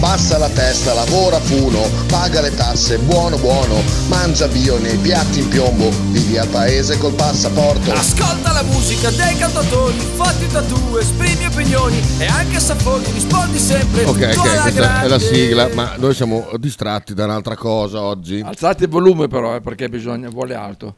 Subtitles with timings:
[0.00, 5.48] Abbassa la testa, lavora funo, paga le tasse, buono buono, mangia bio nei piatti in
[5.48, 7.92] piombo, vivi al paese col passaporto.
[7.92, 14.04] Ascolta la musica dei cantatori, fatti tatu, esprimi opinioni e anche sapori, rispondi sempre.
[14.04, 15.04] Ok, ok, questa grande.
[15.04, 18.40] è la sigla, ma noi siamo distratti da un'altra cosa oggi.
[18.42, 20.94] Alzate il volume però, eh, perché bisogna, vuole alto.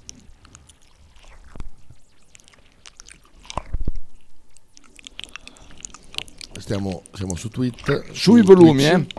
[6.63, 8.05] Stiamo, siamo su Twitter.
[8.13, 9.13] Sui su volumi, Twitch.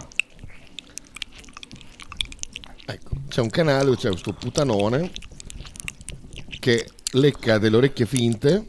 [2.85, 2.91] eh.
[2.93, 5.11] Ecco, c'è un canale dove c'è questo putanone
[6.61, 8.65] che lecca delle orecchie finte.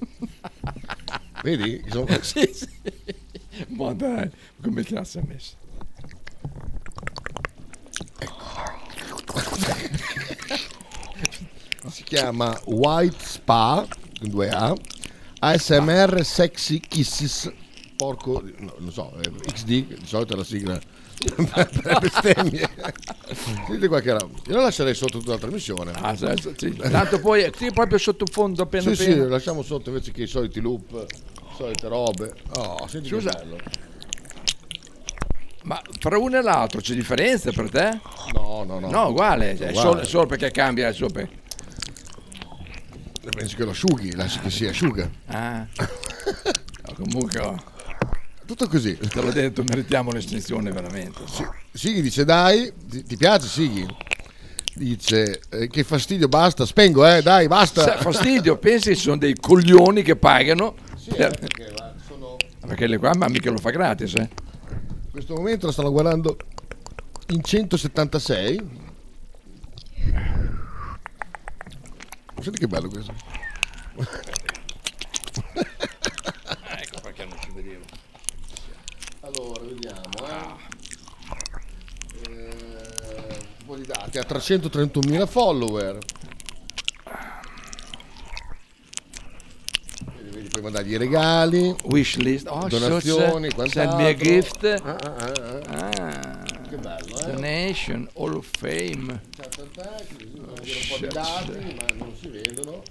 [1.44, 1.84] Vedi?
[1.88, 2.68] Sono- sì, sì.
[3.68, 4.28] Ma dai,
[4.60, 5.54] come cazzo ha messo?
[11.90, 13.86] si chiama White Spa
[14.18, 14.74] con due A
[15.40, 17.52] ASMR Sexy Kisses
[18.04, 20.78] porco no, non so eh, XD di solito è la sigla
[21.24, 22.68] per le bestemmie
[23.66, 26.74] Sentite qualche roba io la lascerei sotto tutta la trasmissione Ah, sì, sì, sì.
[26.90, 29.22] Tanto poi sì, proprio sottofondo appena sì sì appena.
[29.24, 31.06] lo lasciamo sotto invece che i soliti loop
[31.56, 33.30] solite robe oh senti Scusa.
[33.30, 33.56] che bello
[35.62, 38.00] Ma fra uno e l'altro c'è differenza per te?
[38.34, 39.88] no no no No, uguale, cioè, Uguale.
[39.88, 41.28] Solo, solo perché cambia il suo pe-
[43.34, 45.66] pensi che lo asciughi lasci che si asciuga Ah.
[46.86, 47.62] No, comunque oh,
[48.46, 51.20] tutto così te l'ho detto, meritiamo l'estensione veramente.
[51.72, 53.86] Sighi dice dai, ti, ti piace Sighi?
[54.76, 57.82] Dice eh, che fastidio, basta, spengo eh, dai, basta.
[57.82, 60.74] Sa- fastidio, pensi ci sono dei coglioni che pagano
[61.08, 62.36] per- perché, va, sono-
[62.66, 64.28] perché le qua ma mica lo fa gratis, eh.
[64.28, 66.36] in questo momento la stanno guardando
[67.28, 68.82] in 176.
[72.40, 73.14] Senti che bello questo.
[75.54, 77.84] Ecco perché non ci vedevo.
[79.20, 80.10] Allora, vediamo.
[80.28, 80.72] Eh.
[83.86, 84.18] Eh, un po' di dati.
[84.18, 85.98] Ha 331.000 follower.
[90.30, 91.74] Vedi, puoi mandargli i regali.
[91.84, 94.64] Wishlist, oh, donazioni, so- send me a gift.
[94.64, 95.88] Ah, ah, ah, ah.
[95.88, 97.32] Ah, Che bello, eh?
[97.32, 99.22] Donation, Hall of Fame.
[99.36, 102.82] Ciao, così devo dire un po' di dati, ma non si vedono.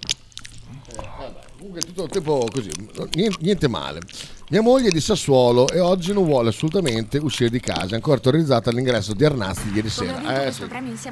[0.90, 2.72] Eh, vabbè, comunque tutto il tempo così,
[3.14, 4.00] niente, niente male.
[4.54, 7.88] Mia moglie è di Sassuolo e oggi non vuole assolutamente uscire di casa.
[7.88, 10.46] È ancora terrorizzata all'ingresso di Arnasti ieri sera.
[10.46, 10.68] Eh, sì.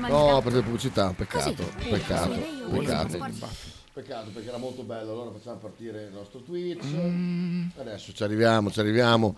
[0.07, 1.89] No, per le pubblicità, peccato, Così.
[1.89, 2.77] peccato, Così.
[2.77, 3.17] peccato.
[3.17, 3.45] Così.
[3.93, 5.13] Peccato perché era molto bello.
[5.13, 6.85] Allora facciamo partire il nostro Twitch.
[6.85, 7.69] Mm.
[7.79, 9.35] Adesso ci arriviamo, ci arriviamo.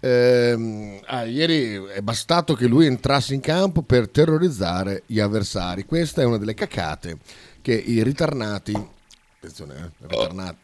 [0.00, 5.84] Ehm, ah, ieri è bastato che lui entrasse in campo per terrorizzare gli avversari.
[5.84, 7.18] Questa è una delle cacate
[7.60, 8.72] che i ritarnati.
[8.72, 10.62] Attenzione, eh, ritarnati.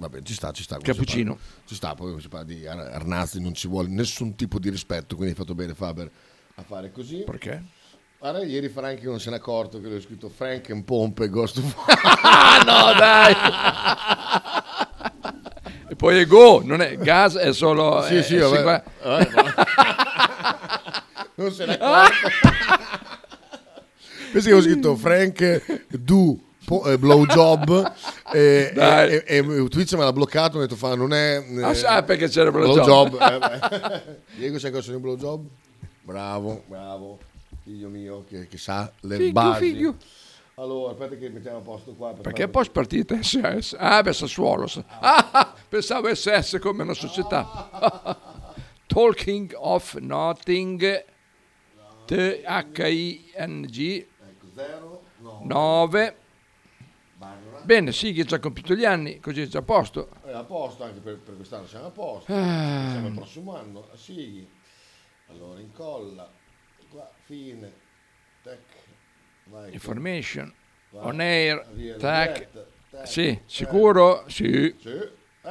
[0.00, 0.78] Vabbè, ci sta, ci sta.
[0.78, 1.34] Cappuccino.
[1.34, 4.70] parla- Ci sta, poi si parla di Ar- Arnazzi non ci vuole nessun tipo di
[4.70, 6.10] rispetto, quindi hai fatto bene Faber
[6.54, 7.22] a fare così.
[7.24, 7.62] Perché?
[8.18, 11.58] Guarda, ieri Frank non se n'è accorto che lui ha scritto Frank and Pompe Ghost
[11.58, 11.74] of
[12.64, 13.34] no, dai!
[15.90, 18.00] e poi è go, non è gas, è solo...
[18.02, 18.62] Sì, eh, sì, eh, vabbè.
[18.62, 19.30] qua- Vabbè,
[21.36, 22.28] non se n'è accorto.
[24.32, 26.38] Pensi che ho scritto Frank do
[26.70, 27.92] po- eh, blowjob
[28.32, 31.62] e, e, e, e Twitch me l'ha bloccato mi ha detto fa non è eh,
[31.64, 33.18] Ah, sa perché c'era il blowjob.
[33.20, 34.16] eh.
[34.38, 35.44] Diego sai cosa sono i blowjob?
[36.02, 37.18] bravo bravo
[37.64, 39.96] figlio mio che, che sa le Figlio, basi figlio.
[40.54, 43.74] allora aspetta che mettiamo a posto qua per Perché poi partita SS?
[43.78, 44.68] Ah, beh, Sassuolo.
[45.00, 48.16] Ah, pensavo SS come una società.
[48.86, 51.04] Talking of Nothing.
[52.06, 54.06] T-H-I-N-G.
[55.42, 56.14] 9.
[57.70, 60.08] Bene, sì, che ha già compiuto gli anni, così è già a posto.
[60.26, 62.88] Eh, a posto anche per, per quest'anno siamo a posto Ah.
[62.90, 64.44] siamo al prossimo anno Sighi
[65.28, 66.28] allora incolla
[66.90, 67.72] qua fine
[68.42, 68.58] tech
[69.44, 70.52] vai Information,
[70.90, 72.32] Vai, on air, via, tac.
[72.38, 74.24] diretta, tac, Sì, sicuro?
[74.26, 74.74] Sì.
[74.76, 74.98] Sì,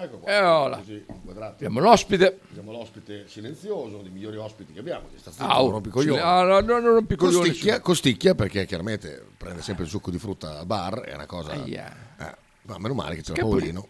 [0.03, 0.31] ecco qua.
[0.31, 0.77] E.
[0.77, 1.53] Così, inquadrato.
[1.53, 2.39] Abbiamo l'ospite.
[2.49, 5.07] Abbiamo l'ospite silenzioso, uno dei migliori ospiti che abbiamo.
[5.15, 5.69] Sta zitto, Au.
[5.71, 6.19] non coglioni.
[6.19, 7.47] Ah, no, no, non rompi i coglioni.
[7.47, 11.51] Costicchia, costicchia perché chiaramente prende sempre il succo di frutta al bar, è una cosa...
[11.51, 12.15] Aia.
[12.19, 13.87] Eh, ma meno male che c'era Che Paolino.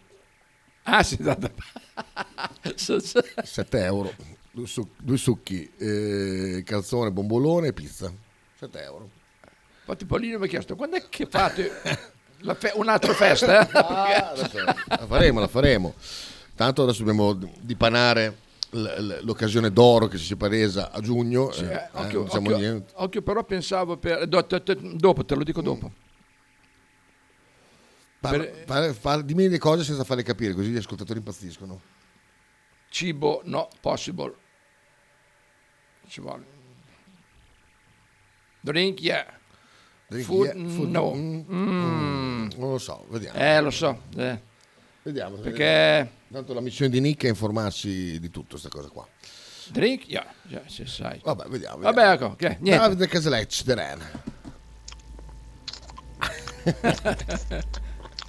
[0.83, 1.51] Ah, sì, da- da-
[2.75, 4.13] 7 euro,
[4.51, 8.11] due, suc- due succhi, eh, calzone, bombolone e pizza.
[8.57, 9.09] 7 euro.
[9.79, 11.71] Infatti Paolino mi ha chiesto, quando è che fate
[12.55, 13.61] fe- un'altra festa?
[13.61, 15.93] eh?" Ah, la faremo, la faremo.
[16.55, 18.37] Tanto adesso dobbiamo dipanare
[18.71, 21.51] l- l'occasione d'oro che si è presa a giugno.
[21.51, 24.27] Sì, eh, eh, occhio, diciamo occhio- occhio, però pensavo per...
[24.27, 25.91] do- do- do- dopo, te lo dico dopo.
[28.19, 31.79] Parla- Per- parla- parla- dimmi le cose senza farle capire, così gli ascoltatori impazziscono.
[32.89, 34.33] Cibo, no, possible.
[36.07, 36.43] Ci vuole.
[38.61, 39.38] Drink, yeah.
[40.09, 41.13] Food, food, no.
[41.13, 42.49] mm, Mm.
[42.57, 43.37] Non lo so, vediamo.
[43.37, 44.01] Eh, lo so.
[44.17, 44.39] eh.
[45.03, 45.35] Vediamo.
[45.37, 45.63] Perché...
[45.63, 46.09] vediamo.
[46.31, 49.07] Tanto la missione di Nick è informarsi di tutto, questa cosa qua.
[49.71, 50.25] Drink, yeah.
[50.47, 51.19] yeah se sai.
[51.23, 51.77] Vabbè, vediamo.
[51.79, 52.77] Vabbè, ecco, ok, niente.
[52.77, 54.01] Davide Caselec, The Ren.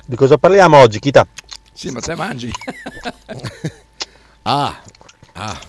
[0.06, 1.26] Di cosa parliamo oggi, Kita?
[1.72, 2.50] Sì, ma te mangi.
[4.42, 4.80] Ah,
[5.34, 5.60] ah,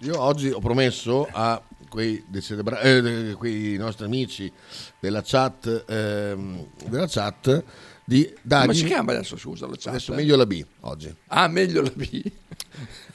[0.00, 1.60] io oggi ho promesso a
[1.90, 4.50] quei, celebra- eh, quei nostri amici
[4.98, 7.62] della chat, ehm, della chat
[8.04, 8.66] di dargli...
[8.66, 9.88] Come si chiama adesso, scusa, la chat?
[9.88, 10.16] Adesso eh?
[10.16, 11.14] meglio la B oggi.
[11.26, 12.22] Ah, meglio la B.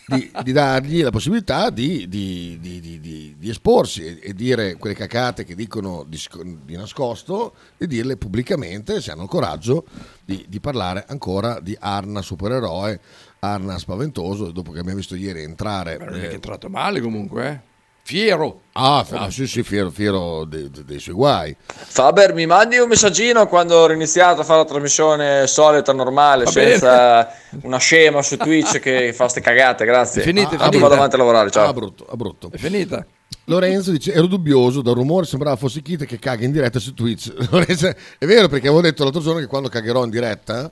[0.08, 5.56] Di, di dargli la possibilità di, di- di- esporsi e, e dire quelle cacate che
[5.56, 9.86] dicono di, sc- di nascosto e dirle pubblicamente se hanno il coraggio
[10.24, 13.00] di, di parlare ancora di Arna supereroe,
[13.40, 15.98] Arna spaventoso, dopo che abbiamo visto ieri entrare...
[15.98, 17.74] Ma non è eh, che è entrato male comunque, eh.
[18.08, 18.62] Fiero.
[18.74, 21.56] Ah, f- sì, sì, fiero, fiero de- de- dei suoi guai.
[21.66, 26.52] Faber, mi mandi un messaggino quando ho iniziato a fare la trasmissione solita, normale, Va
[26.52, 27.34] senza
[27.64, 30.22] una scema su Twitch che fa ste cagate, grazie.
[30.22, 30.78] È finita, è finita.
[30.78, 31.68] vado avanti a lavorare, ciao.
[31.68, 32.52] Ah, brutto, ah, brutto.
[32.52, 33.04] È finita.
[33.46, 37.34] Lorenzo dice: Ero dubbioso, dal rumore sembrava fosse Kita che caga in diretta su Twitch.
[37.50, 40.70] Lorenzo, è vero perché avevo detto l'altro giorno che quando cagherò in diretta,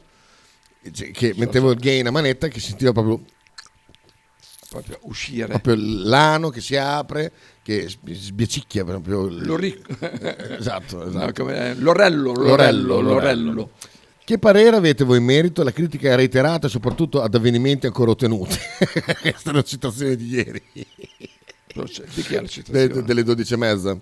[1.13, 3.21] che mettevo il gain a manetta, che sentiva proprio,
[4.81, 5.47] Proprio uscire.
[5.47, 9.27] proprio l'ano che si apre, che sbi- sbiacicchia proprio.
[9.29, 11.43] L'oric- Eh, esatto, No, esatto.
[11.43, 13.69] come- L'orello, l'orello, l'orello.
[14.25, 15.63] Che parere avete voi in merito?
[15.63, 18.55] La critica reiterata soprattutto ad avvenimenti ancora ottenuti.
[19.21, 20.61] Questa è una citazione di ieri.
[20.73, 22.87] Di chi è la citazione?
[22.87, 23.97] De- delle 12 e mezza.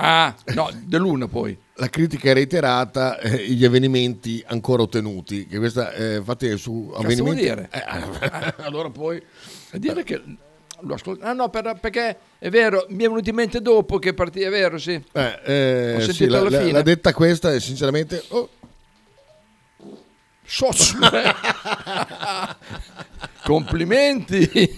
[0.00, 1.58] Ah, no, dell'una poi.
[1.74, 5.46] La critica è reiterata, eh, gli avvenimenti ancora ottenuti.
[5.48, 7.44] Che questa, eh, infatti, su Cazzo avvenimenti.
[7.46, 7.68] vuol dire?
[7.72, 9.20] Eh, allora poi.
[9.72, 10.22] A dire che
[10.82, 11.24] lo ascolto.
[11.24, 14.50] Ah no, per- perché è vero, mi è venuto in mente dopo che partì, è
[14.50, 14.92] vero, sì.
[15.12, 16.72] Eh, eh, Ho sì, sentito la, alla la- fine.
[16.72, 18.22] la detta questa e sinceramente.
[18.28, 18.48] oh,
[20.44, 20.96] Soz.
[23.44, 24.74] Complimenti.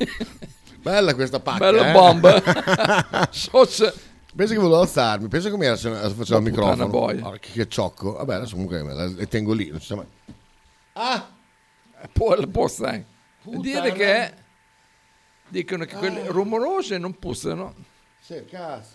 [0.81, 1.59] bella questa pacca.
[1.59, 1.93] Bella eh.
[1.93, 2.43] bomba.
[3.31, 3.93] Soz.
[4.35, 6.89] Penso che volevo alzarmi, penso come era se facevo il microfono.
[6.89, 7.27] boia.
[7.27, 8.13] Oh, che, ciocco.
[8.13, 9.69] Vabbè, adesso comunque me la- le tengo lì.
[9.71, 10.07] Non si sa mai.
[10.93, 11.29] Ah!
[12.13, 13.07] Può, può stare.
[13.43, 14.33] Dire che
[15.49, 17.75] dicono che quelle rumorose non puzzano
[18.21, 18.95] Sì, cazzo.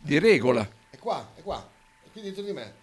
[0.00, 0.68] di regola.
[0.90, 1.66] È qua, è qua.
[2.04, 2.74] È qui dietro di me.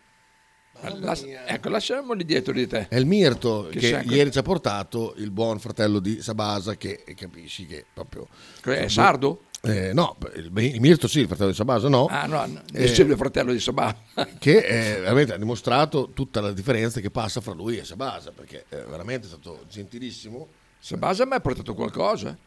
[0.82, 2.88] La- ecco, lasciamoli dietro di te.
[2.88, 7.04] È il Mirto Che che, ieri ci ha portato il buon fratello di Sabasa che
[7.18, 8.28] capisci che proprio...
[8.62, 9.44] Che è sardo?
[9.62, 12.06] Eh, no, il, il Mirto sì, il fratello di Sabasa no.
[12.06, 13.94] Ah, no, no, Eh, dicevo il fratello di Sabà.
[14.40, 18.66] che eh, veramente ha dimostrato tutta la differenza che passa fra lui e Sabasa perché
[18.70, 20.48] eh, veramente è stato gentilissimo.
[20.80, 22.38] Sabasa mi ha portato qualcosa?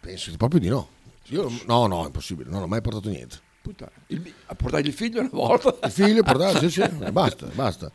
[0.00, 0.88] Penso proprio di no.
[1.26, 3.38] Io, no, no, è impossibile, non ho mai portato niente.
[3.60, 3.92] Puttana.
[4.06, 5.76] Il, a portare il figlio una volta?
[5.86, 7.90] Il figlio portato, sì, sì, eh, basta,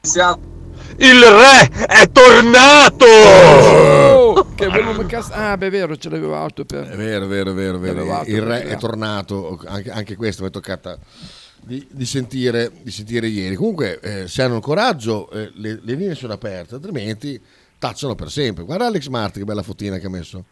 [0.00, 0.38] basta.
[0.96, 3.04] Il re è tornato!
[3.04, 5.32] Oh, che volume cazzo.
[5.32, 6.88] Ah, beh, è vero, ce l'avevo alto per.
[6.88, 8.22] È vero, vero, vero, vero.
[8.24, 10.98] Il re è tornato, anche, anche questo mi è toccata
[11.62, 13.54] di, di sentire, di sentire ieri.
[13.54, 17.40] Comunque, eh, se hanno il coraggio, eh, le, le linee sono aperte, altrimenti
[17.78, 18.64] tacciano per sempre.
[18.64, 20.44] Guarda Alex Marti, che bella fotina che ha messo.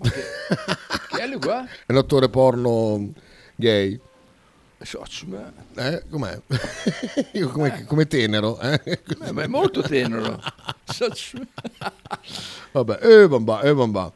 [0.00, 1.64] Che è lui qua?
[1.86, 3.12] È un attore porno
[3.56, 4.00] gay.
[4.84, 6.38] Socio, ma- Eh, com'è?
[7.32, 8.58] Io come, come tenero.
[8.60, 8.80] Eh?
[8.84, 10.40] Eh, ma è molto tenero.
[10.84, 11.38] Socio.
[12.72, 14.12] Vabbè, eh, bamba, eh, bamba.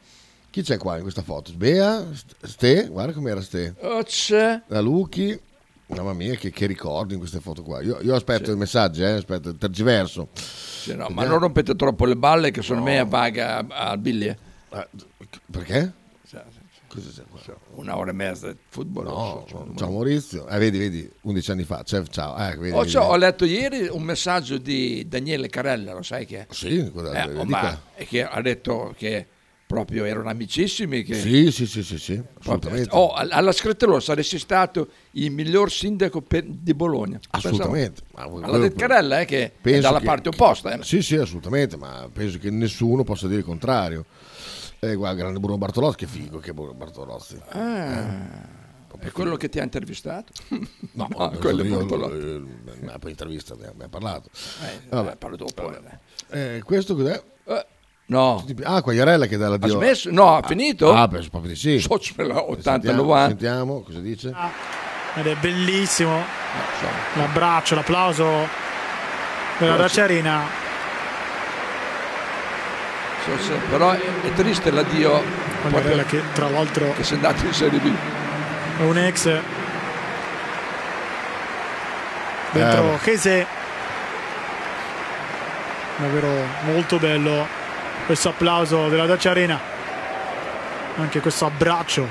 [0.49, 1.51] Chi c'è qua in questa foto?
[1.53, 2.05] Bea?
[2.43, 2.87] Ste?
[2.87, 3.75] Guarda com'era Ste.
[3.81, 4.61] Oh, c'è.
[4.67, 5.39] La Luchi.
[5.89, 7.81] Mamma mia, che, che ricordi in queste foto qua.
[7.81, 10.27] Io, io aspetto i messaggi, eh, aspetto, tergiverso.
[10.33, 14.27] Sì, no, ma non rompete troppo le balle che sono me a paga al Billy.
[14.27, 14.87] eh.
[15.49, 15.93] Perché?
[16.87, 17.57] Cosa c'è qua?
[17.75, 19.03] Una ora e mezza di football.
[19.05, 20.47] No, so, ciao Maurizio.
[20.47, 21.83] Eh, vedi, vedi, 11 anni fa.
[21.83, 22.35] Cioè, ciao.
[22.37, 22.91] Eh, vedi, Oh, vedi.
[22.91, 26.47] ciao, ho letto ieri un messaggio di Daniele Carella, lo sai che è?
[26.49, 29.25] Sì, guarda, Eh, oh, ma- che ha detto che
[29.67, 31.03] proprio erano amicissimi.
[31.03, 32.87] Che Sì, sì, sì, sì, sì, assolutamente.
[32.93, 37.19] oh, all- alla Screttelò saresti stato il miglior sindaco di Bologna.
[37.31, 38.01] Assolutamente.
[38.13, 38.39] Pensavo.
[38.39, 40.73] L'ha detto Carella, eh, che è dalla che- parte opposta.
[40.73, 40.83] eh.
[40.83, 44.05] Sì, sì, assolutamente, ma penso che nessuno possa dire il contrario.
[44.79, 47.39] Eh, guarda, grande Bruno Bartolozzi, che figo che è Bruno Bartolozzi.
[47.49, 48.55] Ah,
[48.99, 50.31] è quello che ti ha intervistato?
[50.93, 52.15] No, Ah, quello è io, Bartolozzi.
[52.81, 54.29] eh, ma poi intervista ne abbiamo parlato.
[54.63, 55.11] Eh, Vabbè.
[55.11, 55.71] eh, parlo dopo.
[56.29, 56.55] eh.
[56.55, 57.21] Eh, questo cos'è?
[58.09, 58.45] no.
[58.63, 60.09] Ah, Quagliarella che dà la Ha smesso?
[60.11, 60.93] No, ha finito?
[60.93, 61.79] Ah, penso proprio di sì.
[61.79, 63.27] So, ce l'ha, 80, Sentiamo, 90.
[63.29, 64.33] Sentiamo cosa dice.
[65.15, 66.21] Ed è bellissimo
[67.15, 68.25] l'abbraccio, l'applauso
[69.57, 70.05] della Dacia
[73.39, 75.21] Se- però è triste l'addio
[75.69, 77.91] Quagliarella che tra l'altro che sei andato in Serie B.
[78.79, 79.39] è un ex
[82.51, 83.45] dentro Eh, Chese.
[85.97, 86.27] Davvero
[86.65, 87.45] molto bello
[88.05, 89.59] questo applauso della Dacia Arena.
[90.97, 92.07] Anche questo abbraccio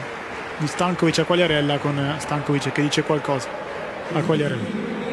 [0.59, 3.49] di Stankovic a Quagliarella con Stankovic che dice qualcosa
[4.13, 5.06] a Quagliarella.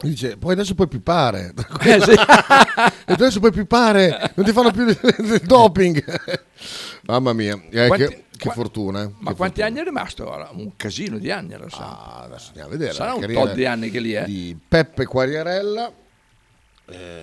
[0.00, 1.52] Dice, poi adesso puoi pippare.
[1.80, 2.10] Eh, sì.
[2.12, 6.02] e adesso puoi pippare, non ti fanno più il, doping.
[7.06, 9.02] Mamma mia, eh, Quanti- che, che qua- fortuna.
[9.02, 9.10] eh.
[9.18, 10.28] Ma Che quanti anni è rimasto?
[10.28, 10.50] ora?
[10.52, 11.78] Un casino di anni, lo sa.
[11.78, 12.92] Ah, adesso andiamo a vedere.
[12.92, 14.24] Sarà un tot di anni che lì è.
[14.24, 15.92] Di Peppe Quagliarella.
[16.90, 17.22] Eh,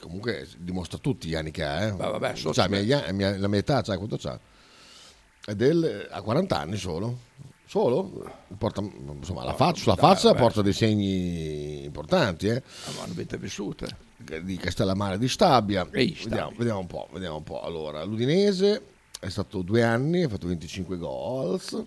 [0.00, 1.82] comunque dimostra tutti gli anni che ha.
[1.84, 1.92] Eh.
[1.92, 4.38] Beh, vabbè, so- C'ha, mia- mia- la mia età, c'ha quanto c'ha?
[5.44, 7.18] È del, ha 40 anni solo.
[7.72, 8.30] Solo?
[8.58, 12.48] Porta, insomma, la faccia, sulla faccia porta dei segni importanti.
[12.48, 12.56] Eh.
[12.56, 13.88] Ah, ma hanno vite vissute.
[14.42, 15.88] Di Castellammare di Stabia.
[15.90, 16.28] Ehi, Stabia.
[16.28, 17.62] Vediamo, vediamo un po', vediamo un po'.
[17.62, 18.82] Allora, l'Udinese
[19.18, 21.82] è stato due anni, ha fatto 25 goals.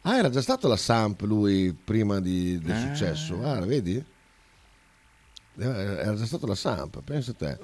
[0.00, 2.80] Ah, era già stato la Samp lui prima di- del Ah.
[2.80, 3.42] successo.
[3.42, 4.02] Ah, vedi?
[5.58, 7.58] Eh, Era già stato la Samp, pensa a te.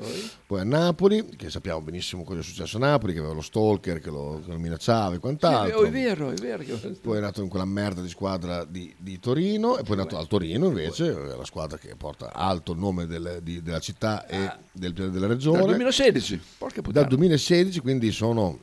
[0.47, 4.00] Poi a Napoli, che sappiamo benissimo cosa è successo a Napoli, che aveva lo stalker
[4.00, 5.78] che lo, che lo minacciava e Sì, quant'altro.
[5.78, 6.62] oh, è vero, è vero.
[7.00, 10.19] Poi è nato in quella merda di squadra di, di Torino e poi è nato
[10.19, 14.50] al Torino invece, la squadra che porta alto il nome del- di- della città e
[14.73, 15.59] del- della regione.
[15.59, 16.40] Dal 2016.
[16.59, 17.00] Porca puttana.
[17.07, 18.59] Dal 2016, quindi sono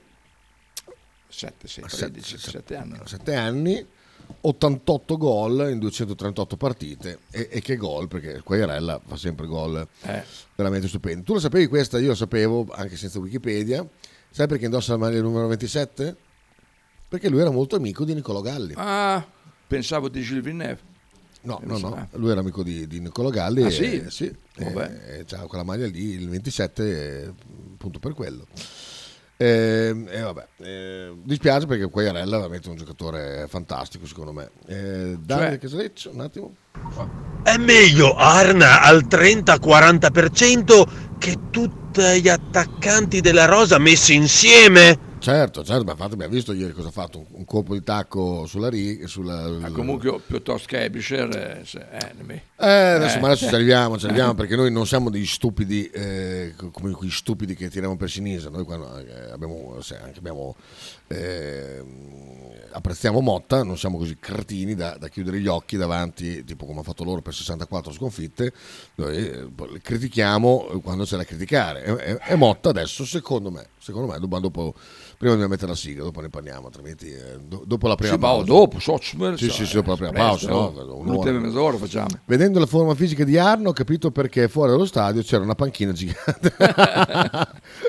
[1.30, 3.00] 7, 6, Sette- 13, 7 anni.
[3.06, 3.86] 7 anni,
[4.42, 10.24] 88 gol in 238 partite e, e che gol perché Quagliarella fa sempre gol Eh.
[10.56, 11.24] veramente stupendi.
[11.24, 11.98] Tu lo sapevi questa?
[12.00, 13.88] Io lo sapevo anche senza Wikipedia.
[14.30, 16.16] Sai perché indossa la maglia numero 27?
[17.08, 18.74] Perché lui era molto amico di Niccolò Galli.
[18.76, 19.26] Ah,
[19.68, 20.92] pensavo di Gilles Villeneuve.
[21.42, 22.18] No, Eh, no, no, eh.
[22.18, 23.64] lui era amico di, di Niccolò Galli.
[23.64, 24.04] Ah, sì?
[24.08, 25.02] sì Vabbè.
[25.08, 27.34] e- e c'ha quella maglia lì, il 27, eh,
[27.74, 28.48] appunto per quello.
[29.44, 34.50] E, e vabbè, eh, dispiace perché Quagliarella è veramente un giocatore fantastico secondo me.
[34.68, 36.56] Eh, Daniel Cioè- Casaleccio, un attimo.
[37.44, 40.86] È meglio Arna al 30-40%
[41.18, 45.12] che tutti gli attaccanti della Rosa messi insieme?
[45.24, 48.68] certo, certo, ma infatti abbiamo visto ieri cosa ha fatto, un, colpo di tacco sulla
[48.68, 49.48] riga, sulla...
[49.48, 53.20] Ma comunque piuttosto che Ebisher, eh, eh, Eh, adesso, Eh.
[53.22, 57.10] ma adesso ci arriviamo, ci arriviamo perché noi non siamo degli stupidi eh, come quei
[57.10, 58.50] stupidi che tiriamo per sinistra.
[58.50, 60.58] Noi quando eh, abbiamo, se anche abbiamo,
[61.08, 61.82] eh,
[62.72, 66.84] apprezziamo Motta, non siamo così cretini da, da chiudere gli occhi davanti, tipo come ha
[66.84, 68.52] fatto loro per 64 sconfitte.
[68.96, 71.83] Noi eh, le critichiamo quando c'è da criticare.
[71.84, 74.74] E, e- Motta adesso, secondo me, secondo me, dopo, dopo-
[75.18, 78.20] prima dobbiamo mettere la sigla, dopo ne parliamo, altrimenti eh, do- dopo la prima Sì,
[78.20, 78.46] pausa.
[78.46, 80.50] dopo, so, Sì, sì, sì, dopo la prima pausa.
[80.50, 80.72] no?
[81.04, 82.08] L'ultima mezz'ora facciamo.
[82.26, 85.92] Vedendo la forma fisica di Arno ho capito perché fuori dallo stadio c'era una panchina
[85.92, 86.56] gigante.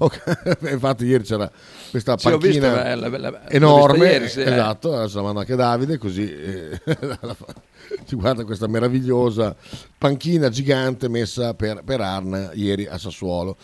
[0.00, 1.50] Ok, Infatti ieri c'era
[1.90, 4.52] questa Sì, visto, panchina eh, la- la- l'ho enorme, ieri, sì, eh.
[4.52, 6.80] esatto, adesso la mando anche Davide così eh,
[8.06, 9.56] ci guarda questa meravigliosa
[9.98, 13.56] panchina gigante messa per, per Arna ieri a Sassuolo.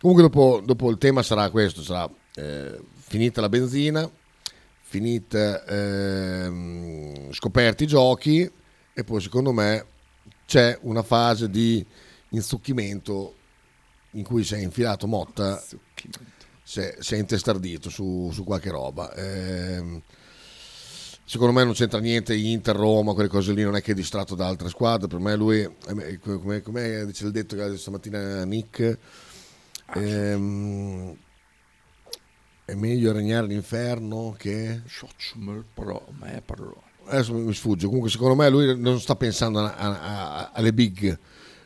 [0.00, 4.10] Comunque dopo, dopo il tema sarà questo, sarà eh, finita la benzina,
[4.80, 8.50] finita ehm, scoperti i giochi
[8.94, 9.84] e poi secondo me
[10.46, 11.84] c'è una fase di
[12.30, 13.34] inzucchimento
[14.12, 15.62] in cui si è infilato Motta
[16.62, 19.12] si è, si è intestardito su, su qualche roba.
[19.14, 20.00] Ehm,
[21.24, 24.34] secondo me non c'entra niente Inter, Roma, quelle cose lì non è che è distratto
[24.34, 25.08] da altre squadre.
[25.08, 28.98] Per me lui eh, come, come dice il detto che stamattina Nick
[29.94, 31.16] ehm,
[32.64, 34.82] è meglio regnare l'inferno che
[37.06, 37.86] adesso mi sfugge.
[37.86, 41.18] Comunque, secondo me, lui non sta pensando a- a- a- alle big.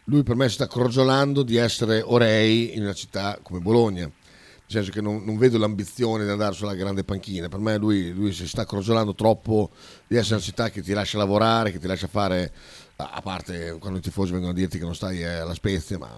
[0.08, 4.02] Lui per me si sta crogiolando di essere orei in una città come Bologna.
[4.02, 7.48] Nel senso che non, non vedo l'ambizione di andare sulla grande panchina.
[7.48, 9.70] Per me lui, lui si sta crogiolando troppo
[10.06, 12.52] di essere una città che ti lascia lavorare, che ti lascia fare,
[12.96, 16.08] a parte quando i tifosi vengono a dirti che non stai alla Spezia, ma,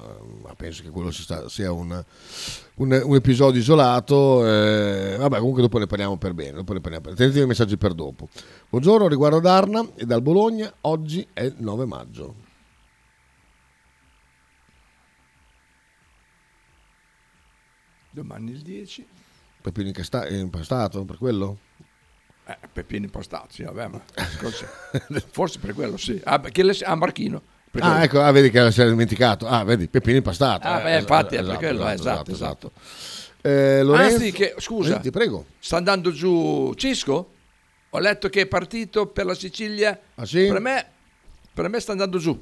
[0.42, 2.04] ma penso che quello sia un,
[2.74, 4.46] un- un episodio isolato.
[4.46, 6.52] eh, vabbè, comunque dopo ne parliamo per bene.
[6.52, 7.14] Dopo ne parliamo per...
[7.16, 8.28] Tenetevi i messaggi per dopo.
[8.68, 10.70] Buongiorno, riguardo ad Arna e dal Bologna.
[10.82, 12.46] Oggi è il 9 maggio.
[18.10, 19.06] Domani il 10.
[19.60, 19.90] Peppino
[20.30, 21.58] impastato per quello?
[22.46, 24.00] Eh, Peppino impastato, sì, vabbè, ma
[25.30, 26.18] forse per quello sì.
[26.24, 27.36] Ah, perché le- ah, Marchino.
[27.36, 27.96] Ah, quello.
[27.98, 29.46] ecco, ah, vedi che si era dimenticato.
[29.46, 30.66] Ah, vedi, Peppino impastato.
[30.66, 32.72] Ah, Eh, beh, infatti, è per quello, eh, esatto, esatto.
[33.42, 35.46] Eh, Lorenzo, Anzi, che, scusa, Eh, ti prego.
[35.58, 37.32] sta andando giù Cisco?
[37.90, 39.98] Ho letto che è partito per la Sicilia.
[40.14, 40.46] Ah, sì?
[40.46, 40.86] Per me,
[41.52, 42.32] per me sta andando giù.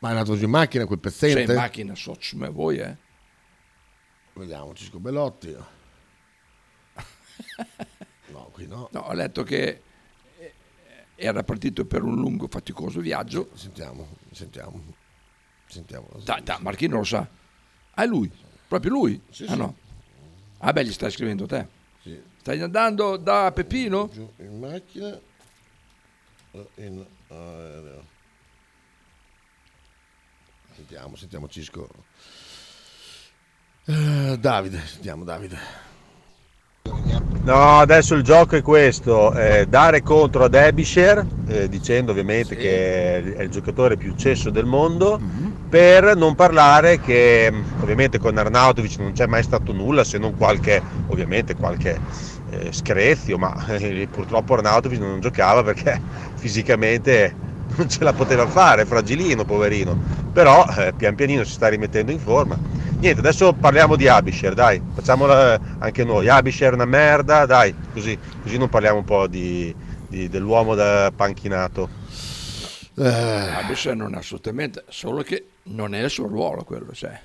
[0.00, 1.52] Ma è andato giù in macchina quel pezzente?
[1.52, 2.96] in macchina, so, come voi, eh.
[4.34, 5.56] Vediamo, Cisco Bellotti.
[8.26, 8.88] No, qui no.
[8.90, 9.80] No, ho letto che
[10.38, 10.52] eh,
[11.14, 13.50] era partito per un lungo, faticoso viaggio.
[13.54, 14.82] Sentiamo, sentiamo.
[15.66, 16.08] Sentiamo.
[16.24, 17.26] Da, da, Marchino lo sa.
[17.90, 18.30] Ah, è lui?
[18.66, 19.20] Proprio lui?
[19.30, 19.56] Sì, ah, sì.
[19.56, 19.76] no.
[20.58, 21.66] Ah, beh, gli stai scrivendo te.
[22.00, 22.20] Sì.
[22.40, 24.08] Stai andando da Peppino?
[24.12, 25.20] Giù in macchina.
[26.76, 28.04] In aereo.
[30.74, 31.88] Sentiamo, sentiamo Cisco.
[33.86, 35.58] Eh, Davide, sentiamo Davide.
[37.44, 43.34] No, adesso il gioco è questo, eh, dare contro ad Ebisher, eh, dicendo ovviamente che
[43.34, 45.20] è il giocatore più cesso del mondo,
[45.68, 50.80] per non parlare che ovviamente con Arnautovic non c'è mai stato nulla se non qualche,
[51.08, 52.00] ovviamente qualche
[52.48, 56.00] eh, screzio, ma eh, purtroppo Arnautovic non giocava perché
[56.36, 57.34] fisicamente
[57.76, 59.94] non ce la poteva fare, fragilino, poverino,
[60.32, 62.58] però eh, pian pianino si sta rimettendo in forma.
[63.04, 66.26] Niente, adesso parliamo di Abisher, dai, facciamola anche noi.
[66.30, 69.74] Abisher è una merda, dai, così, così non parliamo un po' di,
[70.08, 71.90] di- dell'uomo da panchinato.
[72.96, 73.06] Eh.
[73.06, 76.94] Abisher non è assolutamente, solo che non è il suo ruolo quello.
[76.94, 77.20] Cioè.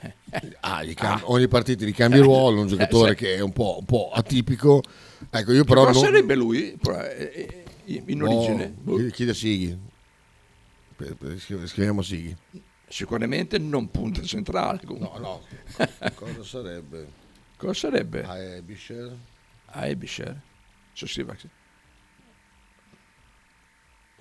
[0.59, 3.23] Ah, gli cam- ogni partita gli cambia ruolo, un giocatore Eh, sì.
[3.23, 4.83] che è un po', un po' atipico.
[5.29, 6.03] Ecco, io però Però non...
[6.03, 8.75] sarebbe lui eh, eh, in origine?
[8.83, 9.79] No, chiedi- chiedi a Sighi.
[11.67, 12.35] Scriviamo Sighi.
[12.89, 14.79] Sicuramente non punta centrale.
[14.83, 15.19] Comunque.
[15.19, 15.43] No,
[16.15, 17.11] Cosa sarebbe?
[17.55, 18.23] Cosa sarebbe?
[18.23, 19.15] A Ebisher.
[19.67, 20.41] A Ebisher.
[20.93, 21.49] Si scrive così.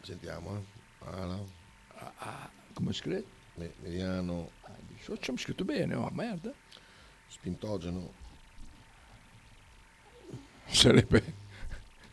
[0.02, 0.56] Sentiamo.
[0.56, 1.06] eh.
[1.10, 1.38] Ala.
[2.18, 3.24] Ah, come si scrive?
[3.54, 4.50] Me- Mediano.
[5.00, 6.52] So, C'è scritto bene, oh merda.
[7.26, 8.12] Spintogeno.
[10.66, 11.37] Sarebbe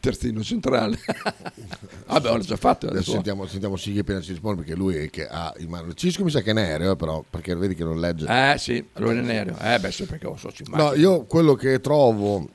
[0.05, 0.99] terzino centrale.
[2.05, 2.87] Vabbè, l'ho già fatto.
[2.87, 5.93] Adesso sentiamo, sentiamo Sighi appena ci risponde perché lui è che ha in mano.
[5.93, 8.27] Cisco mi sa che è in aereo, eh, però, perché vedi che non legge.
[8.27, 9.57] Eh sì, allora in aereo.
[9.59, 12.47] Eh beh, sì, perché ho socio in No, io quello che trovo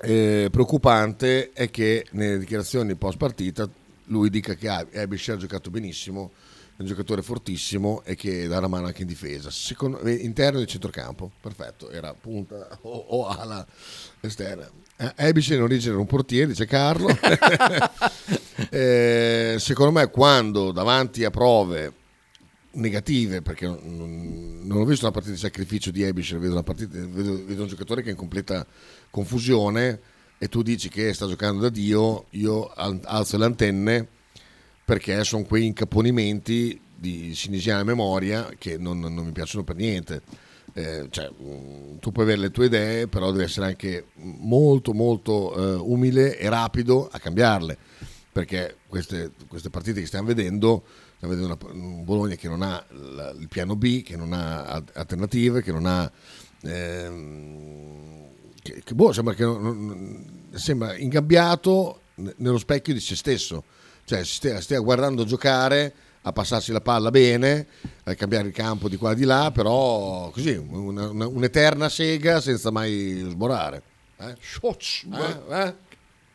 [0.00, 3.68] eh, preoccupante è che nelle dichiarazioni post partita
[4.04, 6.30] lui dica che Abisher ha giocato benissimo,
[6.76, 9.50] un giocatore fortissimo e che dà una mano anche in difesa.
[9.50, 13.66] Secondo, eh, interno di centrocampo, perfetto, era punta o, o ala
[14.20, 14.70] esterna.
[15.00, 17.08] Eh, Ebice in origine era un portiere, dice Carlo.
[18.70, 21.92] Eh, secondo me quando davanti a prove
[22.72, 27.62] negative, perché non, non ho visto una partita di sacrificio di Ebice, vedo, vedo- vedo
[27.62, 28.66] un giocatore che è in completa
[29.10, 30.00] confusione
[30.38, 34.06] e tu dici che sta giocando da Dio, io al- alzo le antenne
[34.84, 40.22] perché sono quei incaponimenti di sinisiana memoria che non, non mi piacciono per niente.
[40.78, 45.54] Eh, cioè, mh, tu puoi avere le tue idee, però devi essere anche molto molto
[45.56, 47.76] eh, umile e rapido a cambiarle,
[48.30, 50.84] perché queste, queste partite che stiamo vedendo,
[51.16, 54.66] stiamo vedendo una- un Bologna che non ha la- il piano B, che non ha
[54.66, 56.08] al- alternative, che non ha...
[56.62, 58.26] ehm,
[58.62, 63.64] che, che, boh, sembra, che non- non- sembra ingabbiato ne- nello specchio di se stesso,
[64.04, 65.92] cioè stia, stia guardando giocare
[66.28, 67.66] a passarsi la palla bene,
[68.04, 72.40] a cambiare il campo di qua e di là, però così, una- una- un'eterna sega
[72.40, 73.82] senza mai sborare.
[74.20, 74.34] Eh?
[75.14, 75.54] Eh?
[75.62, 75.74] Eh?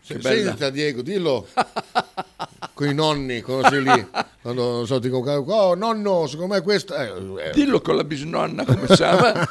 [0.05, 0.43] Che Se- bella.
[0.47, 1.47] Sentita Diego, dillo
[2.73, 4.07] con i nonni quando sei lì,
[4.41, 6.95] quando non so, ti dico, oh nonno, secondo me questo...
[6.95, 9.31] Eh, eh, Dillo con la bisnonna come si chiama?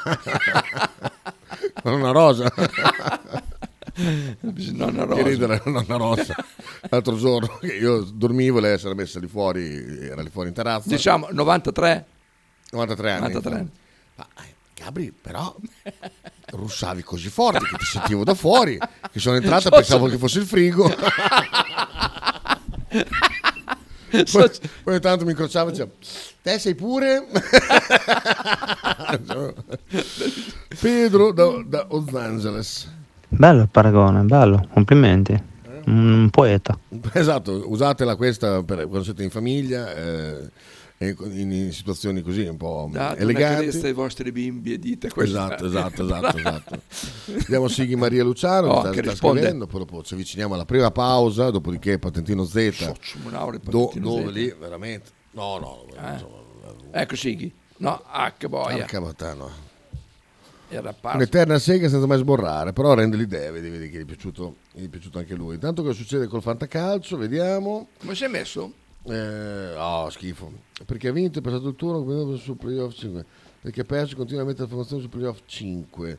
[1.83, 2.53] con una rosa.
[3.95, 6.35] La bisnonna Che la nonna rosa.
[6.89, 10.55] L'altro giorno che io dormivo, lei si era messa lì fuori, era lì fuori in
[10.55, 10.89] terrazza.
[10.89, 12.07] Diciamo 93?
[12.71, 13.21] 93 anni.
[13.21, 13.71] 93 anni.
[14.17, 15.55] Ma, eh, Gabri, però
[16.53, 18.79] russavi così forte che ti sentivo da fuori,
[19.11, 20.89] che sono entrata So- pensavo che fosse il frigo.
[24.33, 24.51] poi,
[24.83, 25.91] poi tanto mi incrociavo e diceva,
[26.43, 27.27] te sei pure?
[30.81, 33.01] Pedro da, da Los Angeles.
[33.35, 35.51] Bello il paragone, bello, complimenti.
[35.87, 36.79] Un poeta.
[37.13, 40.51] Esatto, usatela questa per quando siete in famiglia eh,
[40.99, 43.85] e in, in situazioni così un po' Date una eleganti.
[43.85, 45.37] ai vostri bimbi e dite questo.
[45.37, 46.81] Esatto, esatto, esatto, esatto.
[47.37, 50.65] Andiamo a Sighi Maria Luciano, Oh, sta, che sta scrivendo, poi dopo ci avviciniamo alla
[50.67, 52.93] prima pausa, dopodiché Patentino Z.
[53.25, 54.33] Do- Patentino dove Z.
[54.33, 55.11] lì, veramente?
[55.33, 55.85] No, no.
[56.93, 57.53] Ecco Sighi.
[57.79, 58.77] No, ah che boia.
[58.77, 59.47] Porca puttana.
[61.17, 64.85] Un'eterna sega senza mai sborrare, però rende l'idea, vedi, vedi che gli è, piaciuto, gli
[64.85, 65.55] è piaciuto anche lui.
[65.55, 67.89] Intanto cosa succede col fantacalcio, vediamo.
[67.99, 68.73] Come si è messo?
[69.05, 70.53] Eh, oh, schifo.
[70.87, 73.25] Perché ha vinto, è passato il turno come su playoff 5.
[73.61, 76.19] Perché ha perso continua a mettere la formazione su playoff 5.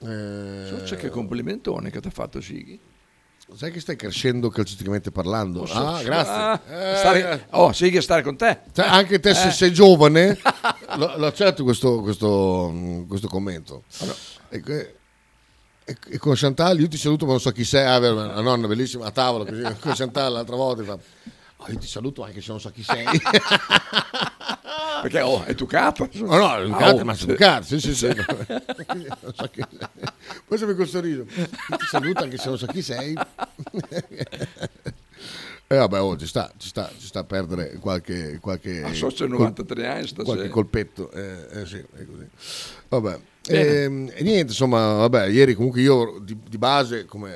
[0.00, 2.78] Eh, So, c'è che complimentone che ti ha fatto Sighi.
[3.56, 5.64] Sai che stai crescendo calcisticamente parlando?
[5.66, 6.32] So, ah, grazie.
[6.32, 8.60] ah, Eh, stare- oh, Sighi stare con te.
[8.72, 9.52] cioè, anche te se Eh.
[9.52, 10.38] sei giovane,
[10.96, 13.84] lo, lo accetto questo, questo, mm, questo commento.
[14.50, 14.96] E, que-
[15.84, 17.86] e- e con Chantal, io ti saluto, ma non so chi sei.
[17.86, 20.84] Ah, la nonna bellissima a tavola, così, con Chantal l'altra volta.
[20.84, 21.00] fa, "Oh,
[21.68, 23.04] io ti saluto anche se non so chi sei.
[25.02, 26.08] Perché oh, è Ducato.
[26.14, 27.20] No, no, è Ducato, Ah, oh, ma sì.
[27.24, 28.06] sei Ducato, sì, sì, sì.
[28.16, 29.88] Non so chi sei.
[30.46, 31.26] Poi sempre col sorriso.
[31.34, 33.14] Io ti saluto anche se non so chi sei.
[35.70, 38.38] E vabbè, oh, ci sta, ci sta, ci sta a perdere qualche...
[38.40, 40.24] qualche Ah, so, c'è col- 93 anni stasera.
[40.24, 42.26] Qualche colpetto, eh, eh, sì, è così.
[42.88, 43.20] Vabbè.
[43.46, 43.82] Bene.
[43.82, 47.34] Ehm, E, niente, insomma, vabbè, ieri comunque io di, di base, come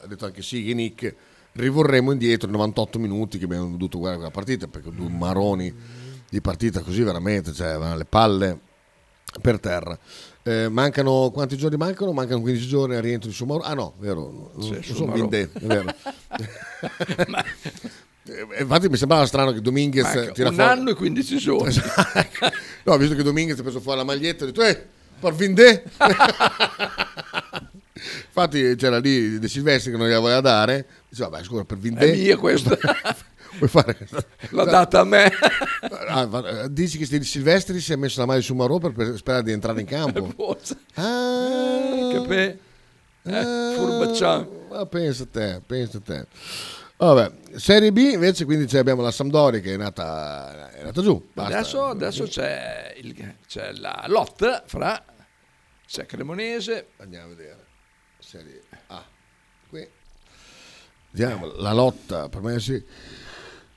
[0.00, 1.12] ha detto anche Sighi Nick,
[1.54, 5.74] rivorremmo indietro i 98 minuti che abbiamo dovuto guardare quella partita, perché due maroni
[6.28, 8.58] di partita così veramente, cioè le palle
[9.40, 9.98] per terra.
[10.44, 12.12] Eh, mancano quanti giorni mancano?
[12.12, 13.62] Mancano 15 giorni al rientro di Sumaro.
[13.62, 15.12] Ah no, vero, Sì, sono.
[15.12, 15.94] Vindè, è vero.
[18.24, 21.74] Eh, Infatti mi sembrava strano che Dominguez Manca tira un fuori- anno e 15 giorni.
[22.84, 24.86] no, visto che Dominguez ha preso fuori la maglietta, ho detto, eh,
[25.18, 25.82] per Vindè.
[28.26, 30.86] Infatti c'era lì De Silvestri che non gliela voleva dare.
[31.08, 32.00] Dice, vabbè, scusa, per Vindè.
[32.10, 32.76] È mia questa.
[33.58, 33.96] Vuoi fare...
[34.50, 35.30] L'ha data a me.
[36.08, 39.16] Ah, va- dici che De Silvestri si è messo la maglia su Marò per, per
[39.16, 40.32] sperare di entrare in campo.
[40.94, 42.58] Ah, che pe...
[43.24, 44.66] Eh, furbacciano.
[44.70, 46.26] Ma pensa a te, pensa a te.
[46.96, 51.30] Vabbè, Serie B invece quindi abbiamo la Sampdoria che è nata, è nata giù.
[51.34, 55.04] Adesso, adesso c'è, il- c'è la lotta fra
[55.86, 56.88] c'è Cremonese.
[56.98, 57.66] Andiamo a vedere.
[58.32, 59.04] Serie A.
[59.68, 59.86] Qui.
[61.10, 62.82] Vediamo, la lotta, per me si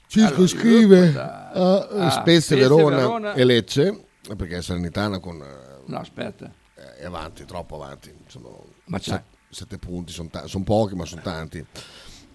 [0.08, 3.34] circoscrive Allora, a ah, Spezia, Spezia, Verona, Verona.
[3.34, 4.06] e Lecce,
[4.38, 5.42] perché Salernitana con...
[5.42, 6.50] eh, No, aspetta.
[6.98, 8.14] è avanti, troppo avanti.
[8.28, 9.10] Sono Ma c'è.
[9.12, 11.58] set- sette punti, sono, ta- sono pochi, ma sono tanti.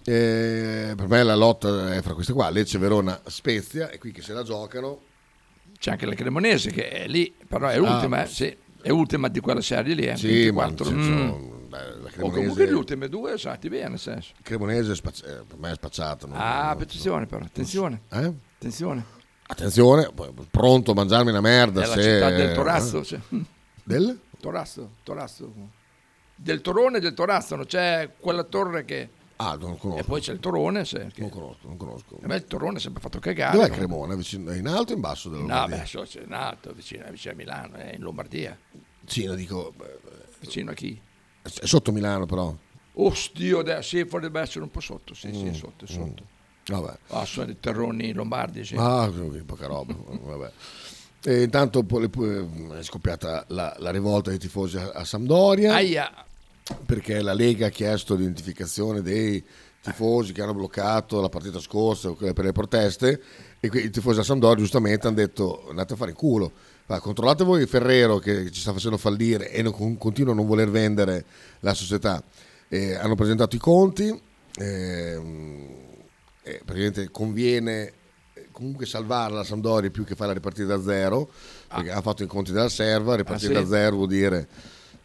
[0.04, 4.20] Eh, per me la lotta è fra queste qua, Lecce, Verona, Spezia, e qui che
[4.20, 5.00] se la giocano.
[5.78, 7.80] C'è anche la Cremonese che è lì, però è Ah.
[7.94, 10.04] ultima, eh, sì, è ultima di quella serie lì.
[10.04, 10.90] Eh, Sì, ma 24.
[10.94, 11.58] nel senso, Mm.
[11.70, 14.32] Beh, la O Cremonese- comunque le ultime due sono andati bene, nel senso.
[14.42, 16.26] Cremonese spazz- eh, per me è spacciato.
[16.26, 18.02] non- Ah, attenzione però, attenzione.
[18.10, 18.32] Eh?
[18.56, 19.04] Attenzione.
[19.46, 20.10] attenzione,
[20.50, 22.02] pronto a mangiarmi una merda È la se...
[22.02, 23.04] città del Torazzo.
[23.04, 23.18] cioè.
[23.84, 24.18] Del?
[24.40, 25.52] Torazzo, Torazzo.
[26.34, 29.08] Del Torone e del Torazzo, non c'è quella torre che...
[29.36, 30.00] Ah, non conosco.
[30.00, 30.84] E poi c'è il Torone.
[30.84, 31.20] Se, che...
[31.22, 32.18] Non conosco, non conosco.
[32.22, 33.56] A me il Torone è sempre fatto cagare.
[33.56, 33.74] Dov'è no?
[33.74, 34.14] Cremona?
[34.14, 35.76] Vicino, in alto o in basso della No, Lombardia?
[35.78, 38.56] beh, so, c'è in alto, vicino, vicino a Milano, è in Lombardia.
[39.00, 39.72] Vicino, dico...
[40.40, 40.98] Vicino a chi?
[41.42, 42.54] È sotto Milano però.
[42.94, 46.24] Oh, sì, potrebbe essere un po' sotto, sì, sì, Mm, sotto, sotto.
[46.66, 46.98] Vabbè.
[47.08, 48.74] Ah, sono i terroni lombardi, sì.
[48.76, 49.94] Ah, che poca roba.
[49.96, 50.52] Vabbè.
[51.22, 56.10] E intanto è scoppiata la, la rivolta dei tifosi a, Sampdoria Aia,
[56.86, 59.44] perché la Lega ha chiesto l'identificazione dei
[59.82, 63.22] tifosi che hanno bloccato la partita scorsa per le proteste
[63.60, 66.52] e i tifosi a Sampdoria giustamente hanno detto andate a fare in culo
[66.98, 70.68] Controllate voi Ferrero che ci sta facendo fallire e non- con- continua a non voler
[70.70, 71.24] vendere
[71.60, 72.22] la società.
[72.68, 74.20] Eh, hanno presentato i conti
[74.56, 75.66] ehm,
[76.42, 77.92] e praticamente conviene
[78.34, 81.30] eh, comunque salvare la Sampdoria più che farla ripartire da zero
[81.68, 83.62] perché ha fatto i conti della serva ripartire Ah, sì?
[83.62, 84.48] da zero vuol dire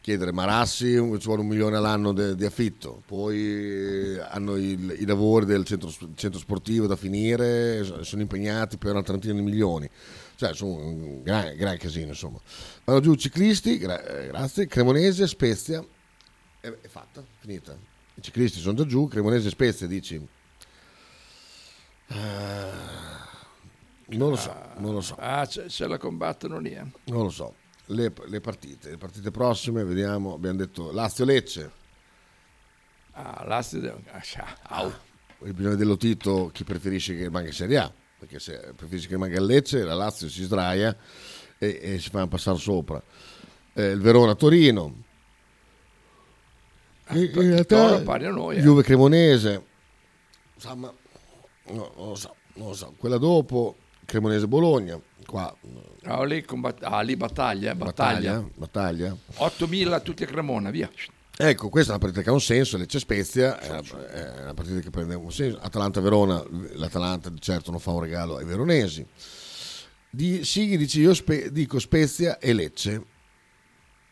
[0.01, 3.01] chiedere Marassi ci vuole un milione all'anno de- di affitto.
[3.07, 3.37] Poi
[4.15, 8.91] eh, hanno il- i lavori del centro, centro sportivo da finire so- sono impegnati per
[8.91, 9.89] una trentina di milioni
[10.35, 12.39] cioè sono un gran, gran casino insomma
[12.83, 15.85] vanno giù ciclisti gra- eh, grazie Cremonese Spezia
[16.59, 17.77] è, è fatta finita
[18.15, 20.25] i ciclisti sono già giù Cremonese Spezia dici
[22.07, 23.27] Ah,
[24.09, 26.73] non lo so non lo so ah, se la combattono lì.
[26.73, 26.85] eh.
[27.05, 27.55] non lo so.
[27.87, 30.33] Le, le partite, le partite prossime, vediamo.
[30.33, 31.71] Abbiamo detto Lazio-Lecce.
[33.11, 34.01] Ah, Lazio deve...
[34.11, 34.91] ah, scia- au.
[35.43, 37.93] Il bisogno dello Tito, chi preferisce che rimanga in Serie A?
[38.25, 40.95] Perché se preferisce che Lecce, la Lazio si sdraia
[41.59, 42.99] e, e si fa passare sopra.
[43.73, 45.03] Eh, il Verona-Torino.
[47.05, 48.61] Ah, In, realtà, pari a noi, eh.
[48.61, 49.63] Juve Cremonese.
[50.55, 50.91] Insomma,
[51.67, 52.95] no, non lo so, non lo so.
[52.97, 54.99] Quella dopo, Cremonese-Bologna.
[55.27, 55.55] Qua,
[56.05, 58.43] Ah, lì, combatt- ah, lì battaglia, eh, battaglia.
[58.55, 59.15] battaglia.
[59.35, 60.89] 8.000 tutti a Cremona, via.
[61.37, 64.53] Ecco, questa è una partita che ha un senso, Lecce Spezia è una, è una
[64.53, 65.59] partita che prende un senso.
[65.59, 66.43] Atalanta-Verona,
[66.75, 69.05] l'Atalanta certo non fa un regalo ai veronesi.
[70.09, 73.03] Di Sighi dice io spe- dico Spezia e Lecce.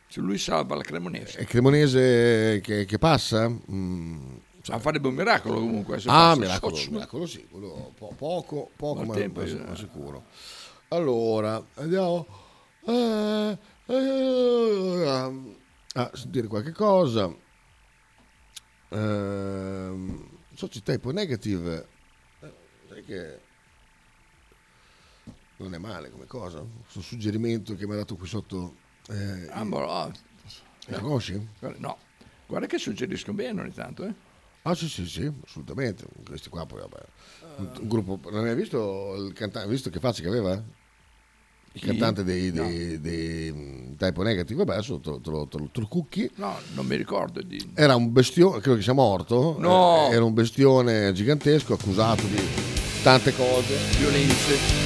[0.09, 1.39] Se lui salva la Cremonese.
[1.39, 3.47] È Cremonese che, che passa?
[3.49, 4.35] Mm,
[4.67, 5.99] Ah, farebbe un miracolo comunque.
[5.99, 6.91] se ah, miracolo, Socio.
[6.91, 9.55] miracolo sì, quello po- poco, poco ma, tempo, ma- eh.
[9.67, 10.23] ma sicuro.
[10.89, 12.25] Allora, andiamo
[12.85, 13.57] eh,
[13.87, 15.55] eh,
[15.93, 17.33] a sentire qualche cosa.
[18.89, 21.87] Ehm, Sociotype Negative,
[22.41, 22.53] eh,
[22.87, 23.39] sai che
[25.57, 26.63] non è male come cosa.
[26.81, 28.75] Questo suggerimento che mi ha dato qui sotto.
[29.09, 30.11] Eh, Ah, ma
[30.87, 31.47] la conosci?
[31.77, 31.97] No,
[32.45, 34.13] guarda che suggeriscono bene ogni tanto, eh.
[34.65, 36.05] Ah sì sì sì, assolutamente.
[36.25, 37.05] Questi qua poi vabbè.
[37.57, 38.29] Un, un gruppo.
[38.29, 39.67] Non hai visto il cantante?
[39.69, 40.61] Visto che faccia che aveva?
[41.75, 41.87] Il Chi?
[41.87, 45.79] cantante dei, dei, dei, mm, Typo Negative, adesso te lo, te lo, te lo- te
[45.79, 46.29] lo cucchi.
[46.35, 47.71] No, non mi ricordo di...
[47.73, 49.55] Era un bestione, credo che sia morto.
[49.59, 50.07] No.
[50.09, 52.39] Eh, era un bestione gigantesco accusato di
[53.01, 53.75] tante cose.
[53.97, 54.82] Violenze.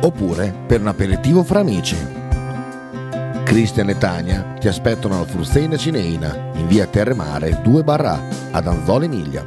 [0.00, 1.96] Oppure per un aperitivo fra amici.
[3.44, 9.04] Cristian e Tania ti aspettano alla Frusteina Cineina in via Terremare 2 barra ad Anzola
[9.04, 9.44] Emilia.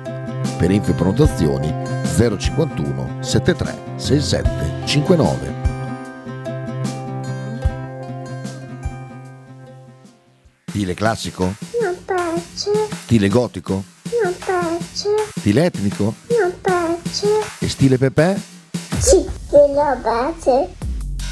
[0.57, 1.73] Per info e prenotazioni
[2.38, 5.67] 051 73 67 59.
[10.67, 11.53] Stile classico?
[11.81, 12.71] Non piace,
[13.03, 13.83] Stile gotico?
[14.23, 16.13] non piace, Stile etnico?
[16.39, 17.27] non piace.
[17.59, 18.39] E stile Pepe?
[18.99, 19.25] Sì,
[19.73, 20.75] lo piace.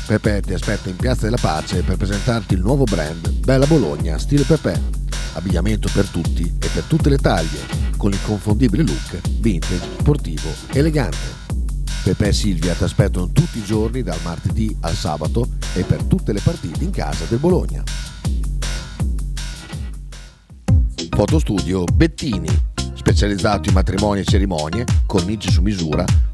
[0.08, 4.44] Pepe ti aspetta in Piazza della Pace per presentarti il nuovo brand Bella Bologna Stile
[4.44, 4.82] Pepe.
[5.34, 7.60] Abbigliamento per tutti e per tutte le taglie,
[7.98, 11.46] con l'inconfondibile look vintage, sportivo, elegante.
[12.04, 16.32] Pepe e Silvia ti aspettano tutti i giorni dal martedì al sabato e per tutte
[16.32, 17.84] le partite in casa del Bologna.
[21.10, 22.48] Fotostudio Bettini,
[22.94, 26.06] specializzato in matrimoni e cerimonie, cornici su misura,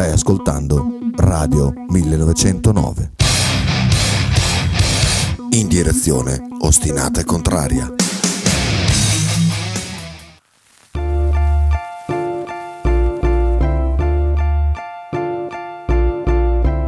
[0.00, 3.10] Stai ascoltando Radio 1909.
[5.50, 7.92] In direzione ostinata e contraria.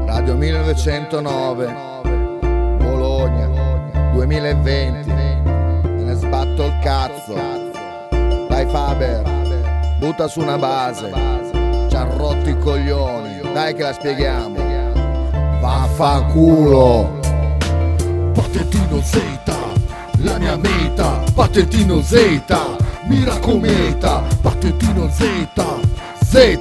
[0.07, 1.75] Radio 1909,
[2.79, 5.11] Bologna, 2020.
[5.11, 7.35] Me ne sbatto il cazzo.
[8.49, 11.42] Dai Faber, butta su una base.
[12.43, 13.41] Rotto i coglioni.
[13.53, 14.57] Dai che la spieghiamo.
[15.61, 17.21] Vaffanculo.
[18.35, 19.21] Patentino Z,
[20.19, 22.43] la mia meta, patentino Z,
[23.07, 25.25] miracometa, patentino Z,
[26.25, 26.59] Z,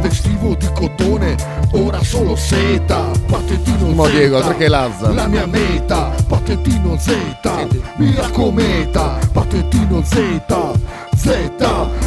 [0.00, 1.36] vestivo di cotone,
[1.72, 5.12] ora solo seta, patentino Z, Diego, che Lazza.
[5.12, 7.14] la mia meta, patentino Z,
[7.96, 10.40] miracometa, patentino Z,
[11.18, 11.50] Z,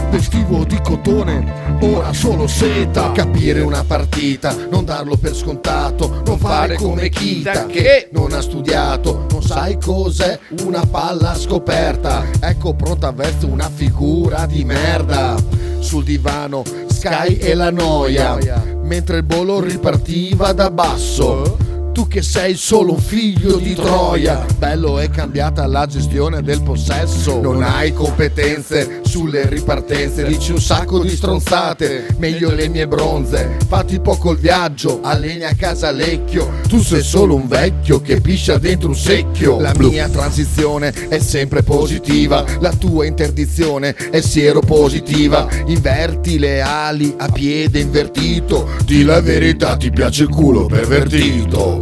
[0.10, 6.76] vestivo di cotone, ora solo seta, Capire una partita, non darlo per scontato, non fare
[6.76, 12.24] come Kita che non ha studiato, non sai cos'è una palla scoperta.
[12.40, 15.36] Ecco pronta verso una figura di merda.
[15.80, 18.38] Sul divano Sky e la noia,
[18.84, 21.71] mentre il bolo ripartiva da basso.
[21.94, 27.42] Tu che sei solo un figlio di Troia, bello è cambiata la gestione del possesso.
[27.42, 33.58] Non hai competenze sulle ripartenze, dici un sacco di stronzate, meglio le mie bronze.
[33.68, 36.50] Fatti poco il viaggio, alleni a casa lecchio.
[36.70, 39.60] Tu sei solo un vecchio che piscia dentro un secchio.
[39.60, 45.46] La mia transizione è sempre positiva, la tua interdizione è siero positiva.
[45.66, 51.81] Inverti le ali a piede invertito, di la verità ti piace il culo pervertito.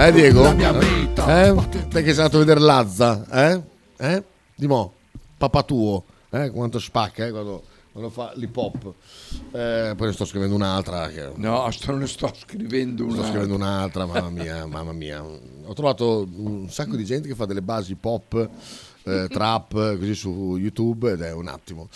[0.00, 0.42] Eh Diego?
[0.42, 1.54] la mia meta, Eh?
[1.88, 3.26] Te che sei andato a vedere Lazza?
[3.28, 3.62] Eh?
[3.96, 4.22] Eh?
[4.54, 4.92] Di mo,
[5.36, 6.50] papà tuo, eh?
[6.50, 7.30] Quanto spacca, eh?
[7.32, 8.92] Quando, quando fa l'hip hop.
[9.50, 11.08] Eh, poi ne sto scrivendo un'altra.
[11.08, 11.32] Che...
[11.34, 13.28] No, sto, ne sto scrivendo Sto una.
[13.28, 15.20] scrivendo un'altra, mamma mia, mamma mia.
[15.20, 18.48] Ho trovato un sacco di gente che fa delle basi pop,
[19.02, 21.88] eh, trap, così su YouTube ed è un attimo.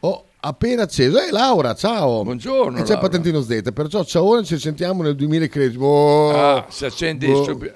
[0.00, 1.18] Ho appena acceso.
[1.20, 2.22] Ehi Laura, ciao!
[2.22, 3.08] Buongiorno, E c'è Laura.
[3.08, 5.76] Patentino Z, perciò ciao, ci sentiamo nel 2013.
[5.80, 7.44] Oh, Ah, si accende boh.
[7.44, 7.74] subito.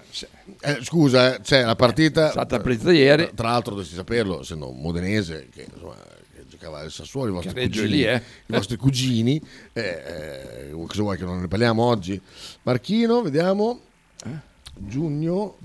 [0.60, 2.28] Eh, scusa, eh, c'è la partita.
[2.28, 3.30] È stata presa ieri.
[3.34, 5.94] Tra l'altro, dovresti saperlo, essendo modenese che, insomma,
[6.48, 8.16] giocava al Sassuolo, i vostri cugini, lì, eh.
[8.46, 9.40] i vostri cugini.
[9.72, 9.82] eh,
[10.70, 12.20] eh, cosa vuoi che non ne parliamo oggi?
[12.62, 13.80] Marchino, vediamo.
[14.76, 15.56] Giugno.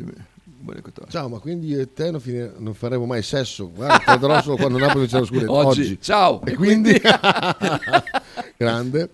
[1.09, 3.71] Ciao, ma quindi io e te non, fini- non faremo mai sesso.
[3.71, 5.53] Guarda, solo quando Napoli c'è lo scudetto.
[5.53, 5.97] Oggi.
[6.01, 6.41] Ciao.
[6.45, 6.99] E quindi...
[8.57, 9.09] Grande.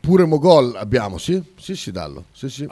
[0.00, 1.42] Pure Mogol abbiamo, sì?
[1.58, 2.26] Sì, sì, Dallo.
[2.32, 2.68] Sì, sì.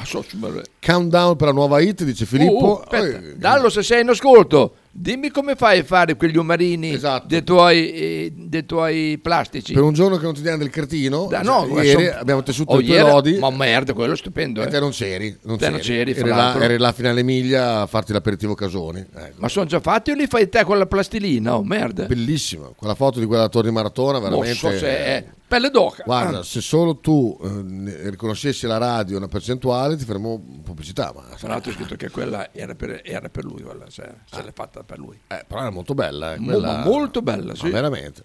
[0.85, 2.67] Countdown per la nuova hit, dice Filippo.
[2.67, 3.19] Oh, aspetta.
[3.19, 7.93] Eh, Dallo, se sei in ascolto, dimmi come fai a fare quegli omarini dei, tuoi,
[7.93, 9.73] eh, dei tuoi plastici.
[9.73, 12.43] Per un giorno che non ti diamo del cretino, Da- no, cioè, ieri son- abbiamo
[12.43, 13.39] tessuto Oh, i tuoi ieri- lodi.
[13.39, 14.63] Ma merda, quello è stupendo.
[14.63, 14.69] E eh.
[14.69, 15.37] te non c'eri.
[15.43, 19.01] Non Te non c'eri, eri, là, eri là a finale miglia a farti l'aperitivo Casoni.
[19.01, 19.35] Ecco.
[19.37, 21.57] Ma sono già fatti o li fai te con la plastilina?
[21.57, 22.05] Oh, merda.
[22.05, 22.69] Bellissima.
[22.77, 24.59] Quella foto di quella torre di maratona, veramente.
[24.63, 26.03] Non so se è pelle d'oca.
[26.05, 26.43] Guarda, Ah.
[26.43, 31.13] se solo tu eh, riconoscessi la radio una percentuale, ti faremo pubblicità.
[31.15, 34.43] Ma Tra l'altro ho scritto che quella era per, era per lui, quella, se, se
[34.43, 35.19] l'è fatta per lui.
[35.29, 36.35] Eh, però era molto bella.
[36.35, 37.65] Eh, quella- molto bella, sì.
[37.67, 38.25] Ma veramente.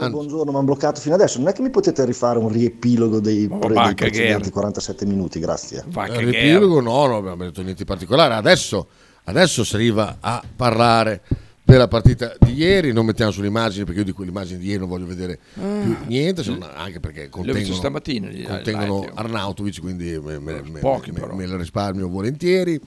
[0.00, 1.38] Oh, buongiorno, mi hanno bloccato fino adesso.
[1.38, 4.50] Non è che mi potete rifare un riepilogo dei, pre- va dei precedenti guerra.
[4.52, 5.40] 47 minuti?
[5.40, 5.84] Grazie.
[5.88, 8.34] Il riepilogo no, non abbiamo detto niente di particolare.
[8.34, 8.86] Adesso,
[9.24, 11.22] adesso si arriva a parlare
[11.64, 12.92] della partita di ieri.
[12.92, 15.80] Non mettiamo sulle immagini perché io di quelle immagini di ieri non voglio vedere Ah.
[15.82, 19.04] più niente, se non- anche perché contengono, stamattina, gli contengono.
[19.14, 21.34] Arnautovic, quindi me, me- me- Pochi, me- però.
[21.34, 22.80] me le risparmio volentieri.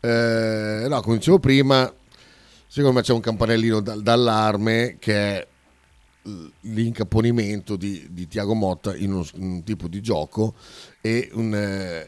[0.00, 1.92] Eh, no, come dicevo prima,
[2.72, 5.46] secondo me c'è un campanellino d'allarme che è
[6.60, 10.54] l'incaponimento di, di Tiago Motta in uno s- un tipo di gioco
[11.02, 11.52] e un,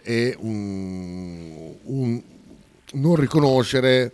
[0.03, 2.23] eh, un- un
[2.93, 4.13] non riconoscere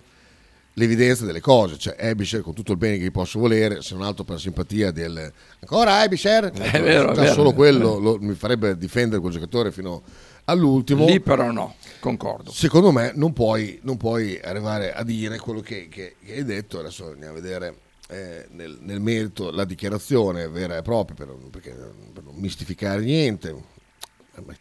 [0.74, 4.02] l'evidenza delle cose, cioè Ebisher con tutto il bene che gli posso volere, se non
[4.04, 7.32] altro per la simpatia del ancora Ebisher, È vero, è vero.
[7.34, 10.02] solo quello lo- mi farebbe difendere quel giocatore fino
[10.44, 11.04] all'ultimo.
[11.04, 12.50] Lì però no, concordo.
[12.50, 16.78] Secondo me non puoi, non puoi arrivare a dire quello che, che- che hai detto,
[16.80, 17.74] adesso andiamo a vedere
[18.08, 21.76] eh, nel, nel merito la dichiarazione vera e propria per, perché-
[22.12, 23.54] per non mistificare niente.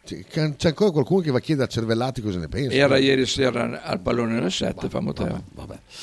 [0.04, 2.76] c'è, c'è ancora qualcuno che va a chiedere a cervellati cosa ne pensa?
[2.76, 5.42] Era ieri sera al pallone nel 7, fa Matteo.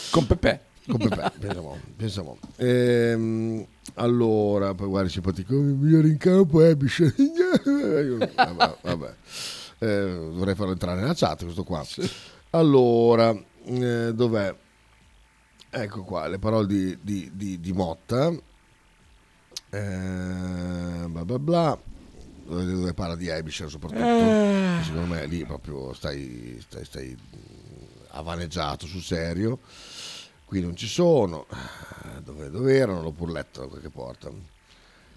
[0.10, 0.60] Con Pepe.
[0.88, 2.38] Con Pepe, pensiamo, pensiamo.
[2.58, 3.66] Ehm,
[3.96, 7.14] allora, poi guarda, simpatico, il migliore in campo è Bisce.
[8.36, 9.14] vabbè, vabbè.
[9.80, 9.86] Eh,
[10.34, 11.86] dovrei farlo entrare nella chat questo qua.
[12.52, 13.30] Allora,
[13.66, 14.56] eh, dov'è?
[15.70, 18.32] Ecco qua, le parole di, di- di- di Motta.
[19.70, 21.78] Eh, bla bla bla.
[22.48, 24.00] Dove, parla di Abisher soprattutto.
[24.02, 24.80] Eh.
[24.84, 27.38] Secondo me lì proprio stai, stai, stai mh,
[28.12, 29.60] avaneggiato sul serio.
[30.46, 31.46] Qui non ci sono.
[31.50, 33.02] Eh, Dove, dove erano?
[33.02, 34.30] L'ho pur letto da qualche porta.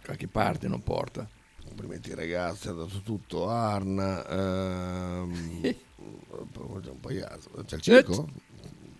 [0.05, 1.27] Qualche parte non porta.
[1.71, 3.49] Complimenti ragazzi, ha dato tutto.
[3.49, 4.27] Arna.
[4.29, 7.49] Ehm, c'è un pagliazzo.
[7.65, 8.29] C'è il circo?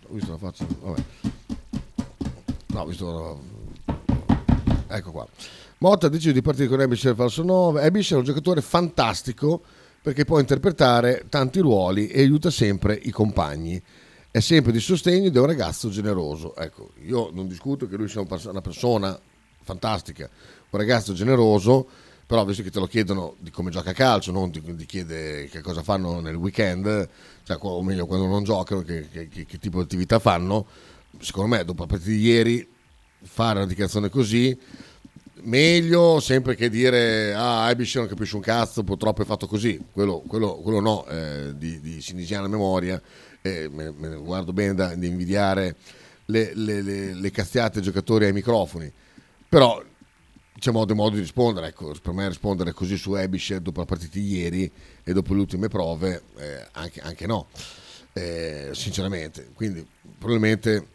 [0.07, 0.65] Ho visto la faccia.
[0.79, 1.03] Vabbè.
[2.67, 3.41] No, ho visto.
[4.87, 5.27] Ecco qua.
[5.79, 7.83] Motta decide di partire con Abisher falso 9.
[7.83, 9.61] Abisher è un giocatore fantastico
[10.01, 13.81] perché può interpretare tanti ruoli e aiuta sempre i compagni.
[14.31, 16.55] È sempre di sostegno ed è un ragazzo generoso.
[16.55, 19.19] Ecco, io non discuto che lui sia una persona
[19.61, 20.29] fantastica,
[20.69, 21.87] un ragazzo generoso,
[22.31, 25.49] però visto che te lo chiedono di come gioca a calcio, non ti, ti chiede
[25.49, 27.09] che cosa fanno nel weekend,
[27.43, 30.65] cioè, o meglio quando non giocano, che, che- che- che tipo di attività fanno,
[31.19, 32.65] secondo me dopo la partita di ieri
[33.23, 34.57] fare una dichiarazione così
[35.41, 39.77] meglio sempre che dire ah Abish non capisce un cazzo purtroppo è fatto così.
[39.91, 43.01] Quello, quello- quello no eh, di, di sinisiana memoria
[43.41, 45.75] eh, me, me ne guardo bene da, di invidiare
[46.27, 48.89] le, le, le, le cazziate ai giocatori ai microfoni.
[49.49, 49.83] Però
[50.61, 53.85] c'è modo e modo di rispondere ecco per me rispondere così su Abish dopo la
[53.87, 54.71] partita di ieri
[55.03, 57.47] e dopo le ultime prove eh, anche, anche no
[58.13, 59.49] eh, sinceramente.
[59.55, 59.83] Quindi
[60.19, 60.85] probabilmente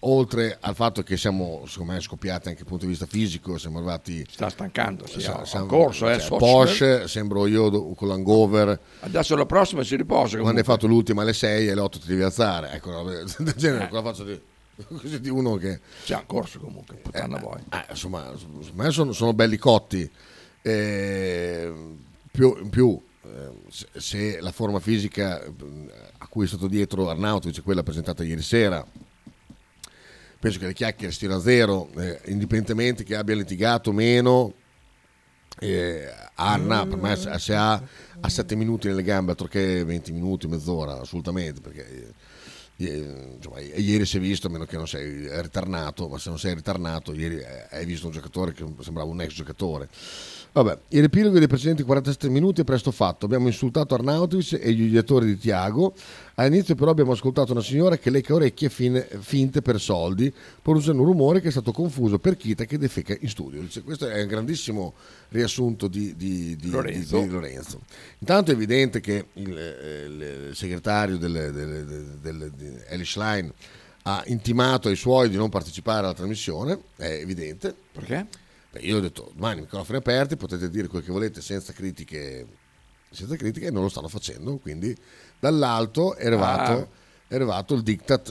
[0.00, 3.78] oltre al fatto che siamo secondo me scoppiati anche dal punto di vista fisico siamo
[3.78, 8.78] arrivati sta stancando sì, siamo- ha corso eh, cioè, Porsche sembro io con l'hangover.
[9.00, 10.62] Adesso la prossima si riposa quando hai comunque.
[10.64, 13.02] fatto l'ultima alle 6 e alle 8 ti devi alzare ecco
[13.38, 14.38] del genere cosa faccio di,
[15.00, 18.32] così di uno che Sì, ha corso comunque puttana voi eh, insomma
[18.72, 20.10] me sono, sono belli cotti.
[20.62, 21.72] Eh,
[22.30, 23.52] più, in più eh,
[23.98, 25.52] se, la forma fisica eh,
[26.18, 28.84] a cui è stato dietro Arnautovic è quella presentata ieri sera
[30.38, 34.54] penso che le chiacchiere stiano a zero eh, indipendentemente che abbia litigato o meno
[35.58, 37.82] eh, Anna per me se, ha,
[38.20, 42.12] ha 7 minuti nelle gambe altro che 20 minuti, mezz'ora assolutamente perché eh, eh,
[42.78, 46.54] insomma, ieri si è visto a meno che non sei ritarnato ma se non sei
[46.54, 49.88] ritarnato ieri eh, hai visto un giocatore che sembrava un ex giocatore
[50.56, 53.26] Vabbè, il riepilogo dei precedenti 47 minuti è presto fatto.
[53.26, 55.92] Abbiamo insultato Arnautovic e gli odiatori di Tiago.
[56.36, 60.32] All'inizio, però, abbiamo ascoltato una signora che lecca orecchie fine- finte per soldi,
[60.62, 63.60] producendo un rumore che è stato confuso per Kita che defeca in studio.
[63.60, 64.94] Dice, questo è un grandissimo
[65.28, 67.20] riassunto di, di- di- Lorenzo.
[67.20, 67.80] di- Lorenzo.
[68.20, 70.04] Intanto è evidente che il, eh,
[70.48, 71.18] il segretario
[72.88, 73.52] Elish Line
[74.04, 77.74] ha intimato ai suoi di non partecipare alla trasmissione, è evidente.
[77.92, 78.26] Perché?
[78.76, 82.46] Beh, io ho detto domani microfoni aperti, potete dire quel che volete senza critiche,
[83.10, 84.94] senza critiche e non lo stanno facendo, quindi
[85.38, 86.86] dall'alto è arrivato, Ah.
[87.28, 88.28] è arrivato il diktat.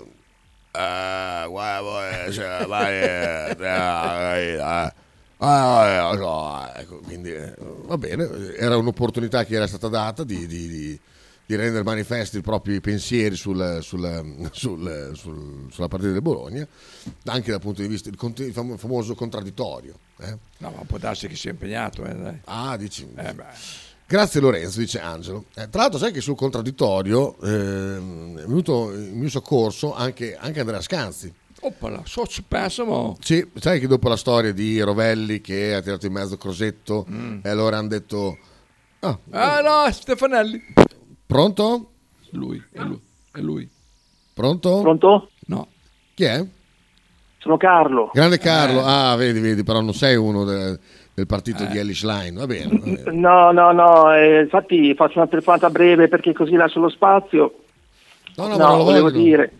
[0.72, 7.98] Eh, guarda, eh, cioè, vai, eh, eh, eh, ah, eh, so, ecco, quindi eh, va
[7.98, 11.00] bene, era un'opportunità che era stata data di, di- di-
[11.48, 16.68] di rendere manifesti i propri pensieri sul- sul- sul- sul- sulla partita del Bologna,
[17.26, 19.94] anche dal punto di vista del fam- famoso contraddittorio.
[20.20, 20.38] Eh.
[20.60, 22.40] no ma può darsi che sia impegnato eh, dai.
[22.46, 23.08] Ah, dici.
[23.16, 23.44] Eh, beh.
[24.08, 25.46] Grazie Lorenzo, dice Angelo.
[25.56, 30.60] Eh, tra l'altro sai che sul contraddittorio ehm, è venuto in mio soccorso anche, anche
[30.60, 31.34] Andrea Scanzi.
[31.62, 33.18] Oppala, so ci pensiamo.
[33.20, 37.40] Sì, sai che dopo la storia di Rovelli che ha tirato in mezzo Crosetto Mm.
[37.42, 38.38] e allora hanno detto...
[39.00, 40.62] Ah, Ah no, Stefanelli.
[41.26, 41.92] pronto?
[42.32, 43.00] Lui, è lui,
[43.32, 43.68] è lui.
[44.34, 44.82] Pronto?
[44.82, 45.32] Pronto?
[45.48, 45.68] No.
[46.14, 46.46] Chi è?
[47.46, 48.10] Sono Carlo.
[48.12, 48.82] Grande Carlo.
[48.84, 50.80] Ah, vedi, vedi, però non sei uno de-
[51.14, 52.32] del partito di Elish Line.
[52.40, 53.04] Va bene, va bene.
[53.16, 57.54] No, no, no, eh, infatti faccio una telefonata breve perché così lascio lo spazio.
[58.38, 59.22] No, no, lo volevo voglio.
[59.22, 59.52] dire,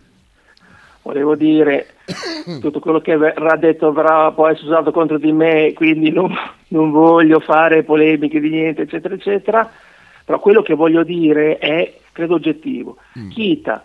[1.02, 1.86] volevo dire,
[2.60, 6.34] tutto quello che verrà detto verrà poi essere usato contro di me, quindi non,
[6.70, 9.70] non voglio fare polemiche di niente, eccetera, eccetera.
[10.24, 12.96] Però quello che voglio dire è, credo, oggettivo.
[13.32, 13.84] Kita,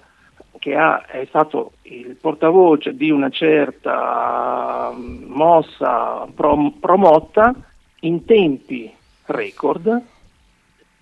[0.59, 7.53] che ha- è stato il portavoce di una certa mm, mossa prom- promotta,
[8.01, 8.91] in tempi
[9.25, 9.87] record,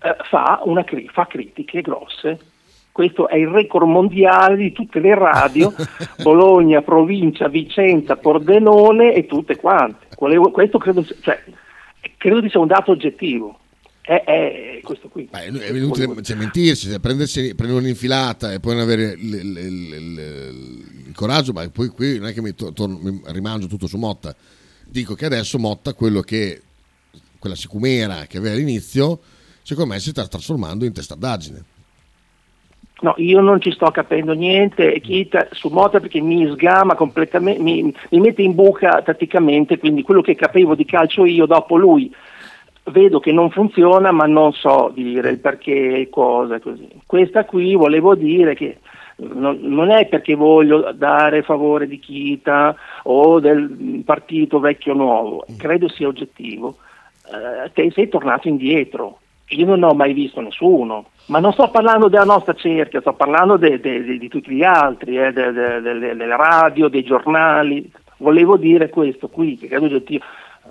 [0.02, 2.38] eh, fa, una cri- fa critiche grosse.
[2.92, 5.72] Questo è il record mondiale di tutte le radio,
[6.22, 10.08] Bologna, provincia, Vicenza, Pordenone e tutte quante.
[10.16, 11.42] Questo credo, cioè,
[12.16, 13.59] credo sia un dato oggettivo.
[14.10, 15.28] È, è questo qui.
[15.30, 19.56] Beh, è inutile cioè, mentirsi, cioè, prendersi, prendere un'infilata e poi non avere il, il-
[19.56, 23.86] il- il- coraggio, ma poi qui non è che mi, to- torno- mi rimangio tutto
[23.86, 24.34] su Motta.
[24.84, 26.62] Dico che adesso Motta, quello che
[27.38, 29.18] quella sicumera che aveva all'inizio,
[29.62, 31.64] secondo me si sta trasformando in testardaggine.
[33.02, 37.82] No, io non ci sto capendo niente, Kita su Mota perché mi sgama completamente, mi,
[38.10, 42.12] mi mette in buca tatticamente, quindi quello che capivo di calcio io dopo lui
[42.84, 46.88] vedo che non funziona, ma non so dire il perché, cosa e così.
[47.06, 48.78] Questa qui volevo dire che
[49.16, 52.74] non, non è perché voglio dare favore di Kita
[53.04, 56.76] o del partito vecchio nuovo, credo sia oggettivo.
[57.26, 59.18] Eh, te sei tornato indietro.
[59.52, 63.56] Io non ho mai visto nessuno, ma non sto parlando della nostra cerchia, sto parlando
[63.56, 67.90] de- de- de- di tutti gli altri, eh, de- de- delle, delle radio, dei giornali.
[68.18, 70.24] Volevo dire questo qui, che credo oggettivo.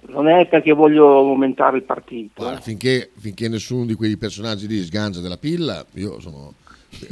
[0.08, 2.42] Non è perché voglio aumentare il partito.
[2.42, 6.54] Guarda, finché, finché nessuno di quei personaggi lì sgancia della pilla, io sono,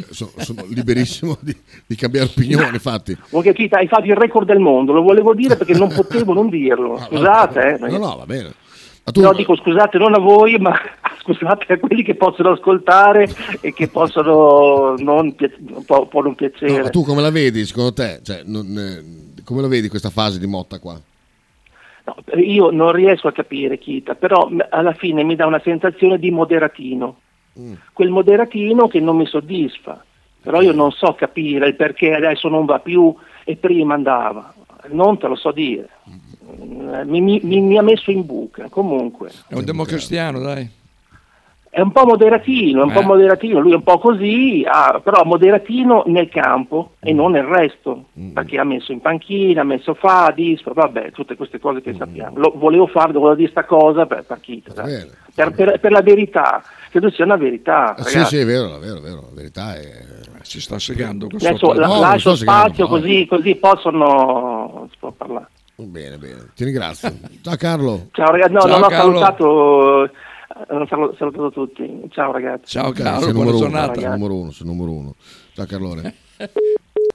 [0.09, 3.17] sono- sono liberissimo di, di cambiare opinione, infatti.
[3.29, 6.49] Che Kita, hai fatto il record del mondo, lo volevo dire perché non potevo non
[6.49, 6.97] dirlo.
[6.97, 7.89] Scusate, eh.
[7.89, 8.53] No, no, va bene.
[9.03, 10.73] Ma tu, No, dico scusate non a voi, ma
[11.23, 13.27] scusate a quelli che possono ascoltare
[13.61, 15.33] e che possono non,
[15.85, 16.83] può, può non no, piacere.
[16.83, 18.19] ma tu come la vedi, secondo te?
[18.23, 20.99] Cioè, non, eh, come la vedi questa fase di Motta qua?
[22.07, 26.31] No, io non riesco a capire Kita, però alla fine mi dà una sensazione di
[26.31, 27.19] moderatino.
[27.91, 30.01] Quel moderatino che non mi soddisfa,
[30.41, 34.53] però io non so capire il perché adesso non va più e prima andava.
[34.89, 35.89] Non te lo so dire.
[36.49, 39.29] Eh, Mi, mi- mi- mi ha messo in buca, comunque.
[39.49, 40.69] È un democristiano, dai.
[41.70, 42.93] È un po' moderatino, è un Eh.
[42.93, 47.43] po' moderatino, lui è un po' così, ah, però moderatino nel campo e non nel
[47.43, 51.93] resto, perché ha messo in panchina, ha messo fa, disfa, vabbè, tutte queste cose che
[51.93, 52.38] sappiamo.
[52.38, 55.07] Lo, volevo fare, volevo dire sta cosa per, per, chi, dai.
[55.36, 57.95] per, per- per la verità, credo sia una verità.
[57.95, 59.91] Eh, sì, sì, è vero, è vero, è vero, la verità è...
[60.41, 62.89] Si sta segando Adesso la- No, lascio sto segando, spazio no.
[62.89, 65.47] così, così possono si può parlare.
[65.76, 67.11] Bene, bene, ti ringrazio.
[67.43, 68.07] Ciao Carlo.
[68.13, 69.20] Ciao ragazzi, no, Ciao, non ho Carlo.
[69.20, 70.09] salutato,
[70.49, 72.07] eh, non ho salu- salutato tutti.
[72.09, 72.65] Ciao ragazzi.
[72.71, 73.99] Ciao Carlo, sei buona numero uno, giornata.
[73.99, 75.15] sei numero uno, sei numero uno.
[75.53, 76.13] Ciao Carlone.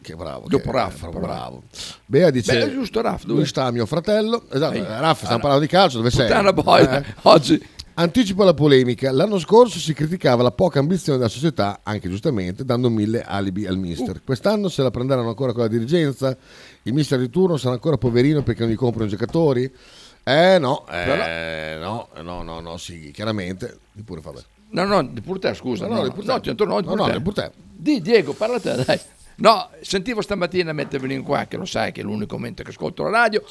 [0.03, 0.49] Che bravo.
[0.49, 1.63] Dopo che- Raffa, bravo, bravo.
[2.07, 2.53] Bea dice...
[2.59, 3.47] Beh, è giusto, Raff, dove?
[3.47, 4.43] Sta mio fratello?
[4.51, 4.81] Esatto, Ehi.
[4.83, 6.53] Raffa, stiamo parlando di calcio, dove sei?
[6.53, 7.05] Boia, Eh?
[7.23, 7.65] oggi.
[7.95, 9.13] Anticipo la polemica.
[9.13, 13.77] L'anno scorso si criticava la poca ambizione della società, anche giustamente, dando mille alibi al
[13.77, 14.17] mister.
[14.17, 14.21] Uh.
[14.25, 16.37] Quest'anno se la prenderanno ancora con la dirigenza?
[16.83, 19.73] Il mister di turno sarà ancora poverino perché non gli comprano i giocatori?
[20.25, 23.79] Eh no, eh, no, no, no, no, sì, chiaramente.
[23.93, 24.43] Di pure Fabio.
[24.71, 25.87] No, no, di pur te, scusa.
[25.87, 26.33] No, no, di pur te.
[26.33, 27.17] no, ti intorno- di No, pur no, te.
[27.19, 27.51] di pur te.
[27.59, 29.01] Di Diego, parla te, dai.
[29.37, 33.03] No, sentivo stamattina mentre venivo qua, che lo sai che è l'unico momento che ascolto
[33.03, 33.43] la radio,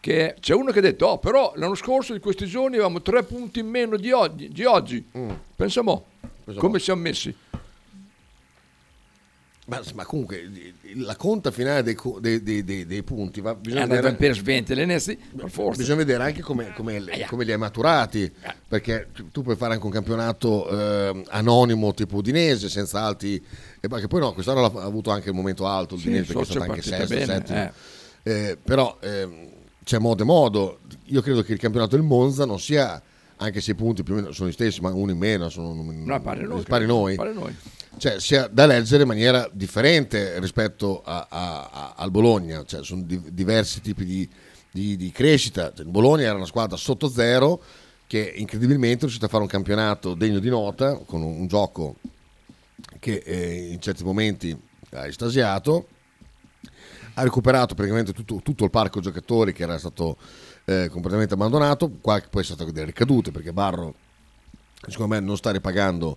[0.00, 3.22] che c'è uno che ha detto, oh, però l'anno scorso di questi giorni avevamo tre
[3.24, 4.48] punti in meno di oggi.
[4.48, 5.06] Di oggi.
[5.54, 6.04] Pensa mo,
[6.44, 6.78] Pensa come mo.
[6.78, 7.34] siamo messi.
[9.68, 10.48] Ma, ma comunque
[10.94, 15.18] la conta finale dei, dei- dei- dei- punti va, bisogna, andata vedere, per svente l'Enesti,
[15.36, 15.76] per forza.
[15.76, 18.32] bisogna vedere anche come, come li- come li hai maturati
[18.66, 23.44] perché tu- puoi fare anche un campionato eh, anonimo tipo Udinese senza alti
[23.78, 26.40] e perché poi no quest'anno ha avuto anche il momento alto il Sì, Udinese perché
[26.40, 27.72] è stato anche sesto, bene, settimo
[28.22, 29.48] Eh, però ehm,
[29.84, 33.02] c'è modo e modo io credo che il campionato del Monza non sia
[33.36, 35.74] anche se i punti più o meno sono gli stessi ma uno in meno sono
[35.74, 36.62] No, pare noi.
[36.62, 37.54] pari noi Pare noi.
[37.98, 43.02] Cioè sia da leggere in maniera differente rispetto a- a- a- al Bologna, cioè sono
[43.02, 44.28] di- diversi tipi di,
[44.70, 45.72] di- di crescita.
[45.74, 47.60] Cioè, il Bologna era una squadra sotto zero
[48.06, 51.96] che incredibilmente è riuscita a fare un campionato degno di nota con un, un gioco
[52.98, 54.58] che eh, in certi momenti
[54.92, 55.88] ha estasiato.
[57.14, 60.16] Ha recuperato praticamente tutto, tutto il parco giocatori che era stato
[60.64, 61.90] eh, completamente abbandonato.
[62.00, 63.94] Qua poi è stato delle ricadute perché Barro
[64.88, 66.16] secondo me non sta ripagando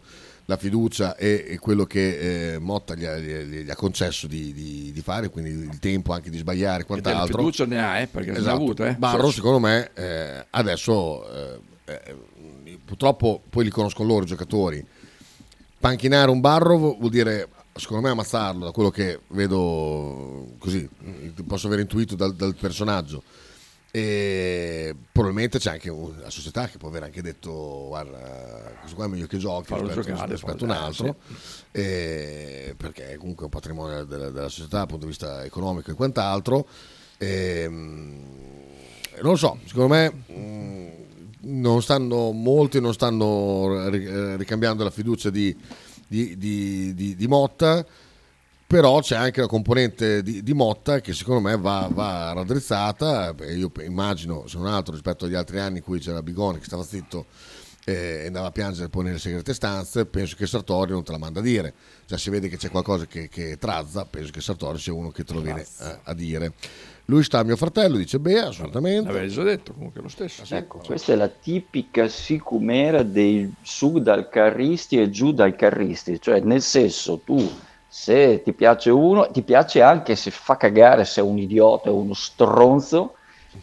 [0.51, 4.51] la fiducia e, e quello che eh, Motta gli ha, gli- gli ha concesso di,
[4.53, 7.37] di- di fare, quindi il tempo anche di sbagliare e E quant'altro.
[7.37, 8.55] fiducia ne ha, eh, perché ne ha Esatto.
[8.55, 8.95] avuto, eh.
[8.95, 9.35] Barro, Forse.
[9.35, 14.85] secondo me, eh, adesso eh, eh, purtroppo poi li conoscono loro i giocatori.
[15.79, 20.87] Panchinare un Barro vuol dire, secondo me, ammazzarlo, da quello che vedo così,
[21.47, 23.23] posso aver intuito dal, dal personaggio.
[23.93, 29.03] E probabilmente c'è anche un- la società che può aver anche detto guarda questo qua
[29.05, 29.73] è meglio che giochi
[30.31, 31.15] rispetto, a un altro.
[31.71, 35.93] E- perché è comunque un patrimonio della, della società dal punto di vista economico e
[35.93, 36.65] quant'altro.
[37.17, 38.19] Ehm,
[39.21, 40.89] non lo so secondo me mh,
[41.41, 45.55] non stanno molti non stanno eh, ricambiando la fiducia di-
[46.07, 47.85] di- di- di Motta
[48.71, 53.69] però c'è anche la componente di, di Motta che secondo me va, va raddrizzata io
[53.83, 57.25] immagino se non altro rispetto agli altri anni in cui c'era Bigoni che stava zitto
[57.83, 61.39] e andava a piangere poi nelle segrete stanze, penso che Sartori non te la manda
[61.39, 61.73] a dire.
[62.05, 65.23] Cioè se vede che c'è qualcosa che, che trazza, penso che Sartori sia uno che
[65.23, 66.53] te lo viene a, a dire.
[67.05, 69.11] Lui sta mio fratello, dice Bea, assolutamente.
[69.11, 70.43] L'avevi già detto, comunque lo stesso.
[70.53, 76.39] Ecco, questa è la tipica sicumera dei su dal carristi e giù dal carristi, cioè
[76.41, 77.51] nel senso tu
[77.93, 81.97] se ti piace uno, ti piace anche se fa cagare, se è un idiota o
[81.97, 83.15] uno stronzo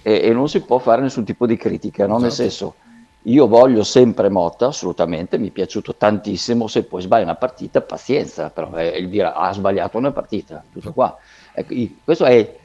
[0.03, 2.18] e, e non si può fare nessun tipo di critica, no?
[2.18, 2.76] nel senso
[3.22, 8.51] io voglio sempre Motta, assolutamente, mi è piaciuto tantissimo, se poi sbaglia una partita, pazienza,
[8.51, 11.16] però è il dire ha sbagliato una partita, tutto qua.
[11.55, 11.74] Ecco,
[12.05, 12.57] questo è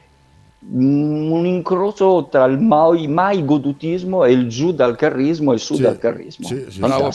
[0.66, 5.76] un incrocio tra il mai, mai godutismo e il giù dal carrismo e il su
[5.76, 6.48] Sì, dal carrismo.
[6.48, 7.10] sì, sì, bravo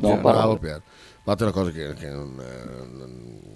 [0.00, 0.22] parole.
[0.22, 0.82] bravo Piero.
[1.18, 3.53] Infatti è una cosa che, che non, eh, non-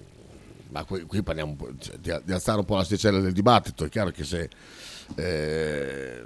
[0.70, 3.84] ma qui, qui parliamo cioè, di, di alzare un po' l'asticella del dibattito.
[3.84, 4.48] È chiaro che se
[5.16, 6.24] eh,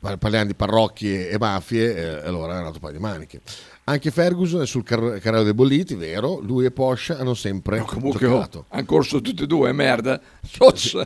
[0.00, 3.40] par- parliamo di parrocchie e mafie, eh, allora è un altro paio di maniche.
[3.84, 6.38] Anche Ferguson è sul car- carrello dei bolliti, vero?
[6.40, 8.64] Lui e Porsche hanno sempre Comunque oh, giocato.
[8.68, 10.20] hanno corso tutti e due, merda.
[10.42, 10.96] Sos.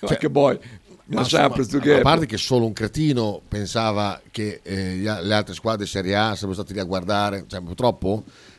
[0.00, 0.58] Anche poi.
[1.04, 1.98] Ma Ma sempre tu che...
[1.98, 6.54] a parte che solo un cretino pensava che eh, le altre squadre Serie A sarebbero
[6.54, 8.51] stati lì a guardare, cioè, purtroppo eh,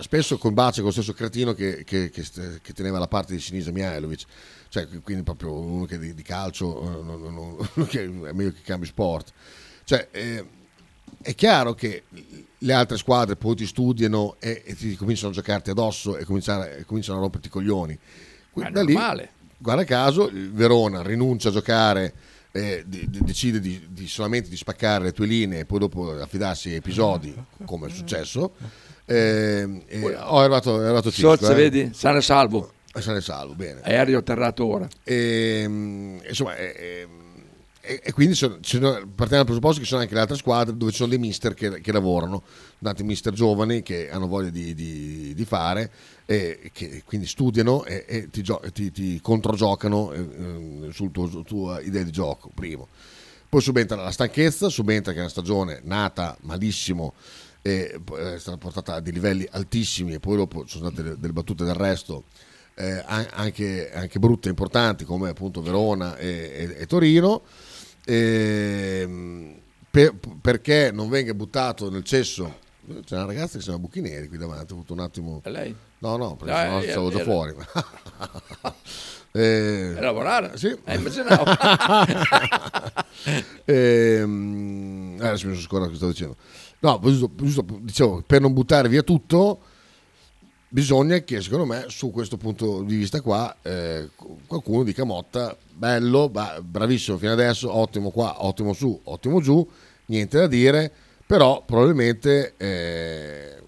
[0.00, 2.24] spesso combacia con lo stesso cretino che, che- che
[2.62, 4.22] che teneva la parte di Sinisa Mihailovic,
[4.68, 7.34] cioè, quindi proprio uno che di, di calcio eh, non- non-
[7.74, 9.32] non- che è meglio che cambi sport.
[9.84, 10.44] Cioè, eh,
[11.22, 12.04] è chiaro che
[12.58, 16.62] le altre squadre poi ti studiano e, e ti cominciano a giocarti addosso e cominciano
[16.62, 17.94] a romperti i coglioni.
[17.94, 18.92] È Da lì,
[19.56, 22.12] guarda caso, il Verona rinuncia a giocare,
[22.52, 26.74] eh, decide di, di solamente di spaccare le tue linee e poi dopo affidarsi a
[26.74, 27.34] episodi,
[27.64, 28.52] come è successo.
[29.10, 31.54] Eh, e- oh, è arrivato, è arrivato Cisco, Sozza, eh.
[31.54, 31.90] vedi?
[31.94, 32.72] Sane salvo.
[32.94, 33.80] Eh, Sane salvo, bene.
[33.82, 34.86] Aereo atterrato ora.
[35.02, 37.06] E, mm, insomma, e,
[37.80, 40.90] e- e quindi sono- partiamo dal presupposto che ci sono anche le altre squadre dove
[40.90, 42.42] ci sono dei mister che, che lavorano,
[42.82, 45.90] tanti mister giovani che hanno voglia di, di- di fare
[46.26, 50.18] e che quindi studiano e, e ti, gio- ti- ti controgiocano eh,
[50.88, 52.88] eh, sul tuo, sulla tua idea di gioco, primo.
[53.48, 57.14] Poi subentra la stanchezza, subentra che è una stagione nata malissimo
[57.68, 61.02] e poi è stata portata a dei livelli altissimi e poi dopo ci sono state
[61.02, 62.24] delle, delle battute d'arresto
[62.74, 67.42] eh, an- anche, anche brutte e importanti come appunto Verona e, e- e Torino
[68.10, 69.60] Ehm,
[69.90, 72.60] per- perché non venga buttato nel cesso
[73.04, 75.74] c'è una ragazza che si chiama Buchineri qui davanti ho avuto un attimo È lei?
[75.98, 77.54] no no perché Ah, sennò era- stavo già era- fuori
[79.32, 80.56] Eh, È lavorare?
[80.56, 80.74] Sì.
[80.84, 80.98] Eh.
[83.66, 86.36] Ehm, eh, adesso mi sono scordato cosa stavo dicendo.
[86.80, 89.60] No, giusto, dicevo, per non buttare via tutto,
[90.68, 94.10] bisogna che secondo me su questo punto di vista qua eh,
[94.46, 96.30] qualcuno dica Motta, bello,
[96.62, 99.66] bravissimo fino adesso, ottimo qua, ottimo su, ottimo giù,
[100.06, 100.92] niente da dire,
[101.26, 103.62] però probabilmente eh,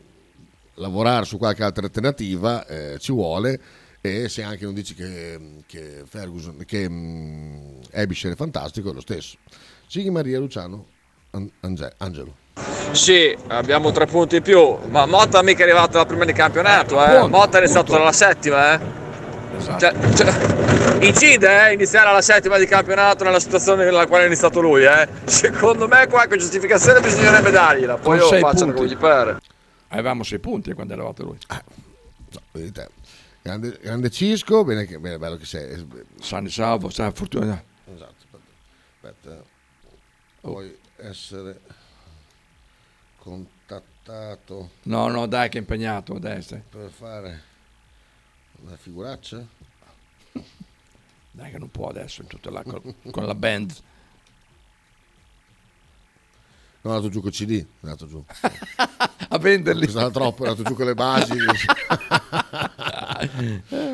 [0.75, 3.61] lavorare su qualche altra alternativa eh, ci vuole
[4.01, 9.01] e se anche non dici che, che Ferguson, che mm, Ebisher è fantastico, è lo
[9.01, 9.37] stesso.
[9.87, 10.87] Sighi Maria Luciano
[11.31, 12.35] An- Ange- Angelo.
[12.93, 17.03] Sì, abbiamo tre punti in più, ma Motta mica è arrivato alla prima di campionato,
[17.05, 17.29] eh.
[17.29, 18.99] Motta è iniziato dalla settima, eh.
[19.79, 24.61] Cioè, cioè, incide eh, iniziare alla settima di campionato nella situazione nella quale è iniziato
[24.61, 25.09] lui, eh.
[25.25, 28.73] Secondo me qualche giustificazione bisognerebbe dargliela, poi Con io punti.
[28.73, 29.39] come gli pare.
[29.89, 31.39] Avevamo sei punti quando è arrivato lui.
[31.49, 32.89] No, vedi te.
[33.43, 35.87] Grande, grande Cisco, bene, che, bene, bello che sei.
[36.21, 37.63] Sani salvo, sai, fortuna.
[37.95, 38.15] Esatto,
[39.01, 39.09] aspetta.
[39.09, 39.43] aspetta.
[40.41, 41.61] Puoi essere
[43.23, 46.61] contattato No, no, dai che è impegnato a destra.
[46.69, 47.43] per fare
[48.65, 49.45] una figuraccia?
[51.33, 53.73] Dai che non può adesso, tutto là con, con la band.
[56.83, 58.25] No, è andato giù con CD, è andato giù.
[59.29, 59.85] a venderli.
[59.85, 61.37] Costava troppo, è andato giù con le basi.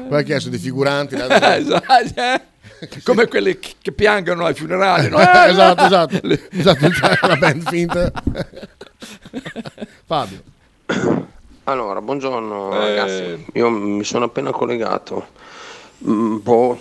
[0.09, 1.17] Poi ha chiesto di figuranti.
[1.17, 2.55] l'ha- Esatto, eh.
[3.03, 5.09] Come quelli che che piangono ai funerali.
[5.11, 5.19] no?
[5.19, 6.21] esatto, esatto.
[6.23, 8.13] esatto, la band finta.
[10.07, 10.43] Fabio.
[11.65, 12.79] Allora, buongiorno Eh.
[12.79, 15.27] ragazzi, io mi sono appena collegato.
[16.07, 16.79] Mm, boh,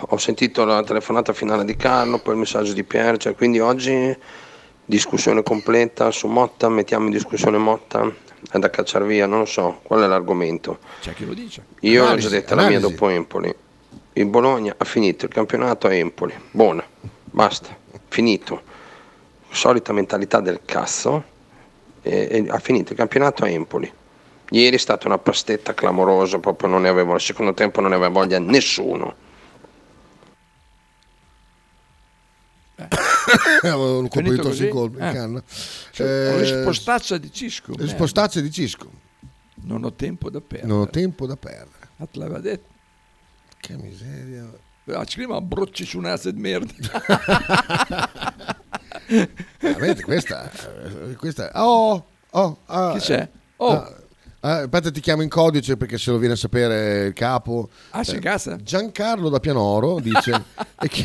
[0.00, 4.16] ho sentito la telefonata finale di Carlo, poi il messaggio di Pier, cioè, quindi oggi
[4.84, 8.10] discussione completa su Motta, mettiamo in discussione Motta,
[8.50, 10.78] è da cacciare via, non lo so, qual è l'argomento.
[11.00, 11.64] C'è chi lo dice.
[11.80, 12.92] Io Analisi, ho già detto la mia analisi.
[12.92, 13.54] dopo Empoli.
[14.14, 16.34] Il Bologna ha finito il campionato a Empoli.
[16.50, 16.84] Buona,
[17.24, 17.76] basta,
[18.08, 18.62] finito.
[19.50, 21.24] Solita mentalità del cazzo.
[22.02, 23.90] E, e ha finito il campionato a Empoli.
[24.50, 27.96] Ieri è stata una pastetta clamorosa, proprio non ne avevo, al secondo tempo non ne
[27.96, 29.14] aveva voglia nessuno.
[33.62, 34.88] Avevo un colpo di Finito tosse in, così?
[34.90, 35.12] col- in Eh.
[35.12, 35.42] canna.
[35.92, 37.72] Cioè, Eh, rispostazza di Cisco.
[37.76, 38.90] Rispostazza di Cisco.
[39.64, 40.66] Non ho tempo da perdere.
[40.68, 41.88] Non ho tempo da perdere.
[41.98, 42.68] Ah, te l'aveva detto.
[43.60, 44.50] Che miseria.
[44.86, 46.72] Ah, ci scrive brocci su un asset merda.
[49.60, 53.20] Veramente questa, eh, questa oh, oh, ah, Chi c'è?
[53.20, 53.70] eh, Oh.
[53.70, 53.94] ah,
[54.40, 58.02] ah, aspetta ti chiamo in codice perché se lo viene a sapere il capo Ah,
[58.02, 58.56] si Eh, incazza?
[58.56, 60.32] Giancarlo da Pianoro dice
[60.80, 61.04] e, chi,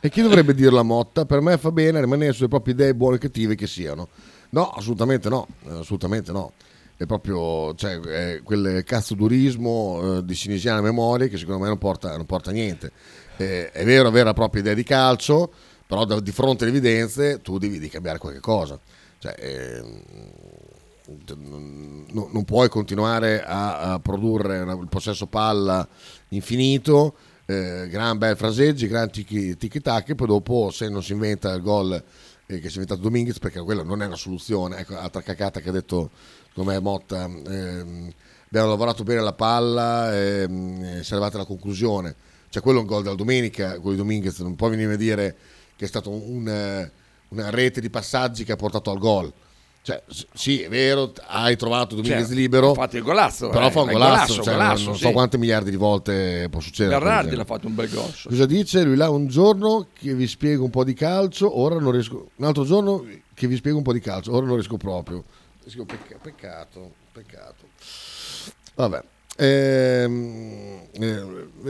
[0.00, 3.16] e chi dovrebbe dirlo a Motta per me fa bene rimanere sulle proprie idee buone
[3.16, 4.08] e cattive che siano
[4.50, 6.52] no assolutamente no eh, assolutamente no
[6.98, 11.78] è proprio cioè, è quel cazzo durismo eh, di sinesiana memoria che secondo me non
[11.78, 12.92] porta, non porta niente
[13.38, 15.50] Eh, è vero avere la propria idea di calcio
[15.90, 18.78] però da- di fronte alle evidenze tu devi, devi cambiare qualche cosa.
[19.18, 20.02] Cioè, ehm,
[21.40, 25.86] non, non puoi continuare a, a produrre una- il possesso palla
[26.28, 27.14] infinito,
[27.44, 31.60] eh, gran bel fraseggi, gran tiki tac e poi dopo se non si inventa il
[31.60, 35.22] gol eh, che si è inventato Dominguez perché quella non è una soluzione, ecco altra
[35.22, 36.10] cacata che ha detto
[36.50, 38.12] secondo me Motta, ehm,
[38.46, 42.14] abbiamo lavorato bene la palla e si è arrivati alla conclusione,
[42.48, 45.36] cioè quello è un gol della domenica, quello di Dominguez, non puoi venire a dire
[45.80, 46.92] che è stato un, eh,
[47.28, 49.32] una rete di passaggi che ha portato al gol.
[49.80, 50.02] Cioè,
[50.34, 52.72] sì, è vero, hai trovato Dominguez Cioè, libero.
[52.72, 55.02] ha fatto il golazzo, Però eh, fa un golazzo, golasso, cioè, golasso, non sì.
[55.04, 56.98] so quante miliardi di volte può succedere.
[56.98, 58.14] Bernardi quel l'ha fatto un bel gol.
[58.28, 58.82] Cosa dice?
[58.82, 62.28] Lui là un giorno che vi spiego un po' di calcio, ora non riesco.
[62.36, 65.24] Un altro giorno che vi spiego un po' di calcio, ora non riesco proprio.
[66.20, 67.68] Peccato, peccato.
[68.74, 69.02] Vabbè.
[69.42, 71.24] Ehm, eh,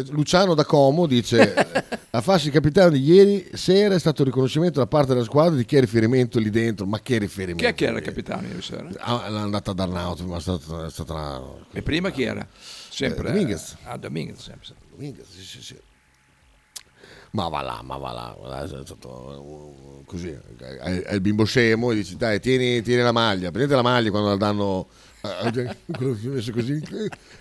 [0.09, 1.55] Luciano da Como dice
[2.11, 5.57] a farsi il capitano di ieri sera è stato il riconoscimento da parte della squadra
[5.57, 8.49] di chi è riferimento lì dentro ma che riferimento Chi è che era il capitano
[8.49, 8.89] ieri sera?
[8.99, 11.43] Ah, è andata ad Arnauto ma è stata, è stata una...
[11.73, 12.45] E prima chi era?
[12.91, 13.29] Sempre.
[13.29, 13.77] Eh, Dominguez.
[13.85, 14.69] Ah, Dominguez, sempre.
[14.91, 15.77] Dominguez, sì, sì, sì.
[17.33, 21.93] Ma va là, ma va là, va là, è stato così, è, il bimbo scemo
[21.93, 26.13] e dici dai tieni, tieni la maglia, prendete la maglia quando la danno, eh, quello
[26.13, 26.83] che si è messo così,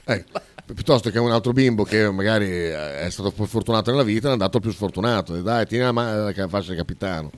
[0.06, 0.26] eh,
[0.74, 4.60] piuttosto che un altro bimbo che magari è stato poi fortunato nella vita è andato
[4.60, 7.32] più sfortunato, e dai tieni la maglia che faccia il capitano.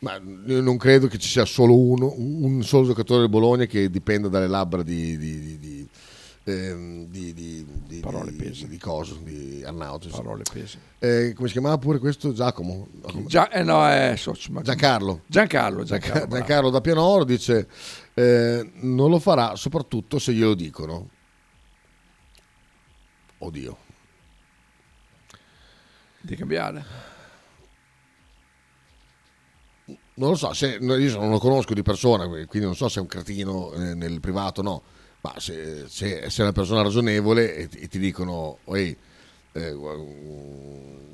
[0.00, 4.28] Ma non credo che ci sia solo uno, un solo giocatore del Bologna che dipenda
[4.28, 5.88] dalle labbra di, di, di, di,
[6.44, 7.66] ehm, di,
[8.00, 8.68] Parole pesi.
[8.68, 10.08] di coso, di Arnauto.
[10.08, 10.78] Parole pesi.
[11.00, 12.32] Eh, come si chiamava pure questo?
[12.32, 12.86] Giacomo?
[13.26, 15.22] Gia- eh no, è Socio, Giancarlo.
[15.26, 16.34] Giancarlo, Giancarlo, Gianca- bravo.
[16.36, 17.66] Giancarlo da Pianoro dice
[18.18, 21.08] eh, non lo farà soprattutto se glielo dicono.
[23.38, 23.76] Oddio.
[26.20, 26.84] Di cambiare.
[30.14, 33.02] Non lo so, se, io non lo conosco di persona, quindi non so se è
[33.02, 34.82] un cretino eh, nel privato o no,
[35.20, 38.96] ma se, se, se è una persona ragionevole e, ti- e ti dicono, "Ehi,
[39.52, 39.76] eh,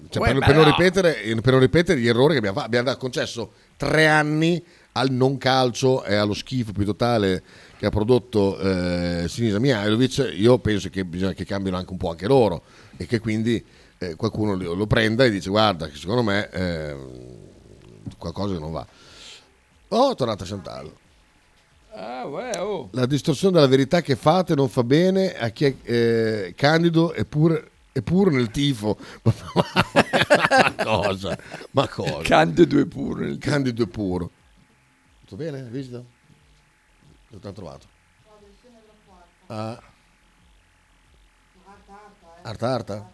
[0.08, 0.70] cioè, per, per non no.
[0.70, 4.64] ripetere, per non ripetere gli errori che abbiamo fatto, abbiamo concesso tre anni
[4.96, 7.42] al non calcio e allo schifo più totale
[7.78, 12.10] che ha prodotto eh, Sinisa Mihailovic, io penso che bisogna che cambino anche un po'
[12.10, 12.62] anche loro
[12.96, 13.64] e che quindi
[13.98, 16.96] eh, qualcuno lo, prenda e dice guarda che secondo me eh,
[18.18, 18.86] qualcosa che non va.
[19.88, 20.92] Oh, è tornata Chantal.
[21.96, 22.88] Ah, uè, oh.
[22.92, 27.24] La distorsione della verità che fate non fa bene a chi è eh, candido e
[27.24, 28.96] pure, e pure nel tifo.
[29.22, 31.38] ma cosa?
[31.70, 32.22] Ma cosa?
[32.22, 33.36] Candido e puro.
[33.38, 34.30] Candido e puro.
[35.34, 35.62] Tutto bene?
[35.64, 35.96] Visita?
[35.98, 37.86] Dove ti hanno trovato?
[39.48, 39.82] Ah.
[42.42, 43.12] Arta Arta?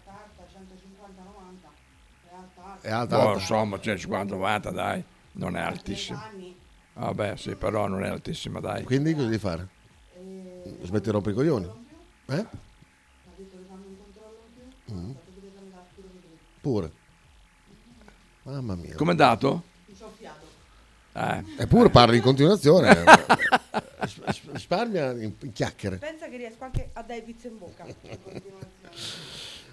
[2.82, 3.40] È alta Boh, alta?
[3.40, 6.22] insomma, 150 90 dai, non è altissima.
[6.92, 8.84] Vabbè, sì, però non è altissima, dai.
[8.84, 9.68] Quindi cosa devi fare?
[10.82, 11.70] Smetti di rompere i coglioni?
[12.26, 12.46] Eh?
[14.92, 15.12] Mm.
[16.60, 16.92] Pure.
[18.42, 18.94] Mamma mia.
[18.94, 19.69] Com'è andato?
[21.12, 21.44] Eh.
[21.58, 23.04] Eppure parli in continuazione.
[23.98, 25.96] Ris- ris- Risparmia in, in chiacchiere.
[25.96, 27.84] Pensa che riesco anche a dare pizza in bocca.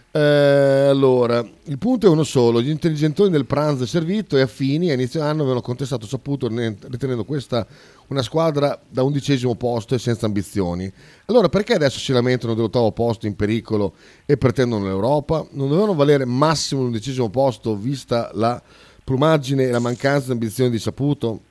[0.10, 4.90] Eh, allora, il punto è uno solo: gli intelligentoni del pranzo è servito e affini
[4.90, 7.68] a inizio anno avevano contestato saputo ne- ritenendo questa
[8.08, 10.92] una squadra da undicesimo posto e senza ambizioni.
[11.26, 13.94] Allora, perché adesso si lamentano dell'ottavo posto in pericolo
[14.26, 15.46] e pretendono l'Europa?
[15.52, 18.60] Non dovevano valere massimo l'undicesimo posto vista la
[19.08, 21.41] plumaggine e la mancanza di ambizioni di saputo?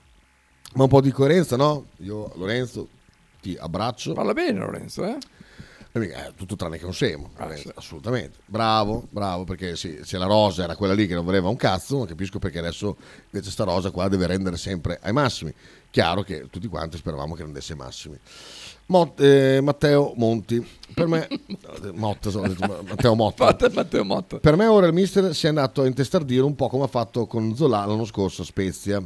[0.75, 1.87] Ma un po' di coerenza, no?
[2.01, 2.87] Io, Lorenzo,
[3.41, 4.13] ti abbraccio.
[4.13, 5.17] Parla bene Lorenzo, eh?
[5.91, 8.41] E mica, eh, tutto tranne che un semo, veramente, assolutamente.
[8.45, 11.97] Bravo, bravo, perché sì, se la rosa era quella lì che non voleva un cazzo,
[11.97, 12.95] non capisco perché adesso
[13.31, 15.55] invece sta rosa qua deve rendere sempre ai massimi.
[15.91, 18.19] Chiaro che tutti quanti speravamo che rendesse ai massimi.
[18.87, 20.65] Mot- eh, Matteo Monti,
[20.95, 21.29] per me,
[21.95, 23.57] Motta, ho detto, Matteo Motta.
[23.73, 24.39] Matteo Motta.
[24.39, 27.27] Per me ora il mister si è andato a intestardire un po' come ha fatto
[27.27, 29.03] con Zola l'anno scorso a Spezia.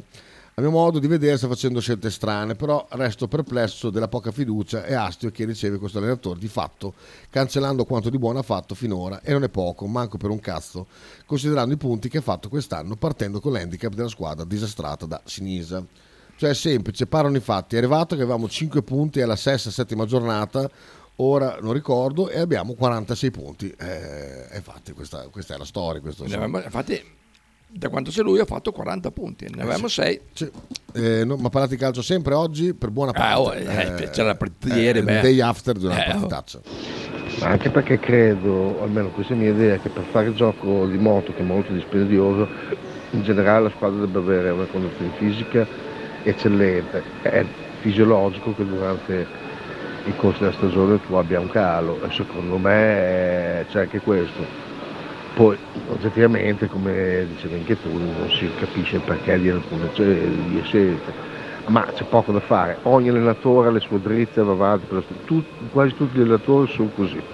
[0.60, 4.84] A mio modo di vedere sta facendo scelte strane, però resto perplesso della poca fiducia
[4.84, 6.92] e astio che riceve questo allenatore di fatto,
[7.30, 10.88] cancellando quanto di buono ha fatto finora e non è poco, manco per un cazzo,
[11.24, 15.82] considerando i punti che ha fatto quest'anno partendo con l'handicap della squadra disastrata da Sinisa.
[16.40, 20.06] Cioè è semplice, parlano i fatti, è arrivato che avevamo 5 punti alla sesta, settima
[20.06, 20.66] giornata,
[21.16, 23.68] ora non ricordo, e abbiamo 46 punti.
[23.78, 26.00] Eh, infatti questa, questa è la storia.
[26.00, 26.98] Questo avevamo- infatti,
[27.66, 30.00] da quando c'è lui ha fatto 40 punti, ne avevamo sì.
[30.00, 30.20] 6.
[30.94, 33.38] Eh, no, ma parlate di calcio sempre oggi per buona parte.
[33.38, 35.20] oh, eh, c'era la partita ieri, il beh.
[35.20, 36.12] day after di una Eh, oh.
[36.12, 36.60] partitaccia.
[37.40, 40.86] Ma anche perché credo, almeno questa è la mia idea, che per fare il gioco
[40.86, 42.48] di moto, che è molto dispendioso,
[43.10, 45.88] in generale la squadra debba avere una condizione fisica
[46.22, 47.08] eccellente.
[47.20, 49.30] È fisiologico che durante
[50.02, 54.50] il corso della stagione tu abbia un calo e secondo me eh, c'è anche questo.
[55.32, 61.14] Poi oggettivamente, come dicevi anche tu, non si capisce il perché di alcune di scelte,
[61.66, 62.78] ma c'è poco da fare.
[62.82, 66.20] Ogni allenatore ha le sue dritte, va avanti, per lo st- tut- quasi tutti gli
[66.22, 67.24] allenatori sono così.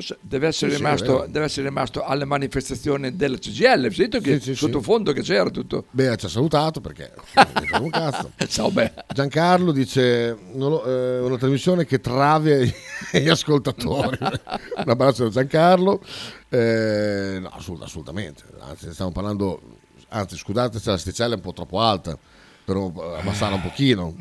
[0.00, 1.26] Cioè, Deve essere, Sì, sì, rimasto, vero.
[1.26, 3.84] deve essere rimasto alle manifestazioni della CGL.
[3.84, 5.84] Hai sentito che Sì, sì, sottofondo che c'era tutto?
[5.90, 7.12] Beh, ci ha salutato perché
[7.80, 8.32] un cazzo.
[8.48, 8.92] Ciao, beh.
[9.14, 12.72] Giancarlo dice lo- eh, una trasmissione che trave
[13.12, 14.18] gli ascoltatori.
[14.20, 16.00] un abbraccio da Giancarlo.
[16.48, 18.42] Eh, no, assolut- assolutamente.
[18.60, 19.60] Anzi, stiamo parlando.
[20.08, 22.16] Anzi, scusate se l'asticella è un po' troppo alta.
[22.64, 24.14] Per abbassarla un pochino.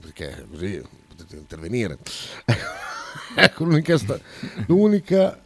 [0.00, 1.96] Perché così potete intervenire.
[3.34, 3.96] Ecco l'unica.
[3.98, 4.18] sta-
[4.66, 5.38] l'unica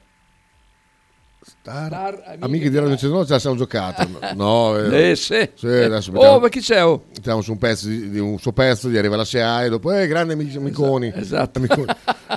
[1.49, 4.07] Star, Star amiche, amiche di Radio 109 ce la siamo giocata.
[4.35, 5.35] No, eh, Eh, sì.
[5.35, 6.85] adesso Oh, mettiamo- ma chi c'è?
[6.85, 7.05] Oh?
[7.15, 9.93] mettiamo su un pezzo di, di un suo pezzo, gli arriva la SEA e dopo,
[9.93, 11.13] eh, grande amici- amiconi.
[11.15, 11.59] Esatto.
[11.59, 11.87] Amiconi.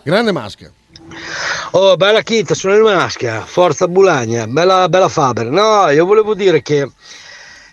[0.03, 0.71] grande maschera.
[1.71, 5.47] Oh, bella Chita, sono il Maschia, forza Bulagna, bella, bella Faber.
[5.47, 6.87] No, io volevo dire che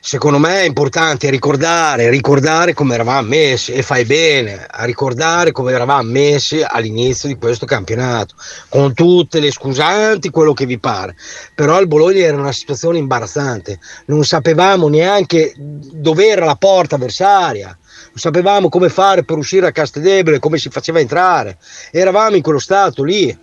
[0.07, 5.72] secondo me è importante ricordare, ricordare come eravamo messi e fai bene a ricordare come
[5.72, 8.36] eravamo messi all'inizio di questo campionato,
[8.68, 11.16] con tutte le scusanti, quello che vi pare.
[11.57, 17.66] Però il Bologna era una situazione imbarazzante, non sapevamo neanche dove era la porta avversaria.
[17.66, 21.59] Non sapevamo come fare per uscire a Castedebole, come si faceva entrare.
[21.90, 23.36] Eravamo in quello stato lì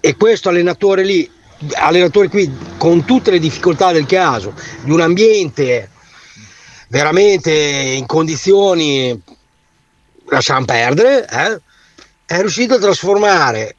[0.00, 1.28] e questo allenatore lì,
[1.74, 5.90] allenatore qui con tutte le difficoltà del caso, di un ambiente
[6.88, 9.20] veramente in condizioni
[10.28, 11.60] lasciamo perdere, eh,
[12.26, 13.76] è riuscito a trasformare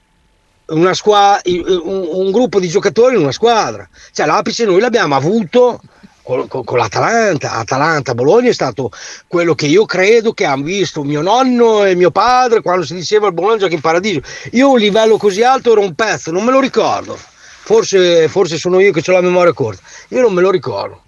[0.91, 3.87] squa- un, un gruppo di giocatori in una squadra.
[4.11, 5.81] Cioè l'apice noi l'abbiamo avuto
[6.23, 7.53] con, con- con l'Atalanta.
[7.53, 8.91] Atalanta Bologna è stato
[9.27, 13.27] quello che io credo che hanno visto mio nonno e mio padre quando si diceva
[13.27, 14.21] il Bologna gioca in paradiso.
[14.51, 17.17] Io un livello così alto ero un pezzo, non me lo ricordo.
[17.61, 19.81] Forse, forse sono io che ho la memoria corta.
[20.09, 21.01] Io non me lo ricordo.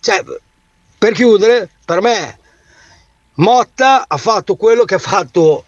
[0.00, 0.22] Cioè,
[0.98, 2.38] per chiudere, per me
[3.34, 5.64] Motta ha fatto quello che ha fatto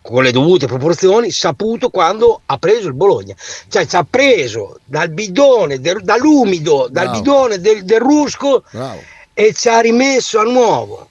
[0.00, 3.34] con le dovute proporzioni, saputo quando ha preso il Bologna.
[3.68, 7.18] Cioè ci ha preso dal bidone, del- dall'umido, dal Bravo.
[7.18, 9.02] bidone del, del rusco Bravo.
[9.34, 11.10] e ci ha rimesso a nuovo.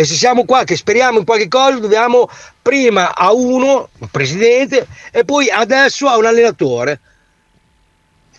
[0.00, 2.26] E se siamo qua che speriamo in qualche cosa, dobbiamo
[2.62, 7.00] prima a uno, un presidente, e poi adesso a un allenatore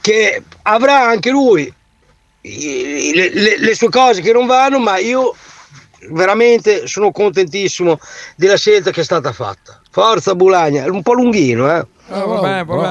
[0.01, 1.71] che avrà anche lui
[2.41, 5.35] le, le- le sue cose che non vanno, ma io
[6.09, 7.99] veramente sono contentissimo
[8.35, 9.79] della scelta che è stata fatta.
[9.91, 11.85] Forza Bulagna, è un po' lunghino, eh.
[12.09, 12.81] Ah, vabbè, però,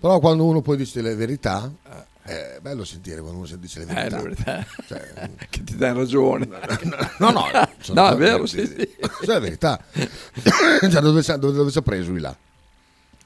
[0.00, 1.70] però quando uno poi dice le verità,
[2.24, 4.16] è bello sentire quando uno si dice le Eh, verità.
[4.16, 4.66] la verità.
[4.86, 6.48] Cioè, che ti dai ragione.
[7.18, 7.44] No, no,
[7.80, 8.88] sono no, è vero, sì, sì.
[8.98, 9.80] Questa è la verità.
[9.92, 12.36] cioè, dove, ci ha- dove- dove ci ha preso lui là?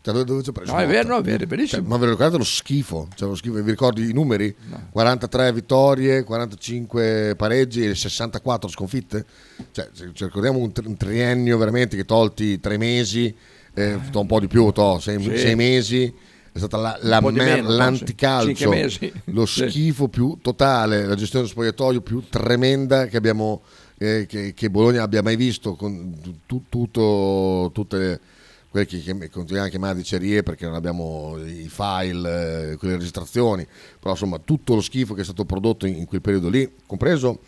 [0.00, 0.72] Cioè, dove, dove ci ha preso?
[0.72, 1.80] No, è vero, no, è vero, è verissimo.
[1.82, 3.08] Cioè, ma ve lo ricordate lo schifo?
[3.14, 3.62] Cioè, lo schifo?
[3.62, 4.54] Vi ricordi i numeri?
[4.90, 9.24] 43 vittorie, 45 pareggi e 64 sconfitte?
[9.72, 13.34] Cioè, ci ricordiamo un, un triennio veramente che tolti tre mesi,
[13.74, 15.36] eh, to- un po' di più, to, sei, Sì.
[15.36, 16.14] sei mesi.
[16.52, 18.72] È stata la, la mer- meno, l'anticalcio,
[19.24, 23.62] lo schifo più totale, la gestione dello spogliatoio più tremenda che abbiamo
[23.98, 28.20] eh, che, che Bologna abbia mai visto con tu- tutto, tutte
[28.70, 33.66] quelle che, che continuiamo a chiamare dicerie perché non abbiamo i file, eh, quelle registrazioni,
[33.98, 37.40] però insomma tutto lo schifo che è stato prodotto in, in quel periodo lì, compreso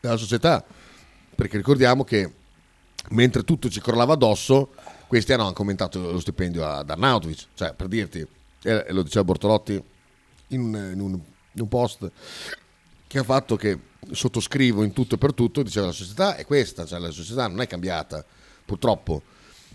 [0.00, 0.64] la società,
[1.34, 2.32] perché ricordiamo che
[3.10, 4.70] mentre tutto ci crollava addosso,
[5.08, 8.24] questi hanno anche aumentato lo stipendio ad Arnautovic, cioè per dirti,
[8.62, 9.82] eh, lo diceva Bortolotti
[10.48, 11.20] in un, in un-
[11.52, 12.08] in un post
[13.06, 13.76] che ha fatto che
[14.12, 17.60] sottoscrivo in tutto e per tutto, diceva la società è questa, cioè la società non
[17.60, 18.24] è cambiata,
[18.64, 19.22] purtroppo.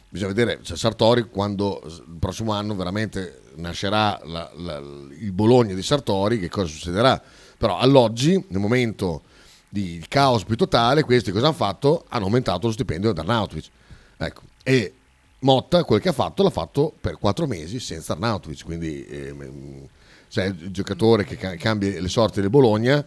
[0.07, 5.81] Bisogna vedere, cioè Sartori quando il prossimo anno veramente nascerà la- la- il Bologna di
[5.81, 7.19] Sartori, che cosa succederà.
[7.57, 9.23] Però all'oggi, nel momento
[9.67, 12.05] di caos più totale, questi cosa hanno fatto?
[12.09, 13.69] Hanno aumentato lo stipendio di Arnautovic.
[14.17, 14.41] Ecco.
[14.61, 14.93] E
[15.43, 19.87] Motta quel che ha fatto l'ha fatto per quattro mesi senza Arnautovic, quindi ehm,
[20.27, 23.05] se è il giocatore che ca- cambia le sorti del Bologna,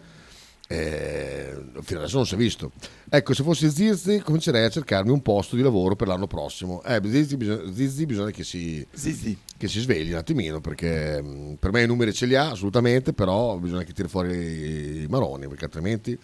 [0.69, 2.71] eh, fino adesso non si è visto.
[3.09, 6.83] Ecco, se fossi Zizzi comincerei a cercarmi un posto di lavoro per l'anno prossimo.
[6.83, 11.71] Eh, Zizzi, bisogna, Zizzi bisogna che si, che si svegli un attimino, perché mh, per
[11.71, 15.65] me i numeri ce li ha assolutamente, però bisogna che tiri fuori i maroni, perché
[15.65, 16.19] altrimenti...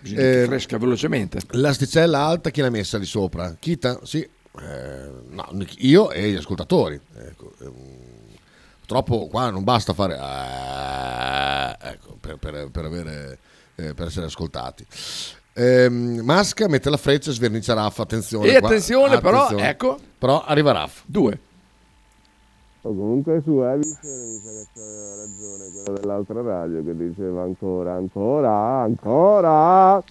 [0.00, 1.40] Bisogna che Eh, cresca velocemente.
[1.50, 3.56] L'asticella alta chi l'ha messa lì sopra?
[3.58, 4.00] Chita?
[4.02, 4.26] Sì.
[4.58, 5.48] Eh, no,
[5.78, 7.00] io e gli ascoltatori.
[7.14, 7.72] Ecco, ehm,
[8.78, 10.16] purtroppo qua non basta fare...
[10.18, 13.38] "Ah", ecco, per, per- per avere,
[13.76, 14.84] eh, per essere ascoltati.
[15.52, 18.02] Ehm, Masca mette la freccia e svernicia Raffa.
[18.02, 18.48] Attenzione.
[18.48, 18.68] E qua.
[18.68, 19.68] attenzione, però, Attenzione.
[19.70, 19.98] ecco.
[20.18, 21.02] Però arriva Raffa.
[21.06, 21.38] Due.
[22.82, 27.92] Oh, comunque su Evis mi sa che c'aveva ragione quello dell'altra radio che diceva ancora,
[27.94, 30.02] ancora, ancora.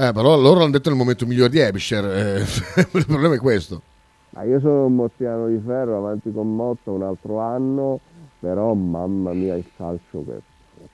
[0.00, 2.04] Eh, però loro l'hanno detto nel momento migliore di Ebisher.
[2.04, 2.40] eh,
[2.92, 3.82] il problema è questo.
[4.30, 7.98] Ma io sono un mottiano di ferro avanti con Motta un altro anno,
[8.38, 10.40] però mamma mia il calcio che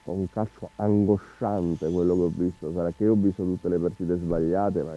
[0.05, 4.17] un calcio angosciante quello che ho visto, sarà che io ho visto tutte le partite
[4.17, 4.93] sbagliate, ma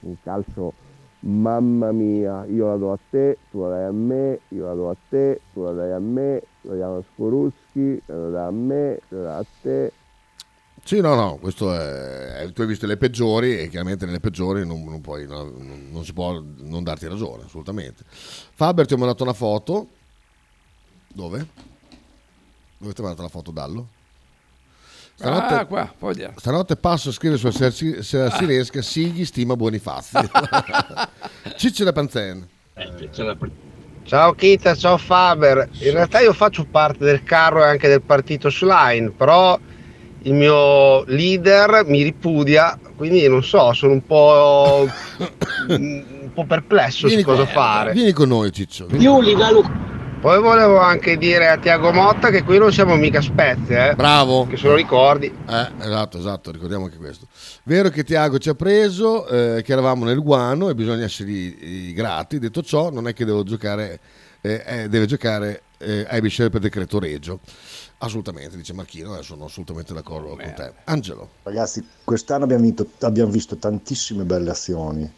[0.00, 0.74] un calcio
[1.20, 4.90] mamma mia, io la do a te, tu la dai a me, io la do
[4.90, 9.00] a te, tu la dai a me, lo diamo a Skorupski, lo dai a me,
[9.08, 9.92] lo dai a te.
[10.88, 14.82] Sì, no, no, questo è, tu hai visto le peggiori e chiaramente nelle peggiori non,
[14.84, 18.04] non puoi- no, non- non si può non darti ragione, assolutamente.
[18.08, 19.86] Faber ti ho mandato una foto.
[21.08, 21.46] Dove?
[22.78, 23.86] Dove ti ho mandato la foto, Dallo?
[25.20, 26.32] Ah, qua, foglia.
[26.34, 30.16] stanotte passo a scrivere sulla Serci- sulla Siresca Sighi stima Bonifazzi.
[31.58, 32.48] Ciccio da Panzen.
[34.04, 35.68] Ciao Kita, ciao Faber.
[35.80, 39.60] In realtà io faccio parte del carro e anche del partito Schlein, però
[40.22, 44.88] il mio leader mi ripudia, quindi non so, sono un po',
[45.68, 47.92] un po' perplesso su cosa fare.
[47.92, 48.86] Vieni con noi, Ciccio.
[50.20, 53.94] Poi volevo anche dire a Tiago Motta che qui non siamo mica Spezia, eh.
[53.94, 54.48] Bravo.
[54.48, 55.26] Che se lo ricordi.
[55.26, 57.28] Eh, esatto, esatto, ricordiamo anche questo.
[57.62, 62.40] Vero che Tiago ci ha preso, eh, che eravamo nel guano e bisogna essere grati.
[62.40, 64.00] Detto ciò, non è che devo giocare,
[64.40, 67.38] eh, eh, deve giocare eh, Ebisher per decreto regio.
[68.00, 70.72] Assolutamente, dice Marchino, eh, sono assolutamente d'accordo con te.
[70.84, 71.28] Angelo.
[71.42, 75.12] Ragazzi, quest'anno abbiamo, vinto- abbiamo visto tantissime belle azioni,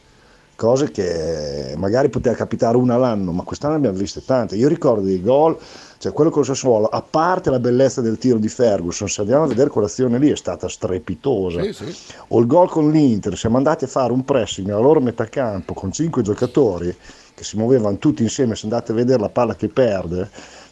[0.57, 4.57] cose che magari poteva capitare una all'anno, ma quest'anno abbiamo viste tante.
[4.57, 5.59] Io ricordo dei gol,
[5.99, 9.45] cioè quello con il Sassuolo, a parte la bellezza del tiro di Ferguson, se andiamo
[9.45, 11.63] a vedere quell'azione lì è stata strepitosa.
[11.63, 11.95] Sì, sì.
[12.29, 15.75] O il gol con l'Inter, siamo andati a fare un pressing nella loro metà campo
[15.75, 16.97] con cinque giocatori
[17.35, 20.29] che si muovevano tutti insieme, se andate a vedere la palla che perde,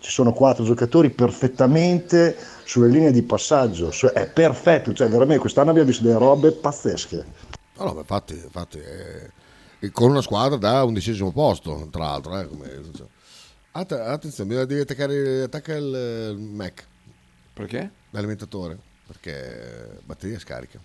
[0.08, 2.34] ci sono quattro giocatori perfettamente
[2.64, 7.24] sulle linee di passaggio, cioè, è perfetto, cioè veramente quest'anno abbiamo visto delle robe pazzesche.
[7.76, 12.40] No, no, ma infatti, infatti eh, con una squadra da undicesimo posto, tra l'altro.
[12.40, 12.80] eh, come-
[13.72, 15.84] Att- attenzione, bisogna- devi attaccare attacca il,
[16.30, 16.86] il Mac.
[17.52, 17.90] Perché?
[18.10, 20.80] L'alimentatore, perché batteria scarica.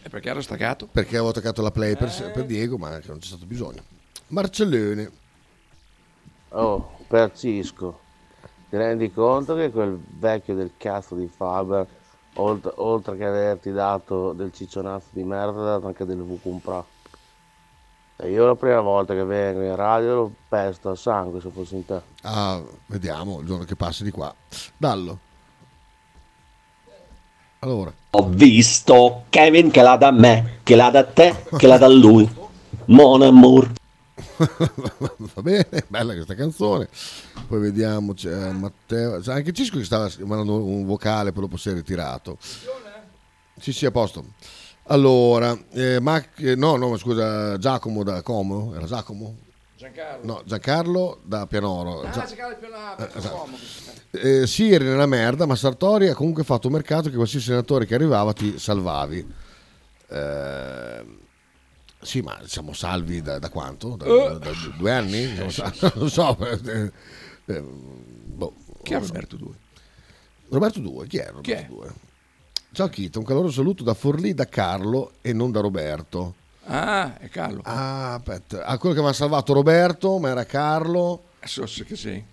[0.00, 0.86] E perché era staccato?
[0.92, 3.82] Perché avevo attaccato la play per, per Diego, ma che non c'è stato bisogno.
[4.28, 5.10] Marcellone.
[6.50, 8.00] Oh, Percisco,
[8.68, 11.86] ti rendi conto che quel vecchio del cazzo di Faber,
[12.34, 16.84] oltre, oltre che averti dato del ciccionazzo di merda, ha dato anche del Vucumpra.
[18.20, 21.76] E io la prima volta che vengo in radio lo pesto a sangue se fossi
[21.76, 22.02] in te.
[22.22, 24.34] Ah, vediamo il giorno che passi di qua.
[24.76, 25.18] Dallo.
[27.60, 27.92] Allora.
[28.10, 32.28] Ho visto Kevin che l'ha da me, che l'ha da te, che l'ha da lui.
[32.86, 33.77] Mon amour.
[35.34, 36.88] Va bene, bella questa canzone.
[37.46, 41.68] Poi vediamo, c'è Matteo, c'è anche Cisco che stava mandando un vocale, poi dopo si
[41.70, 42.38] è ritirato.
[43.60, 44.24] Sì, sì, a posto.
[44.84, 49.36] Allora, eh, Mac- eh, no, no, scusa, Giacomo da Como, era Giacomo?
[49.76, 50.24] Giancarlo.
[50.24, 52.00] No, Giancarlo da Pianoro.
[52.02, 53.48] Ah, Gia- Giancarlo più là, Eh, esatto.
[54.10, 57.84] Eh, sì, eri nella merda, ma Sartori ha comunque fatto un mercato che qualsiasi senatore
[57.86, 59.26] che arrivava ti salvavi.
[60.08, 61.04] Eh,
[62.00, 63.96] sì, ma siamo salvi da, da quanto?
[63.96, 64.38] Da, Eh.
[64.38, 65.34] da- due anni?
[65.34, 65.50] Non
[66.10, 66.36] so.
[66.40, 66.92] eh,
[67.46, 68.98] eh, boh, Chi è.
[69.00, 69.52] Roberto 2?
[70.50, 71.66] Roberto 2, chi è Roberto Chi è?
[71.66, 71.92] 2?
[72.72, 76.34] Ciao Chito, un caloroso saluto da Forlì, da Carlo e non da Roberto.
[76.64, 77.62] Ah, è Carlo.
[77.64, 78.64] Ah, aspetta.
[78.64, 81.30] Ah, quello che mi ha salvato Roberto, ma era Carlo.
[81.44, 82.24] So se che sei.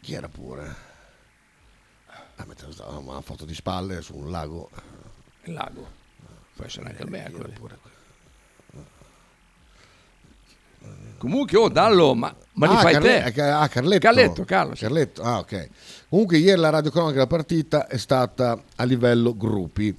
[0.00, 0.74] Chi era pure?
[2.36, 4.68] Ah, stava una foto di spalle su un lago.
[5.44, 6.00] Il lago.
[6.62, 7.60] Può essere anche il mercoledì.
[11.18, 13.42] Comunque, oh, dallo, ma, ma li ah, fai Carle- te?
[13.42, 14.00] ah, Carletto.
[14.00, 14.82] Carletto, Carlo, sì.
[14.82, 15.68] Carletto, ah, ok.
[16.08, 19.96] Comunque, ieri la radiocronaca della partita è stata a livello gruppi.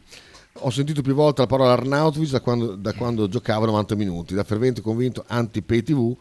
[0.60, 4.44] Ho sentito più volte la parola Arnautovic da quando, da quando giocava 90 minuti, da
[4.44, 6.16] fervente convinto anti-pay TV,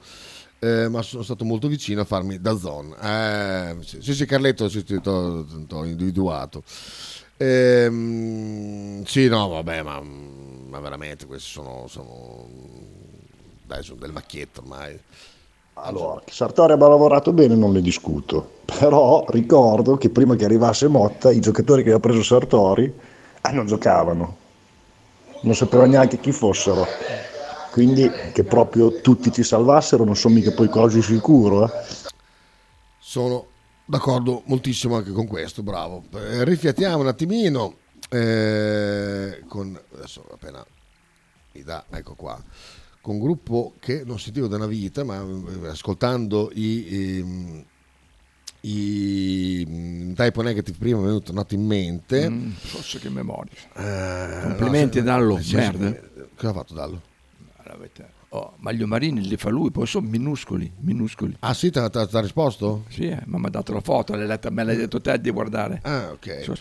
[0.61, 2.95] eh, ma sono stato molto vicino a farmi da zone.
[3.01, 6.63] Eh, sì, sì, sì, Carletto, sì, ti ho individuato.
[7.37, 12.47] Ehm, sì, no, vabbè, ma, ma veramente questi sono, sono,
[13.67, 14.99] dai, sono del macchietto ormai.
[15.75, 20.87] Allora, che Sartori abbia lavorato bene non ne discuto, però ricordo che prima che arrivasse
[20.87, 22.93] Motta i giocatori che aveva preso Sartori
[23.41, 24.37] eh, non giocavano,
[25.41, 26.87] non sapeva neanche chi fossero,
[27.73, 31.65] quindi che proprio tutti ci salvassero non sono mica poi cose sicuro.
[31.65, 31.71] eh.
[32.99, 33.47] Sono
[33.85, 36.05] d'accordo moltissimo anche con questo, bravo.
[36.15, 37.77] Eh, rifiatiamo un attimino
[38.11, 40.65] eh, con adesso appena
[41.53, 42.43] mi dà, ecco qua,
[43.01, 45.23] con un gruppo che non sentivo da una vita, ma
[45.63, 47.67] eh, ascoltando i, i,
[48.61, 52.29] i mm, Typo Negative prima mi è venuto nato in mente.
[52.31, 53.53] Mm, forse che memoria.
[53.77, 55.93] Eh, Complimenti no, se- Dallo, merda.
[55.93, 57.03] che- Cosa ha fatto Dallo?
[57.65, 61.37] Avete- Oh, ma gli omarini li fa lui, poi sono minuscoli, minuscoli.
[61.41, 61.91] Ah sì, ti ha
[62.21, 62.85] risposto?
[62.89, 65.29] Sì, eh, ma mi ha dato la foto, l'hai letta- me l'hai detto te di
[65.31, 65.81] guardare.
[65.83, 66.41] Ah, ok.
[66.43, 66.55] So.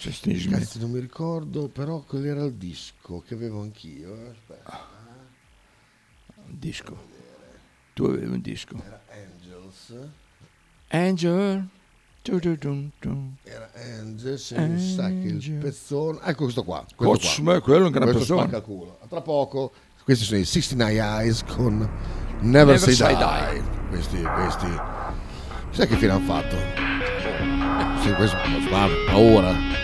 [0.49, 4.13] Cazzo, non mi ricordo, però quello era il disco che avevo anch'io.
[4.17, 4.85] eh, Aspetta.
[6.47, 6.97] Un disco.
[7.93, 8.75] Tu avevi un disco.
[8.85, 9.95] Era Angels.
[10.89, 11.67] Angel.
[13.43, 16.19] Era Angels, mi sa che il pezzone.
[16.23, 16.85] Ecco questo qua.
[16.95, 17.61] Questo Coach, qua.
[17.61, 18.41] quello è un gran Questo pezzone.
[18.49, 18.97] spacca culo.
[19.01, 19.71] A Tra poco.
[20.03, 21.77] Questi sono i 69 Eyes con
[22.39, 23.51] Never Never, Say, Say Die.
[23.51, 23.63] Die.
[23.89, 24.81] Questi, questi.
[25.69, 26.55] Sai che fine hanno fatto?
[28.01, 28.37] Sì, questo
[28.69, 29.80] fa paura.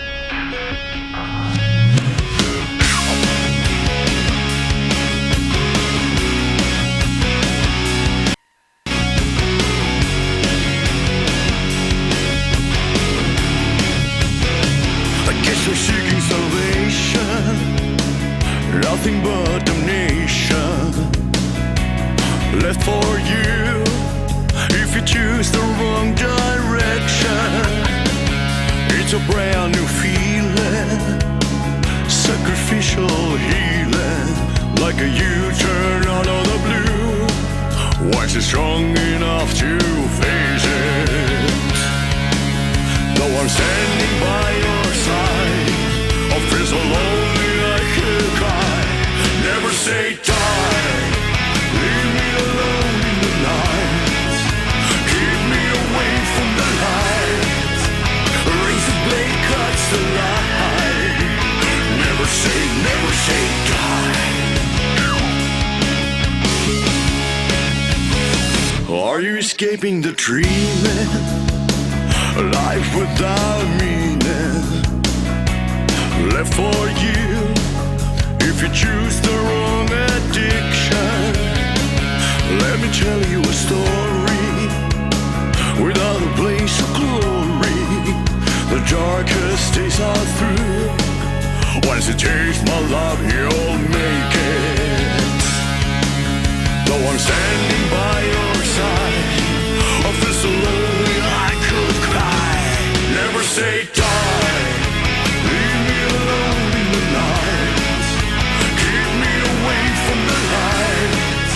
[110.54, 111.54] Light.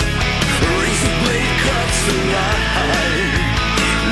[0.79, 2.55] Raise the blade cups till I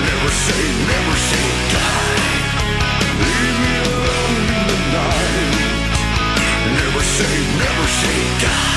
[0.08, 2.20] Never say, never say die,
[3.28, 5.56] leave me alone in the night.
[6.80, 8.71] Never say, never say die.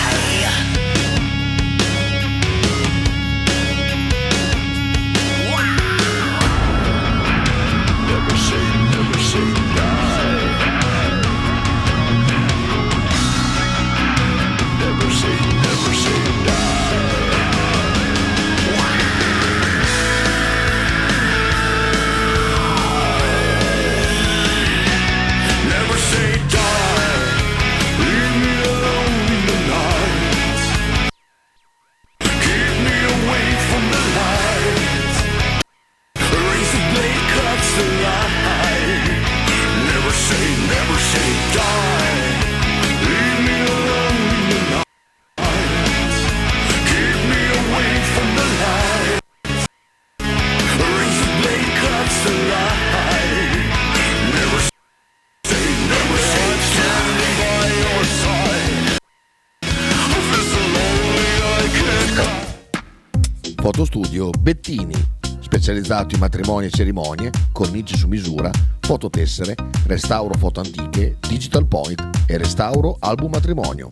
[65.84, 68.50] Specializzato in matrimoni e cerimonie, cornici su misura,
[68.80, 69.54] fototessere,
[69.86, 73.90] restauro foto antiche, digital point e restauro album matrimonio.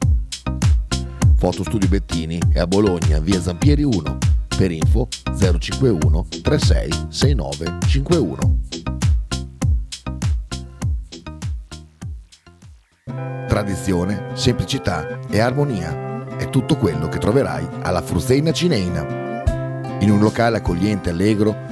[1.36, 4.18] Fotostudio Bettini è a Bologna, via Zampieri 1.
[4.56, 5.08] Per info
[5.58, 8.58] 051 36 69 51.
[13.48, 19.20] Tradizione, semplicità e armonia è tutto quello che troverai alla Fruzeina Cineina.
[20.00, 21.71] In un locale accogliente e allegro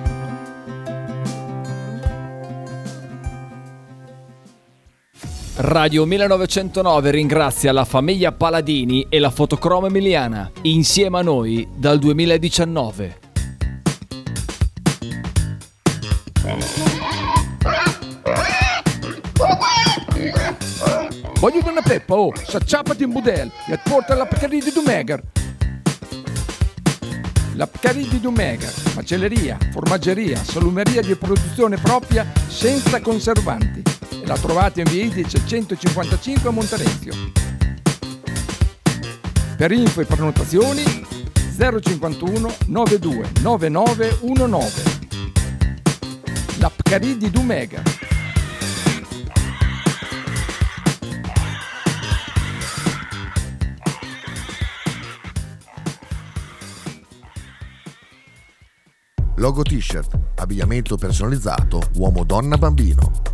[5.55, 13.19] Radio 1909 ringrazia la famiglia Paladini e la fotocromo emiliana, insieme a noi dal 2019.
[21.37, 25.21] Voglio una peppa, oh, s'acciappati in budel e porta la Pcaridi di Dumegar.
[27.55, 33.90] La Pcaridi di Dumegar, macelleria, formaggeria, salumeria di produzione propria senza conservanti.
[34.25, 37.13] La trovate in via Idice 155 a Monterezio.
[39.57, 40.83] Per info e prenotazioni
[41.57, 44.83] 051 92 9919.
[46.59, 47.83] La Pcaridi di Dumegar.
[59.35, 63.30] Logo t-shirt, abbigliamento personalizzato uomo, donna, bambino.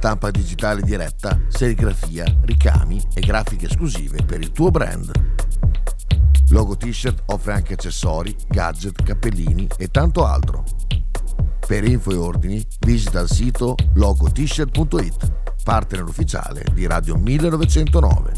[0.00, 5.10] Stampa digitale diretta, serigrafia, ricami e grafiche esclusive per il tuo brand.
[6.48, 10.64] Logo t-shirt offre anche accessori, gadget, cappellini e tanto altro.
[11.66, 15.32] Per info e ordini visita il sito logotshirt.it,
[15.64, 18.32] partner ufficiale di Radio 1909.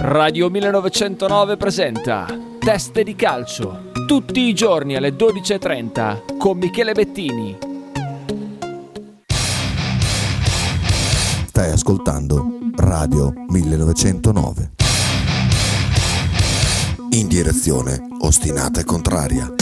[0.00, 2.26] Radio 1909 presenta
[2.58, 7.67] Teste di calcio, tutti i giorni alle 12.30 con Michele Bettini.
[11.58, 14.70] Stai ascoltando Radio 1909.
[17.10, 19.52] In direzione ostinata e contraria.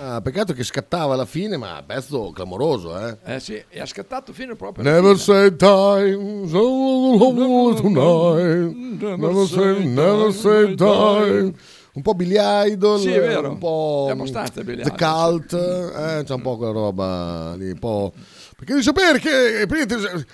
[0.00, 3.18] Ah, peccato che scattava alla fine, ma pezzo clamoroso, eh.
[3.26, 4.84] Eh sì, e ha scattato fino proprio.
[4.84, 8.98] Never say die, so tonight.
[9.18, 11.52] Never say, never say die.
[11.92, 13.50] Un po' Billy Idol, Sì, è vero.
[13.50, 17.70] un po' È abbastanza Billy The Idol, Cult, eh, c'è un po' quella roba lì,
[17.72, 18.14] un po'...
[18.58, 20.26] Perché devi sapere che praticamente,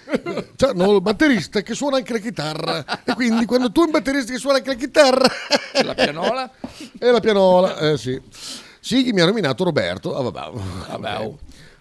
[0.56, 4.32] c'hanno il batterista che suona anche la chitarra e quindi quando tu hai un batterista
[4.32, 5.28] che suona anche la chitarra
[5.84, 6.50] La pianola?
[6.98, 8.18] e la pianola, eh sì.
[8.80, 10.58] Sighi mi ha nominato Roberto, ah, vabbè.
[10.88, 11.32] Vabbè.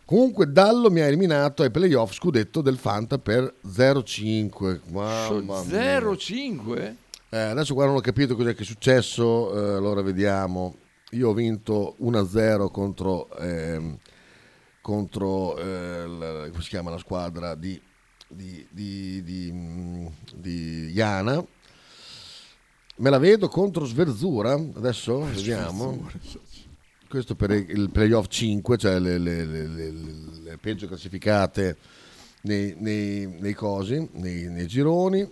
[0.03, 4.80] Comunque Dallo mi ha eliminato ai playoff scudetto del Fanta per 0-5.
[4.88, 5.99] Mamma mia.
[5.99, 6.94] 0-5?
[7.30, 10.76] Eh, adesso qua non ho capito cos'è che è successo, eh, allora vediamo.
[11.11, 13.98] Io ho vinto 1-0 contro, ehm,
[14.84, 17.81] contro eh, la- come si chiama la squadra di,
[18.27, 21.43] di, di, di, mm, di Iana.
[22.97, 26.07] Me la vedo contro Sverzura, adesso vediamo.
[27.07, 29.91] Questo per il playoff 5, cioè le, le- le- le-
[30.43, 31.77] le peggio classificate
[32.41, 35.27] nei, nei- nei cosi, nei, nei gironi.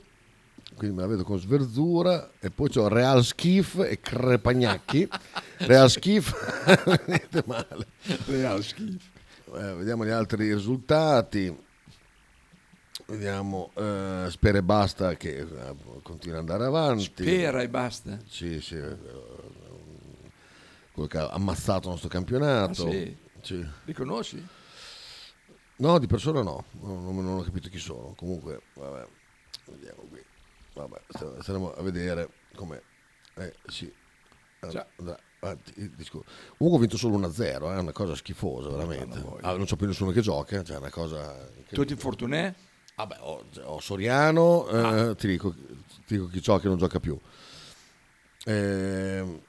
[0.76, 5.08] Quindi me la vedo con Sverzura e poi c'ho Real Schif e Crepagnacchi.
[5.68, 6.32] Real Schif,
[7.08, 7.88] niente male.
[8.28, 9.10] Real Schif.
[9.54, 11.70] Eh, vediamo gli altri risultati.
[13.08, 17.04] Vediamo eh, Spera e Basta che eh, continua ad andare avanti.
[17.04, 18.18] Spera e basta?
[18.28, 18.76] Sì, sì.
[18.76, 18.98] eh,
[20.94, 22.88] quello che ha ammazzato il nostro campionato.
[22.88, 23.18] Ah, sì?
[23.42, 23.68] Sì.
[23.86, 24.48] Li conosci?
[25.78, 28.14] No, di persona no, non, non- ho capito chi sono.
[28.16, 29.06] Comunque, vabbè,
[29.66, 30.24] vediamo qui.
[30.74, 32.82] Vabbè, st- staremo a vedere come...
[33.36, 33.92] Eh, sì.
[34.60, 34.86] Eh,
[35.96, 36.30] Discorso.
[36.58, 39.24] Comunque ho vinto solo 1-0, è una cosa schifosa, veramente.
[39.42, 41.50] Ah, non c'ho più nessuno che gioca, cioè è una cosa...
[41.72, 42.54] Tutti infortunè?
[42.96, 45.16] Vabbè, ho, ho Soriano, eh, Ah.
[45.16, 45.52] ti, dico,
[46.06, 47.18] ti dico chi gioca e non gioca più.
[48.46, 49.42] Ehm,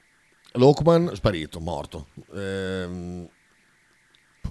[0.53, 2.07] Lokman sparito, morto.
[2.33, 3.29] Ehm,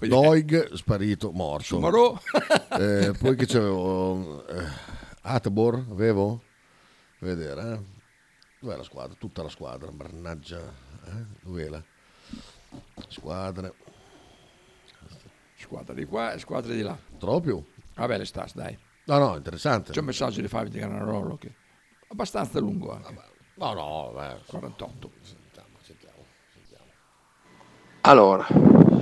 [0.01, 2.21] Doig sparito, morto.
[2.79, 4.47] Eh, poi che c'avevo?
[4.47, 4.65] Eh,
[5.23, 6.43] Atebor avevo?
[7.19, 7.81] Vedere, eh.
[8.61, 9.15] Dov'è la squadra?
[9.19, 10.91] Tutta la squadra, mannaggia.
[11.05, 11.25] Eh?
[11.43, 11.83] Dov'è la
[13.09, 13.73] squadra?
[15.73, 16.97] squadra di qua e squadra di là.
[17.19, 17.65] Troppo?
[17.95, 18.77] Vabbè, le stas, dai.
[19.05, 19.93] No, no, interessante.
[19.93, 21.53] C'è un messaggio di Fabio di Granarolo che è
[22.09, 23.15] abbastanza lungo anche.
[23.55, 24.41] No, no, beh.
[24.47, 25.11] 48.
[28.05, 28.45] Allora,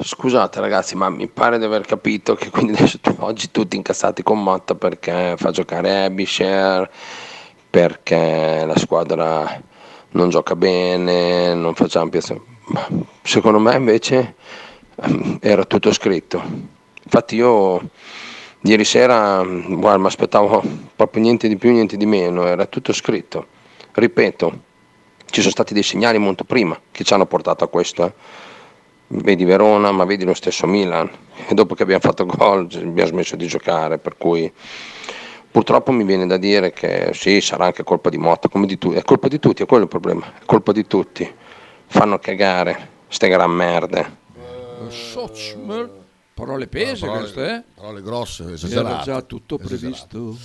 [0.03, 4.23] scusate ragazzi, ma mi pare di aver capito che quindi adesso tu- oggi tutti incazzati
[4.23, 6.91] con Motta perché fa giocare Abisher,
[7.71, 9.63] perché la squadra
[10.13, 12.35] non gioca bene, non fa Champions.
[13.23, 14.35] Secondo me invece
[15.03, 16.43] ehm, era tutto scritto.
[17.03, 17.91] Infatti io
[18.63, 20.63] ieri sera, mi aspettavo
[20.95, 23.47] proprio niente di più, niente di meno, era tutto scritto.
[23.93, 24.61] Ripeto,
[25.27, 28.05] ci sono stati dei segnali molto prima che ci hanno portato a questo.
[28.05, 28.13] eh.
[29.13, 31.11] Vedi Verona, ma vedi lo stesso Milan.
[31.49, 34.53] E dopo che abbiamo fatto gol abbiamo smesso di giocare, per cui
[35.51, 38.97] purtroppo mi viene da dire che sì, sarà anche colpa di Motta, come di tutti.
[38.97, 41.31] È colpa di tutti, è quello il problema, è colpa di tutti.
[41.87, 44.19] Fanno cagare, ste gran merde.
[44.89, 45.91] Sochmer,
[46.35, 47.63] parole pese parole- queste, eh?
[47.75, 49.05] Parole grosse, Era esagerate.
[49.05, 50.07] già tutto Esagerate.
[50.07, 50.37] previsto.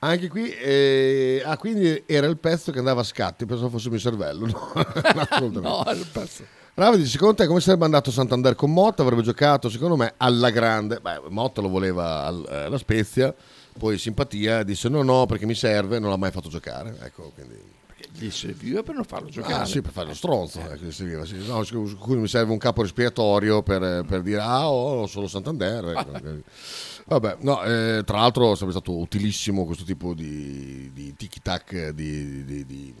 [0.00, 3.92] Anche qui, eh, ah, quindi era il pezzo che andava a scatti, pensavo fosse il
[3.92, 4.46] mio cervello.
[4.46, 6.44] No, No, è il pezzo.
[6.74, 9.02] Bravo, dice, secondo te come sarebbe andato Santander con Motta?
[9.02, 11.00] Avrebbe giocato, secondo me, alla grande.
[11.00, 13.34] Beh, Motta lo voleva al- eh, alla Spezia,
[13.78, 16.96] poi simpatia, disse no, no, perché mi serve, non l'ha mai fatto giocare.
[17.00, 17.76] Ecco, quindi...
[18.12, 19.54] Gli serviva per non farlo giocare.
[19.62, 20.60] Ah, sì, per fare lo stronzo.
[20.60, 21.22] ecco, gli serviva.
[21.46, 21.64] No,
[22.16, 25.84] mi serve un capo respiratorio per, per dire, ah, ho solo Santander.
[25.96, 26.42] ecco.
[27.06, 32.66] Vabbè, no, eh, tra l'altro sarebbe stato utilissimo questo tipo di, di tiki-tac di, di-
[32.66, 32.94] di-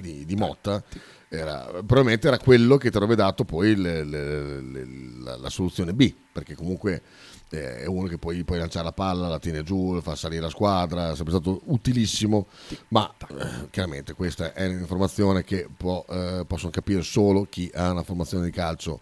[0.00, 0.82] di- di Motta.
[1.28, 4.86] Era, probabilmente era quello che ti avrebbe dato poi le- le- le-
[5.22, 7.02] la, la soluzione B, perché comunque
[7.50, 10.48] eh, è uno che poi puoi lanciare la palla, la tiene giù, fa salire la
[10.48, 12.46] squadra, sarebbe stato utilissimo,
[12.88, 18.02] ma eh, chiaramente questa è un'informazione che può, eh, possono capire solo chi ha una
[18.02, 19.00] formazione di calcio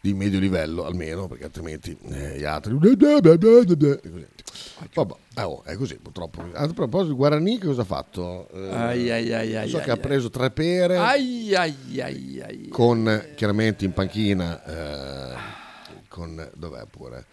[0.00, 2.72] di medio livello almeno, perché altrimenti eh, gli altri...
[4.00, 4.26] Così.
[4.94, 6.44] Vabbè, eh, oh, è così purtroppo.
[6.52, 8.48] A proposito, Guarani che cosa ha fatto?
[8.50, 10.96] Eh, Ai, ai, ai, so che ha preso tre pere
[12.70, 15.57] con eh, chiaramente in panchina eh,
[16.18, 17.26] con dov'è pure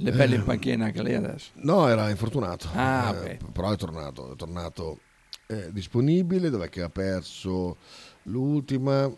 [0.00, 1.50] Le belle in Eh, panchina anche lei adesso.
[1.54, 3.50] no era infortunato Ah, Eh, ok.
[3.52, 5.00] però è tornato è tornato
[5.48, 7.78] eh, disponibile dov'è che ha perso
[8.24, 9.10] l'ultima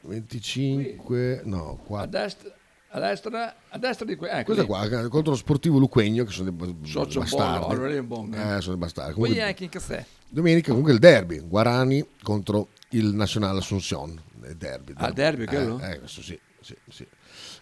[0.00, 2.50] 25 no A 4 destra,
[2.90, 6.30] a destra, a destra di que- ecco questa qua eh, contro lo sportivo Luquegno che
[6.32, 8.56] sono dei Socio bastardi buono, eh.
[8.56, 10.04] eh, sono dei bastardi Comunque, anche in caffè.
[10.28, 15.78] domenica comunque il derby Guarani contro il Nacional Asunción il derby Ah, derby, quello?
[15.78, 17.06] eh, eh, questo sì, sì, sì.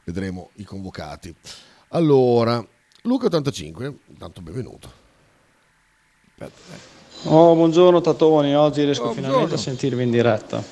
[0.05, 1.35] vedremo i convocati
[1.89, 2.65] allora
[3.03, 4.99] Luca 85 intanto benvenuto
[7.25, 9.55] Oh, buongiorno Tatoni, oggi riesco Oh, finalmente buongiorno.
[9.55, 10.63] a sentirvi in diretta.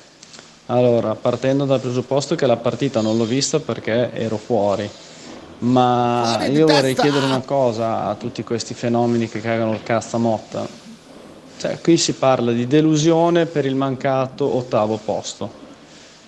[0.67, 4.89] Allora, partendo dal presupposto che la partita non l'ho vista perché ero fuori,
[5.59, 7.01] ma Fuori io vorrei testa!
[7.03, 10.67] chiedere una cosa a tutti questi fenomeni che cagano il cazzo a motta.
[11.59, 15.51] Cioè, qui si parla di delusione per il mancato ottavo posto,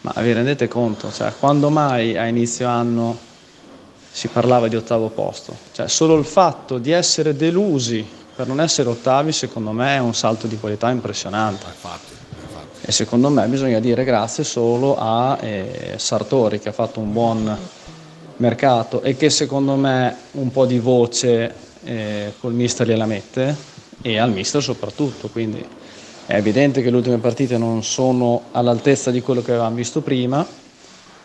[0.02, 1.12] ma vi rendete conto?
[1.12, 3.18] Cioè, quando mai a inizio anno
[4.12, 5.56] si parlava di ottavo posto?
[5.72, 8.06] Cioè, solo il fatto di essere delusi
[8.36, 11.66] per non essere ottavi, secondo me, è un salto di qualità impressionante.
[12.84, 17.58] E secondo me bisogna dire grazie solo a eh, Sartori che ha fatto un buon
[18.38, 21.54] mercato e che secondo me un po' di voce
[21.84, 23.56] eh, col mister gliela mette
[24.02, 25.28] e al mister soprattutto.
[25.28, 25.64] Quindi
[26.32, 30.48] è evidente che le ultime partite non sono all'altezza di quello che avevamo visto prima,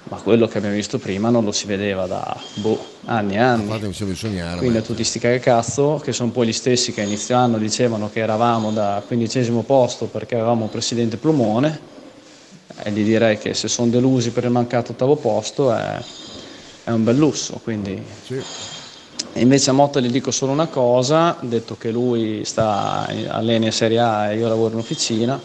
[0.03, 3.93] ma quello che abbiamo visto prima non lo si vedeva da boh, anni e anni.
[3.93, 7.05] Solo di sognare Quindi a tutti sti cagacazzo, che sono poi gli stessi che a
[7.05, 11.79] inizio anno dicevano che eravamo da quindicesimo posto perché avevamo un presidente plumone,
[12.83, 16.03] e gli direi che se sono delusi per il mancato ottavo posto è,
[16.83, 17.61] è un bel lusso.
[17.63, 17.93] Quindi...
[17.93, 18.76] E
[19.41, 23.99] invece a Motta gli dico solo una cosa, detto che lui sta all'Eni a Serie
[23.99, 25.41] A e io lavoro in officina,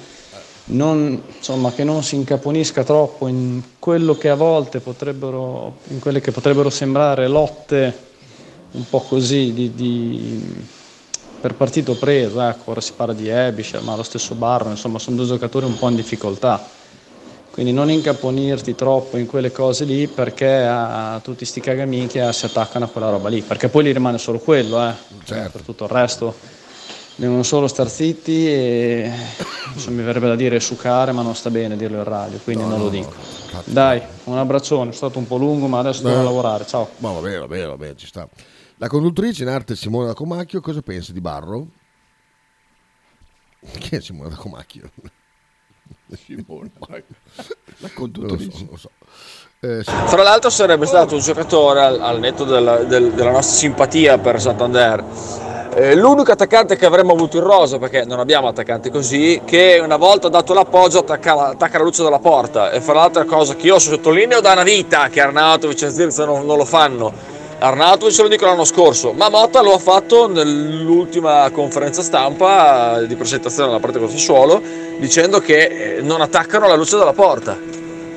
[0.66, 6.22] non, insomma, che non si incaponisca troppo in quello che a volte potrebbero, in quelle
[6.22, 8.10] che potrebbero sembrare lotte
[8.72, 10.70] un po' così di, di-
[11.42, 15.16] per partito preso, ecco, ora si parla di Ebischer, ma lo stesso Barro, insomma sono
[15.18, 16.70] due giocatori un po' in difficoltà.
[17.52, 22.86] Quindi non incaponirti troppo in quelle cose lì perché a tutti sti cagaminchia si attaccano
[22.86, 24.94] a quella roba lì, perché poi gli rimane solo quello, eh.
[25.26, 26.34] per tutto il resto
[27.16, 29.12] devono solo star zitti e
[29.74, 32.70] insomma, mi verrebbe da dire sucare, ma non sta bene dirlo in radio, quindi No,
[32.70, 33.14] non no, lo no, dico.
[33.66, 36.90] Dai, un abbraccione, è stato un po' lungo, ma adesso devo lavorare, ciao.
[36.98, 38.28] Ma va bene, va bene, va bene, ci sta.
[38.78, 41.68] La conduttrice in arte Simona da Comacchio, cosa pensi di Barro?
[43.78, 44.90] Chi è Simona da Comacchio?
[47.78, 48.46] La conduttrice.
[48.46, 48.90] Non lo so, non lo so.
[49.64, 49.92] Eh, sì.
[50.08, 54.42] Fra l'altro sarebbe stato un giocatore al, al netto della, del- della nostra simpatia per
[54.42, 55.04] Santander.
[55.76, 59.98] eh, l'unico attaccante che avremmo avuto in rosa, perché non abbiamo attaccanti così, che una
[59.98, 62.72] volta dato l'appoggio attacca la, attacca la luce dalla porta.
[62.72, 66.44] E fra l'altra cosa che io sottolineo da una vita, che Arnautovic e Zirza non,
[66.46, 67.14] non lo fanno.
[67.64, 73.68] Arnautovic lo dico l'anno scorso, ma Motta lo ha fatto nell'ultima conferenza stampa di presentazione
[73.68, 74.60] della parte con Sassuolo,
[74.98, 77.56] dicendo che eh, non attaccano la luce dalla porta.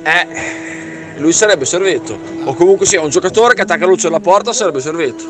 [0.01, 2.17] Eh, lui sarebbe servito.
[2.43, 5.25] O comunque sia un giocatore che attacca la luce dalla porta sarebbe servito.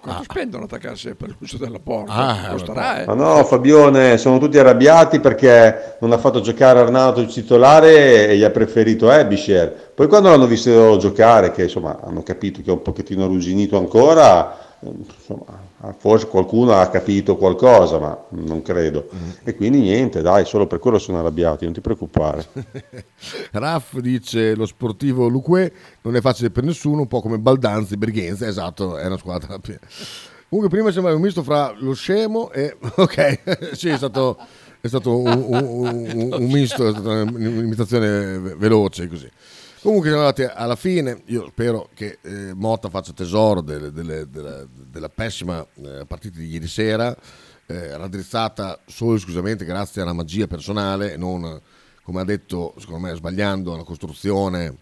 [0.00, 2.12] Quanto spendono ad attaccarsi per l'uso della porta?
[2.12, 3.06] Ah, Costerà, eh.
[3.06, 8.36] Ma no, Fabione, sono tutti arrabbiati perché non ha fatto giocare Arnato il titolare e
[8.36, 9.92] gli ha preferito Ebisher.
[9.94, 14.56] Poi quando l'hanno visto giocare, che insomma hanno capito che è un pochettino arrugginito ancora,
[14.80, 19.08] eh, insomma, forse qualcuno ha capito qualcosa, ma non credo.
[19.44, 22.46] E quindi niente, dai, solo per quello sono arrabbiati, non ti preoccupare.
[23.52, 28.46] Raff dice lo sportivo Luque non è facile per nessuno, un po' come Baldanzi, Berghenza,
[28.46, 29.58] esatto, è una squadra.
[30.50, 32.76] Comunque prima sembrava un misto fra lo scemo e...
[32.96, 34.36] Ok, sì, è stato,
[34.80, 35.64] è stato un, un-
[36.14, 39.30] un- un misto, è stata un'imitazione ve- veloce così.
[39.82, 44.66] Comunque siamo arrivati alla fine, io spero che eh, Motta faccia tesoro delle- delle- della,
[44.70, 47.16] della pessima eh, partita di ieri sera,
[47.66, 51.58] eh, raddrizzata solo e esclusivamente grazie alla magia personale non,
[52.02, 54.76] come ha detto, secondo me sbagliando, una costruzione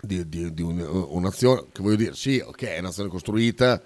[0.00, 3.80] di, di- di un- un'azione, che voglio dire, sì, ok, è un'azione costruita,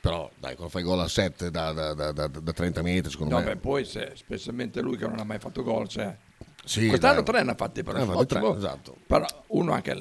[0.00, 3.34] però dai, quando fai gol a 7 da, da- da- da- da 30 metri, secondo
[3.34, 3.52] No, me...
[3.54, 6.16] beh, poi se, specialmente lui che non ha mai fatto gol, cioè,
[6.64, 7.24] Sì, quest'anno dai.
[7.34, 8.48] tre ne ha fatti però, Ne fatti ottimo.
[8.50, 8.96] tre, esatto.
[9.06, 9.92] però uno anche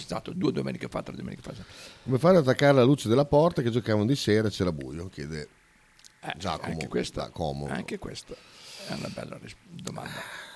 [0.00, 0.32] è stato?
[0.32, 1.52] Due domeniche fa, tre domeniche fa.
[2.04, 5.08] Come fare ad attaccare la luce della porta che giocavano di sera e c'era buio?
[5.08, 5.48] Chiede
[6.36, 6.68] Giacomo.
[6.68, 7.30] Eh, anche questa,
[7.68, 8.34] anche questa
[8.88, 10.46] è una bella ris- domanda.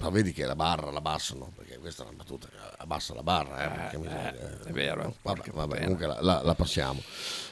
[0.00, 3.22] Ma vedi che la barra la abbassano, perché questa è una battuta che abbassa la
[3.24, 3.64] barra.
[3.64, 7.02] Eh, perché miseria, è vero, no, eh, vabbè, vabbè, comunque la, la- la passiamo.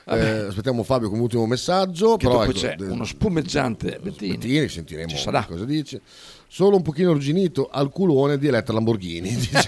[0.04, 2.16] Eh, aspettiamo Fabio come ultimo messaggio.
[2.16, 4.36] Che però dopo ecco, c'è de- uno spumeggiante Bettini.
[4.36, 5.44] Bettini, sentiremo Ci sarà.
[5.44, 6.00] cosa dice.
[6.48, 9.28] Solo un pochino arrugginito al culone di Eletta Lamborghini.
[9.36, 9.66] Dice.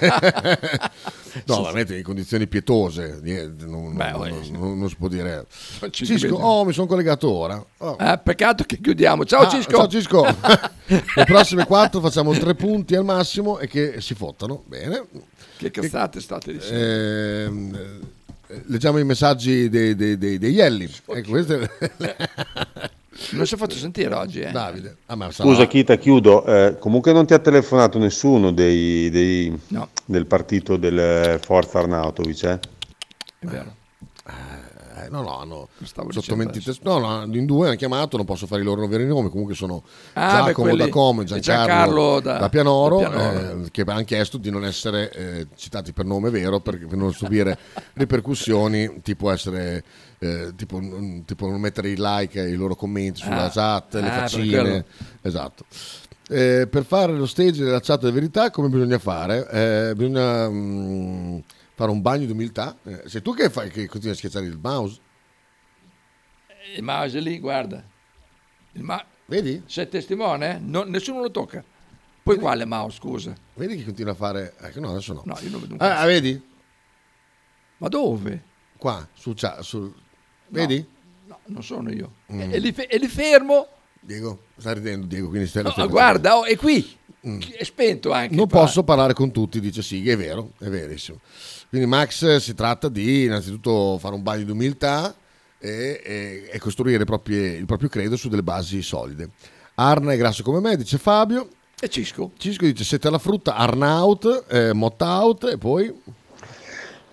[1.46, 3.20] no, veramente in condizioni pietose.
[3.66, 5.46] Non, Beh, non- non- non- si può dire.
[5.90, 7.62] Cisco, oh, mi sono collegato ora.
[7.78, 7.96] Oh.
[8.00, 9.24] Eh, peccato che chiudiamo.
[9.24, 9.70] Ciao Ah, Cisco.
[9.76, 10.24] Ciao Cisco.
[10.86, 14.62] Le prossime quattro facciamo tre punti al massimo e che si fottano.
[14.66, 15.04] Bene.
[15.58, 16.76] Che cazzate state dicendo?
[16.84, 18.00] Ehm,
[18.46, 20.90] eh, leggiamo i messaggi dei, dei, dei, dei Ielli.
[21.06, 21.68] Ecco, queste-
[23.32, 24.50] Non si è fatto sentire oggi, eh.
[24.52, 24.96] Davide.
[25.06, 26.44] Ah, ma sarà- Scusa Kita, chiudo.
[26.46, 29.88] Eh, comunque non ti ha telefonato nessuno dei, dei- No.
[30.04, 32.58] del partito del eh, Forza Arnautovic, eh?
[33.40, 33.74] È vero.
[34.26, 34.32] Eh,
[35.10, 36.74] no, no, hanno Stavo sottomentite.
[36.82, 39.28] No, no, in due hanno chiamato, non posso fare i loro veri nomi.
[39.30, 39.82] Comunque sono
[40.14, 43.64] Ah, beh, Giacomo quelli- da Como e Giancarlo, Giancarlo da- da, Pianoro, da Pianoro.
[43.64, 47.12] eh, che hanno chiesto di non essere eh, citati per nome vero per, per non
[47.12, 47.56] subire
[47.94, 49.84] ripercussioni, tipo essere.
[50.20, 50.80] eh, tipo,
[51.24, 54.84] tipo non mettere i like ai loro commenti sulla Ah, chat, le ah, faccine.
[55.22, 55.64] Esatto.
[56.30, 59.48] Eh, per fare lo stage della chat della verità, come bisogna fare?
[59.90, 61.38] Eh, bisogna mm,
[61.78, 62.76] fare un bagno di umiltà.
[62.82, 65.00] Eh, sei tu che, fai, che continui a schiacciare il mouse?
[66.74, 67.84] Il mouse lì, guarda.
[68.72, 69.62] Il ma- Vedi?
[69.66, 70.58] Sei testimone?
[70.60, 71.62] No, nessuno lo tocca.
[72.20, 73.32] Poi quale mouse, scusa?
[73.54, 74.56] Vedi che continua a fare.
[74.58, 75.22] Ecco, no, adesso no.
[75.24, 76.42] No, io non vedo un Ah, ah, vedi?
[77.76, 78.42] Ma dove?
[78.76, 79.60] Qua, sul chat.
[79.60, 79.94] Sul...
[80.48, 80.84] Vedi?
[81.26, 82.12] No, non sono io.
[82.32, 82.52] Mm.
[82.54, 83.68] E, li fe- e li fermo.
[84.00, 86.96] Diego, stai ridendo, Diego, quindi stai, No, stai guarda, oh, è qui.
[87.26, 87.40] Mm.
[87.40, 88.34] È spento anche.
[88.34, 88.60] Non qua.
[88.60, 91.20] posso parlare con tutti, dice Sighi, è vero, è verissimo.
[91.68, 95.14] Quindi Max eh, si tratta di innanzitutto fare un bagno di umiltà
[95.58, 99.30] e, e- e costruire i propri- il proprio credo su delle basi solide.
[99.74, 101.48] Arna è grasso come me, dice Fabio.
[101.80, 102.32] E Cisco?
[102.36, 106.02] Cisco dice siete alla frutta, Arnaut, eh, Motout e poi...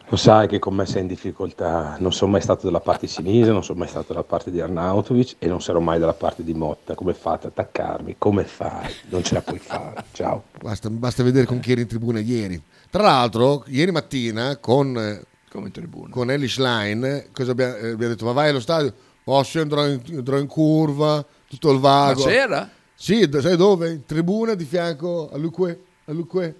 [0.07, 3.51] Lo sai che con me sei in difficoltà, non sono mai stato dalla parte Sinise,
[3.51, 6.53] non sono mai stato dalla parte di Arnautovic e non sarò mai dalla parte di
[6.53, 6.93] Motta.
[6.93, 8.15] Come fate ad attaccarmi?
[8.17, 8.93] Come fai?
[9.09, 10.03] Non ce la puoi fare.
[10.11, 10.43] Ciao.
[10.61, 12.61] Basta, basta vedere con chi eri in tribuna ieri.
[12.95, 16.13] Tra l'altro, ieri mattina con, eh, Come in tribuna.
[16.13, 18.23] con Ellie Schlein, eh, cosa abbiamo, eh, abbiamo detto?
[18.23, 18.93] Ma vai allo stadio?
[19.25, 22.23] Oh, sì, andrò in, andrò in curva, tutto il vago.
[22.23, 22.69] Ma c'era?
[22.93, 23.91] Sì, d- sai dove?
[23.91, 25.81] In tribuna di fianco a Luque.
[26.05, 26.59] A Luque.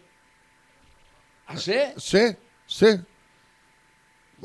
[1.46, 1.94] Ah, se?
[1.96, 2.36] Sì,
[2.66, 3.00] sì.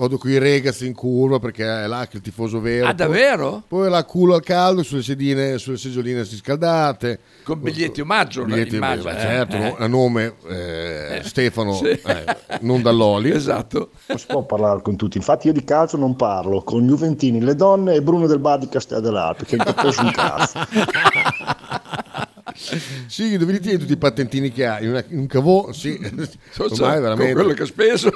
[0.01, 2.87] Vado con i ragazzi in curva perché è là che il tifoso vero.
[2.87, 3.65] Ah, davvero?
[3.69, 7.19] Poi, poi là culo al caldo sulle sedine, sulle seggiolini riscaldate.
[7.45, 9.75] Con biglietti omaggio, Biglietti, immagino, beh, eh, certo, eh.
[9.77, 11.89] a nome eh, Eh, Stefano, sì.
[11.89, 12.25] eh,
[12.63, 13.31] non dall'Oli.
[13.31, 13.91] Esatto.
[14.07, 17.55] Non si può parlare con tutti, infatti io di calcio non parlo, con Juventini, le
[17.55, 20.61] donne e Bruno del Bar di Castel dell'Alpe, che capisce un cazzo.
[23.07, 24.85] Sì, dove li tieni tutti i patentini che hai?
[24.85, 25.73] In, una- un cavò?
[25.73, 25.99] Sì.
[26.03, 27.33] Ormai so, con veramente.
[27.35, 28.11] quello che ha speso.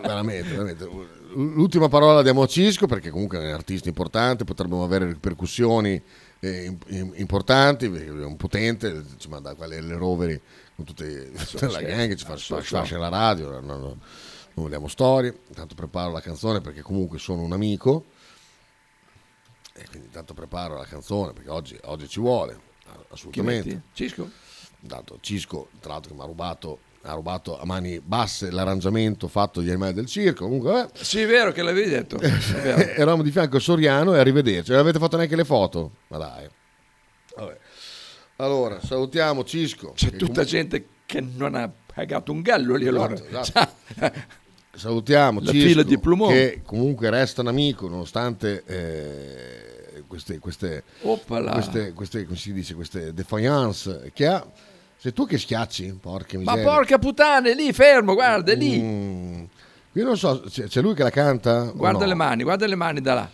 [0.00, 0.88] veramente, veramente.
[1.34, 6.00] L'ultima parola diamo a Cisco perché comunque è un artista importante, potrebbero avere ripercussioni
[6.40, 10.38] eh, im- im- importanti, perché è un potente, ci manda quelle le roveri
[10.76, 12.76] con tutte tutta la gang, ci fa So, so.
[12.76, 13.98] fascia la radio, no, no, non
[14.54, 18.04] vogliamo storie, intanto preparo la canzone perché comunque sono un amico
[19.74, 22.58] e quindi intanto preparo la canzone perché oggi, oggi ci vuole,
[23.12, 23.82] assolutamente.
[23.92, 24.28] Cisco?
[24.80, 29.60] Intanto Cisco, tra l'altro che mi ha rubato, ha rubato a mani basse l'arrangiamento fatto
[29.60, 32.16] degli animali del circo, comunque eh, Sì, è vero che l'avevi detto.
[32.18, 32.80] Vero.
[32.94, 34.70] eravamo di fianco a Soriano e arrivederci.
[34.72, 35.92] Non avete fatto neanche le foto?
[36.08, 36.48] Ma dai.
[37.36, 37.58] Vabbè.
[38.36, 39.92] Allora, salutiamo Cisco.
[39.94, 43.14] C'è tutta comunque- gente che non ha pagato un gallo lì allora.
[43.14, 44.20] Esatto,
[44.74, 46.28] Salutiamo La Cisco, fila di Plumon.
[46.30, 49.71] che comunque resta un amico nonostante eh,
[50.12, 54.46] queste, queste, queste, queste, come si dice, queste defiance che ha.
[54.98, 55.98] Sei tu che schiacci?
[56.00, 56.74] Porca Ma miseria.
[56.74, 58.78] porca puttana, è lì fermo, guarda, è lì.
[58.78, 59.44] Mm.
[59.92, 61.72] Io non so, c'è, c'è lui che la canta?
[61.74, 62.06] Guarda no?
[62.06, 63.30] le mani, guarda le mani da là.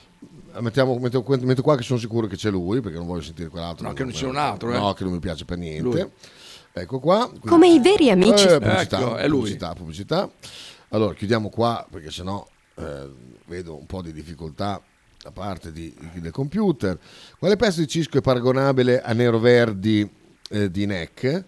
[0.61, 3.87] Mettiamo, metto, metto qua che sono sicuro che c'è lui, perché non voglio sentire quell'altro.
[3.87, 4.79] No, che non c'è un altro, eh.
[4.79, 5.83] No, che non mi piace per niente.
[5.83, 6.11] Lui.
[6.73, 7.27] Ecco qua.
[7.27, 8.47] Quindi- Come i veri amici.
[8.47, 9.39] Eh, pubblicità, Ecco, è lui.
[9.39, 10.31] pubblicità, pubblicità.
[10.91, 12.47] Allora, chiudiamo qua, perché sennò
[12.77, 13.11] eh,
[13.47, 14.81] vedo un po' di difficoltà
[15.23, 16.99] da parte di- del computer.
[17.39, 20.09] Quale pezzo di Cisco è paragonabile a Nero Verdi
[20.51, 21.45] eh, di NEC?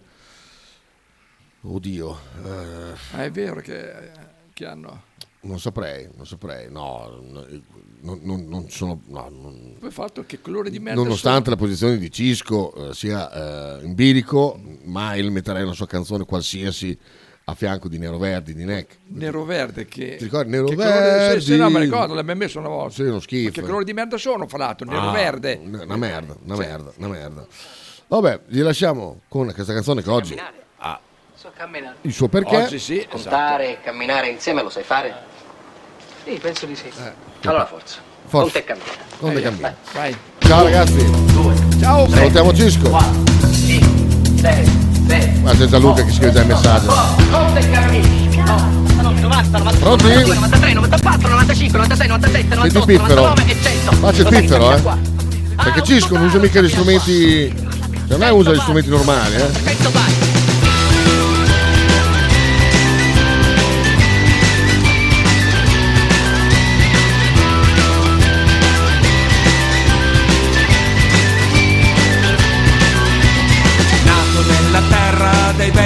[1.61, 2.17] Oddio.
[2.43, 4.11] eh, Ah, è vero che,
[4.53, 5.03] che hanno...
[5.41, 7.45] non saprei, non saprei, no, no,
[8.01, 8.99] non, non- non sono...
[9.07, 13.77] no, non- Poi fatto che colore di merda Nonostante la posizione di Cisco eh, sia
[13.79, 16.97] eh, in bilico, mai metterei una sua canzone qualsiasi
[17.51, 18.97] a fianco di Nero Verdi, di NEC.
[19.07, 20.15] sono Nero verde che...
[20.17, 21.73] Ti ricordi Nero che colore- Sì, sì, no, Verdi?
[21.73, 22.93] mi ricordo, l'abbiamo messo una volta.
[22.93, 23.45] Sì, uno schifo.
[23.47, 24.87] Ma che colore di merda sono, fra l'altro?
[24.89, 25.59] Nero Ah, verde.
[25.63, 26.61] Una merda, una Sì.
[26.61, 27.45] merda, una merda.
[28.07, 30.37] Vabbè, vi lasciamo con questa canzone che oggi
[30.77, 30.99] ha
[31.35, 31.95] So camminare.
[32.01, 32.55] il suo perché.
[32.55, 33.17] Oggi sì, esatto.
[33.17, 35.13] Contare, camminare insieme lo sai fare?
[36.23, 36.89] Sì, penso di sì.
[37.43, 37.99] allora forza.
[38.25, 38.43] Forza.
[38.43, 38.91] Conta e cammina.
[39.17, 39.75] Conta e Vai, cammina.
[39.93, 40.17] Vai.
[40.39, 41.79] Ciao ragazzi.
[41.79, 42.07] Ciao.
[42.07, 42.89] Salutiamo Cisco.
[45.41, 46.87] Ma c'è Gianluca che scrive già il messaggio.
[47.29, 48.79] Conta cammina.
[49.21, 50.33] 90, 92, Pronti?
[50.33, 53.21] 93, 94, 95, 96, 97, Senti 98, il piffero.
[53.21, 53.99] 99 e 100.
[53.99, 55.09] Qua c'è cammina eh.
[55.55, 57.69] Perché Cisco non usa mica gli strumenti.
[58.07, 60.30] Non è usa gli strumenti normali, eh.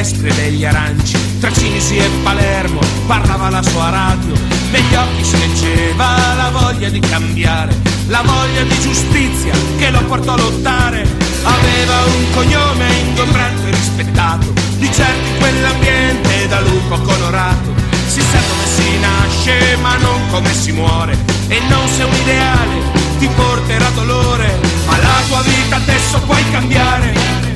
[0.06, 4.34] Terra dei vespri e degli aranci, tra Cinisi e Palermo parlava la sua radio,
[4.72, 7.76] negli occhi si leggeva la voglia di cambiare,
[8.07, 11.23] la voglia di giustizia che lo portò a lottare.
[11.44, 17.73] Aveva un cognome ingombrante e rispettato, di in quell'ambiente da lupo colorato.
[18.07, 21.18] Si sa come si nasce ma non come si muore,
[21.48, 27.55] e non se un ideale ti porterà dolore, ma la tua vita adesso puoi cambiare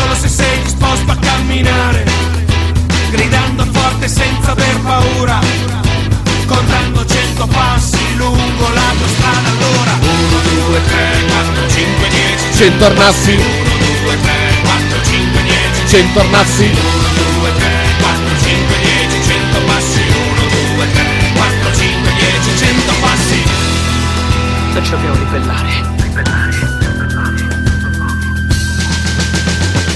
[0.00, 2.04] solo se sei disposto a camminare,
[3.10, 5.38] gridando forte senza aver paura,
[6.46, 9.92] contando cento passi lungo la tua strada allora.
[10.00, 10.08] 1,
[10.68, 13.32] 2, 3, 4, 5, 10, 100 arnazzi.
[13.32, 13.42] 1,
[14.04, 14.32] 2, 3,
[14.62, 16.64] 4, 5, 10, 100 arnazzi.
[16.64, 16.72] 1,
[17.40, 17.68] 2, 3,
[18.00, 20.00] 4, 5, 10, 100 passi.
[20.00, 21.04] 1, 2, 3,
[21.34, 23.42] 4, 5, 10, 100 passi.
[24.72, 26.49] Se ci dobbiamo ribellare.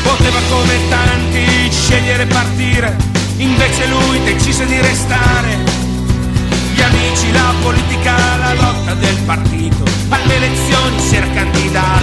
[0.04, 2.96] Poteva come tanti scegliere partire,
[3.38, 5.58] invece lui decise di restare.
[6.74, 11.94] Gli amici, la politica, la lotta del partito, alle elezioni si era candidato